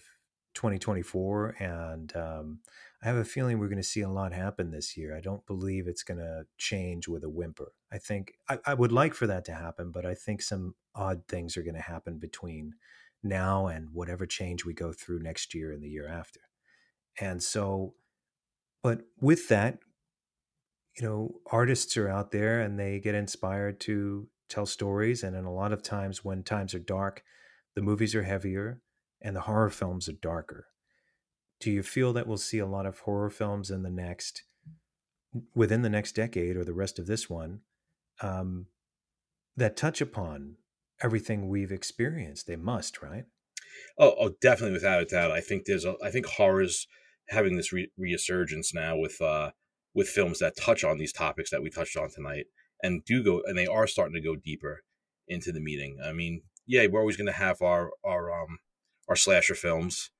2024 0.54 1.56
and 1.60 2.14
um, 2.16 2.58
i 3.02 3.06
have 3.06 3.16
a 3.16 3.24
feeling 3.24 3.58
we're 3.58 3.68
going 3.68 3.76
to 3.76 3.82
see 3.82 4.02
a 4.02 4.08
lot 4.08 4.32
happen 4.32 4.70
this 4.70 4.96
year. 4.96 5.16
I 5.16 5.20
don't 5.20 5.46
believe 5.46 5.86
it's 5.86 6.02
going 6.02 6.18
to 6.18 6.44
change 6.58 7.08
with 7.08 7.24
a 7.24 7.28
whimper. 7.28 7.72
I 7.92 7.98
think 7.98 8.34
I, 8.48 8.58
I, 8.64 8.74
would 8.74 8.92
like 8.92 9.14
for 9.14 9.26
that 9.26 9.44
to 9.46 9.54
happen 9.54 9.90
but 9.90 10.04
i 10.04 10.14
think 10.14 10.42
some 10.42 10.74
odd 10.94 11.22
things 11.28 11.56
are 11.56 11.62
going 11.62 11.74
to 11.74 11.80
happen 11.80 12.18
between 12.18 12.74
now 13.24 13.66
and 13.66 13.88
whatever 13.92 14.26
change 14.26 14.64
we 14.64 14.74
go 14.74 14.92
through 14.92 15.22
next 15.22 15.54
year 15.54 15.72
and 15.72 15.82
the 15.82 15.88
year 15.88 16.06
after. 16.08 16.40
And 17.18 17.42
so 17.42 17.94
but 18.82 19.00
with 19.18 19.48
that 19.48 19.78
you 20.96 21.06
know 21.06 21.40
artists 21.50 21.96
are 21.96 22.08
out 22.08 22.30
there 22.30 22.60
and 22.60 22.78
they 22.78 23.00
get 23.00 23.14
inspired 23.14 23.80
to 23.80 24.28
tell 24.48 24.66
stories 24.66 25.22
and 25.22 25.34
in 25.34 25.44
a 25.44 25.52
lot 25.52 25.72
of 25.72 25.82
times 25.82 26.24
when 26.24 26.42
times 26.42 26.74
are 26.74 26.78
dark 26.78 27.22
the 27.74 27.82
movies 27.82 28.14
are 28.14 28.22
heavier 28.22 28.80
and 29.20 29.34
the 29.34 29.42
horror 29.42 29.70
films 29.70 30.08
are 30.08 30.12
darker. 30.12 30.66
Do 31.60 31.70
you 31.70 31.82
feel 31.82 32.12
that 32.12 32.26
we'll 32.26 32.36
see 32.36 32.58
a 32.58 32.66
lot 32.66 32.86
of 32.86 33.00
horror 33.00 33.30
films 33.30 33.70
in 33.70 33.82
the 33.82 33.90
next, 33.90 34.44
within 35.54 35.82
the 35.82 35.88
next 35.88 36.12
decade 36.12 36.56
or 36.56 36.64
the 36.64 36.74
rest 36.74 36.98
of 36.98 37.06
this 37.06 37.30
one, 37.30 37.60
um, 38.20 38.66
that 39.56 39.76
touch 39.76 40.00
upon 40.00 40.56
everything 41.02 41.48
we've 41.48 41.72
experienced? 41.72 42.46
They 42.46 42.56
must, 42.56 43.02
right? 43.02 43.24
Oh, 43.98 44.14
oh, 44.20 44.34
definitely, 44.40 44.74
without 44.74 45.02
a 45.02 45.06
doubt. 45.06 45.32
I 45.32 45.40
think 45.40 45.64
there's 45.64 45.84
a. 45.84 45.94
I 46.02 46.10
think 46.10 46.26
horror's 46.26 46.86
having 47.30 47.56
this 47.56 47.72
re- 47.72 47.90
resurgence 47.96 48.74
now 48.74 48.96
with 48.96 49.20
uh 49.20 49.50
with 49.94 50.08
films 50.08 50.38
that 50.40 50.56
touch 50.56 50.84
on 50.84 50.98
these 50.98 51.12
topics 51.12 51.50
that 51.50 51.62
we 51.62 51.70
touched 51.70 51.96
on 51.96 52.10
tonight 52.10 52.46
and 52.82 53.04
do 53.04 53.22
go 53.22 53.42
and 53.46 53.56
they 53.56 53.66
are 53.66 53.86
starting 53.86 54.14
to 54.14 54.20
go 54.20 54.36
deeper 54.36 54.82
into 55.28 55.52
the 55.52 55.60
meeting. 55.60 55.98
I 56.04 56.12
mean, 56.12 56.42
yeah, 56.66 56.86
we're 56.86 57.00
always 57.00 57.16
going 57.16 57.26
to 57.26 57.32
have 57.32 57.62
our 57.62 57.90
our 58.04 58.32
um 58.32 58.58
our 59.08 59.16
slasher 59.16 59.54
films 59.54 60.10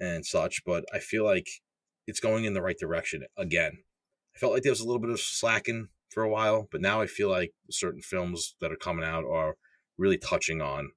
and 0.00 0.24
such, 0.24 0.62
but 0.64 0.84
I 0.92 0.98
feel 0.98 1.24
like 1.24 1.48
it's 2.06 2.20
going 2.20 2.44
in 2.44 2.54
the 2.54 2.62
right 2.62 2.78
direction 2.78 3.24
again. 3.36 3.78
I 4.34 4.38
felt 4.38 4.52
like 4.52 4.62
there 4.62 4.72
was 4.72 4.80
a 4.80 4.86
little 4.86 5.00
bit 5.00 5.10
of 5.10 5.20
slacking 5.20 5.88
for 6.10 6.22
a 6.22 6.30
while, 6.30 6.68
but 6.70 6.80
now 6.80 7.00
I 7.00 7.06
feel 7.06 7.28
like 7.28 7.52
certain 7.70 8.00
films 8.00 8.54
that 8.60 8.72
are 8.72 8.76
coming 8.76 9.04
out 9.04 9.24
are 9.24 9.56
really 9.98 10.18
touching 10.18 10.62
on, 10.62 10.92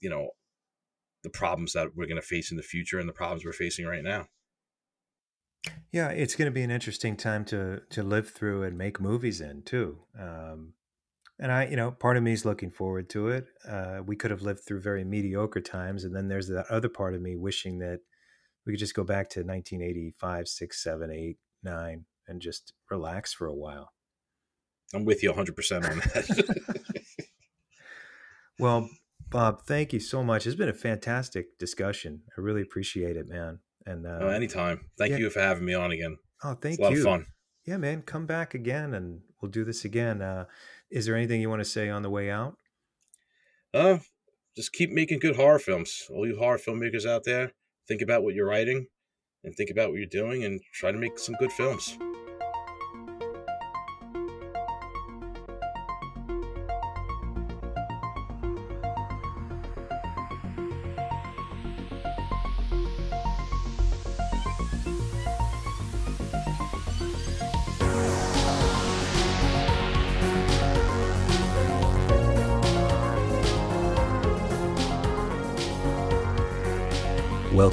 you 0.00 0.08
know, 0.08 0.30
the 1.24 1.30
problems 1.30 1.72
that 1.72 1.88
we're 1.94 2.06
going 2.06 2.20
to 2.20 2.26
face 2.26 2.50
in 2.50 2.56
the 2.56 2.62
future 2.62 2.98
and 2.98 3.08
the 3.08 3.12
problems 3.12 3.44
we're 3.44 3.52
facing 3.52 3.86
right 3.86 4.04
now. 4.04 4.26
Yeah, 5.92 6.08
it's 6.08 6.34
going 6.34 6.46
to 6.46 6.54
be 6.54 6.62
an 6.62 6.70
interesting 6.70 7.16
time 7.16 7.44
to 7.46 7.82
to 7.90 8.02
live 8.02 8.30
through 8.30 8.64
and 8.64 8.76
make 8.76 9.00
movies 9.00 9.40
in 9.40 9.62
too. 9.62 9.98
Um, 10.18 10.74
and 11.38 11.50
I, 11.50 11.66
you 11.66 11.76
know, 11.76 11.90
part 11.90 12.16
of 12.16 12.22
me 12.22 12.32
is 12.32 12.44
looking 12.44 12.70
forward 12.70 13.08
to 13.10 13.28
it. 13.28 13.46
Uh, 13.68 14.00
we 14.04 14.14
could 14.16 14.30
have 14.30 14.42
lived 14.42 14.60
through 14.66 14.80
very 14.80 15.04
mediocre 15.04 15.60
times, 15.60 16.04
and 16.04 16.14
then 16.14 16.28
there's 16.28 16.48
that 16.48 16.66
other 16.70 16.88
part 16.88 17.14
of 17.14 17.22
me 17.22 17.36
wishing 17.36 17.78
that 17.78 18.00
we 18.66 18.72
could 18.72 18.80
just 18.80 18.94
go 18.94 19.04
back 19.04 19.28
to 19.30 19.40
1985, 19.40 20.48
six, 20.48 20.82
seven, 20.82 21.10
eight, 21.10 21.38
nine 21.62 22.04
and 22.28 22.40
just 22.40 22.72
relax 22.90 23.32
for 23.32 23.46
a 23.46 23.54
while. 23.54 23.92
I'm 24.94 25.04
with 25.04 25.22
you 25.22 25.32
100% 25.32 25.90
on 25.90 25.98
that. 25.98 26.74
well, 28.58 28.88
Bob, 29.28 29.62
thank 29.62 29.92
you 29.92 30.00
so 30.00 30.22
much. 30.22 30.46
It's 30.46 30.56
been 30.56 30.68
a 30.68 30.74
fantastic 30.74 31.58
discussion. 31.58 32.22
I 32.36 32.40
really 32.40 32.62
appreciate 32.62 33.16
it, 33.16 33.28
man. 33.28 33.60
And 33.86 34.06
uh, 34.06 34.18
oh, 34.22 34.28
anytime. 34.28 34.86
Thank 34.98 35.12
yeah. 35.12 35.18
you 35.18 35.30
for 35.30 35.40
having 35.40 35.64
me 35.64 35.74
on 35.74 35.90
again. 35.90 36.16
Oh, 36.42 36.54
thank 36.54 36.74
it's 36.74 36.78
a 36.78 36.82
lot 36.82 36.92
you. 36.92 36.98
Of 36.98 37.04
fun. 37.04 37.26
Yeah, 37.66 37.76
man. 37.76 38.02
Come 38.02 38.26
back 38.26 38.54
again, 38.54 38.94
and 38.94 39.20
we'll 39.40 39.50
do 39.50 39.64
this 39.64 39.84
again. 39.84 40.22
Uh, 40.22 40.44
is 40.90 41.06
there 41.06 41.16
anything 41.16 41.40
you 41.40 41.50
want 41.50 41.60
to 41.60 41.68
say 41.68 41.88
on 41.88 42.02
the 42.02 42.10
way 42.10 42.30
out? 42.30 42.56
Uh, 43.72 43.98
just 44.56 44.72
keep 44.72 44.90
making 44.90 45.18
good 45.18 45.36
horror 45.36 45.58
films. 45.58 46.04
All 46.10 46.26
you 46.26 46.38
horror 46.38 46.58
filmmakers 46.58 47.06
out 47.06 47.24
there, 47.24 47.52
think 47.88 48.02
about 48.02 48.22
what 48.22 48.34
you're 48.34 48.46
writing, 48.46 48.86
and 49.42 49.54
think 49.54 49.70
about 49.70 49.90
what 49.90 49.96
you're 49.96 50.06
doing, 50.06 50.44
and 50.44 50.60
try 50.72 50.92
to 50.92 50.98
make 50.98 51.18
some 51.18 51.34
good 51.38 51.52
films. 51.52 51.98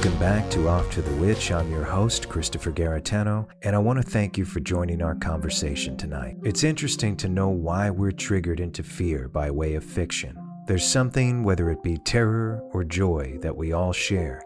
Welcome 0.02 0.20
back 0.20 0.50
to 0.50 0.68
Off 0.68 0.90
to 0.94 1.02
the 1.04 1.16
Witch. 1.18 1.52
I'm 1.52 1.70
your 1.70 1.84
host, 1.84 2.28
Christopher 2.28 2.72
Garetano, 2.72 3.46
and 3.62 3.76
I 3.76 3.78
want 3.78 4.02
to 4.02 4.04
thank 4.04 4.36
you 4.36 4.46
for 4.46 4.60
joining 4.60 5.00
our 5.00 5.14
conversation 5.14 5.96
tonight. 5.96 6.38
It's 6.44 6.64
interesting 6.64 7.16
to 7.18 7.30
know 7.30 7.50
why 7.50 7.92
we're 7.92 8.12
triggered 8.12 8.60
into 8.60 8.82
fear 8.82 9.28
by 9.28 9.52
way 9.52 9.76
of 9.76 9.84
fiction. 9.84 10.36
There's 10.66 10.84
something, 10.88 11.44
whether 11.44 11.70
it 11.70 11.84
be 11.84 12.00
terror 12.00 12.64
or 12.74 12.84
joy, 12.84 13.38
that 13.44 13.56
we 13.56 13.74
all 13.74 13.94
share, 13.94 14.42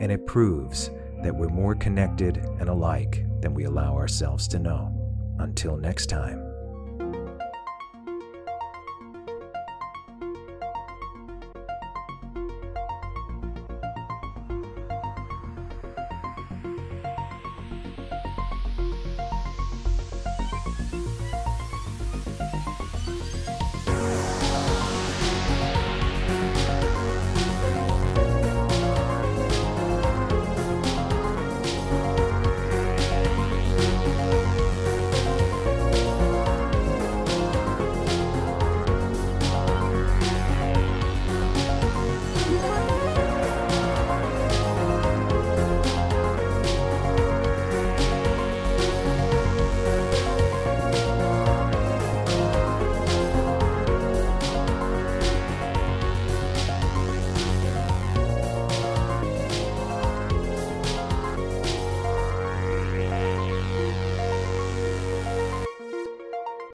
and 0.00 0.10
it 0.10 0.26
proves 0.26 0.90
that 1.22 1.32
we're 1.32 1.48
more 1.48 1.76
connected 1.76 2.38
and 2.58 2.68
alike 2.68 3.24
than 3.40 3.54
we 3.54 3.66
allow 3.66 3.94
ourselves 3.94 4.48
to 4.48 4.58
know. 4.58 4.92
Until 5.38 5.76
next 5.76 6.06
time. 6.06 6.47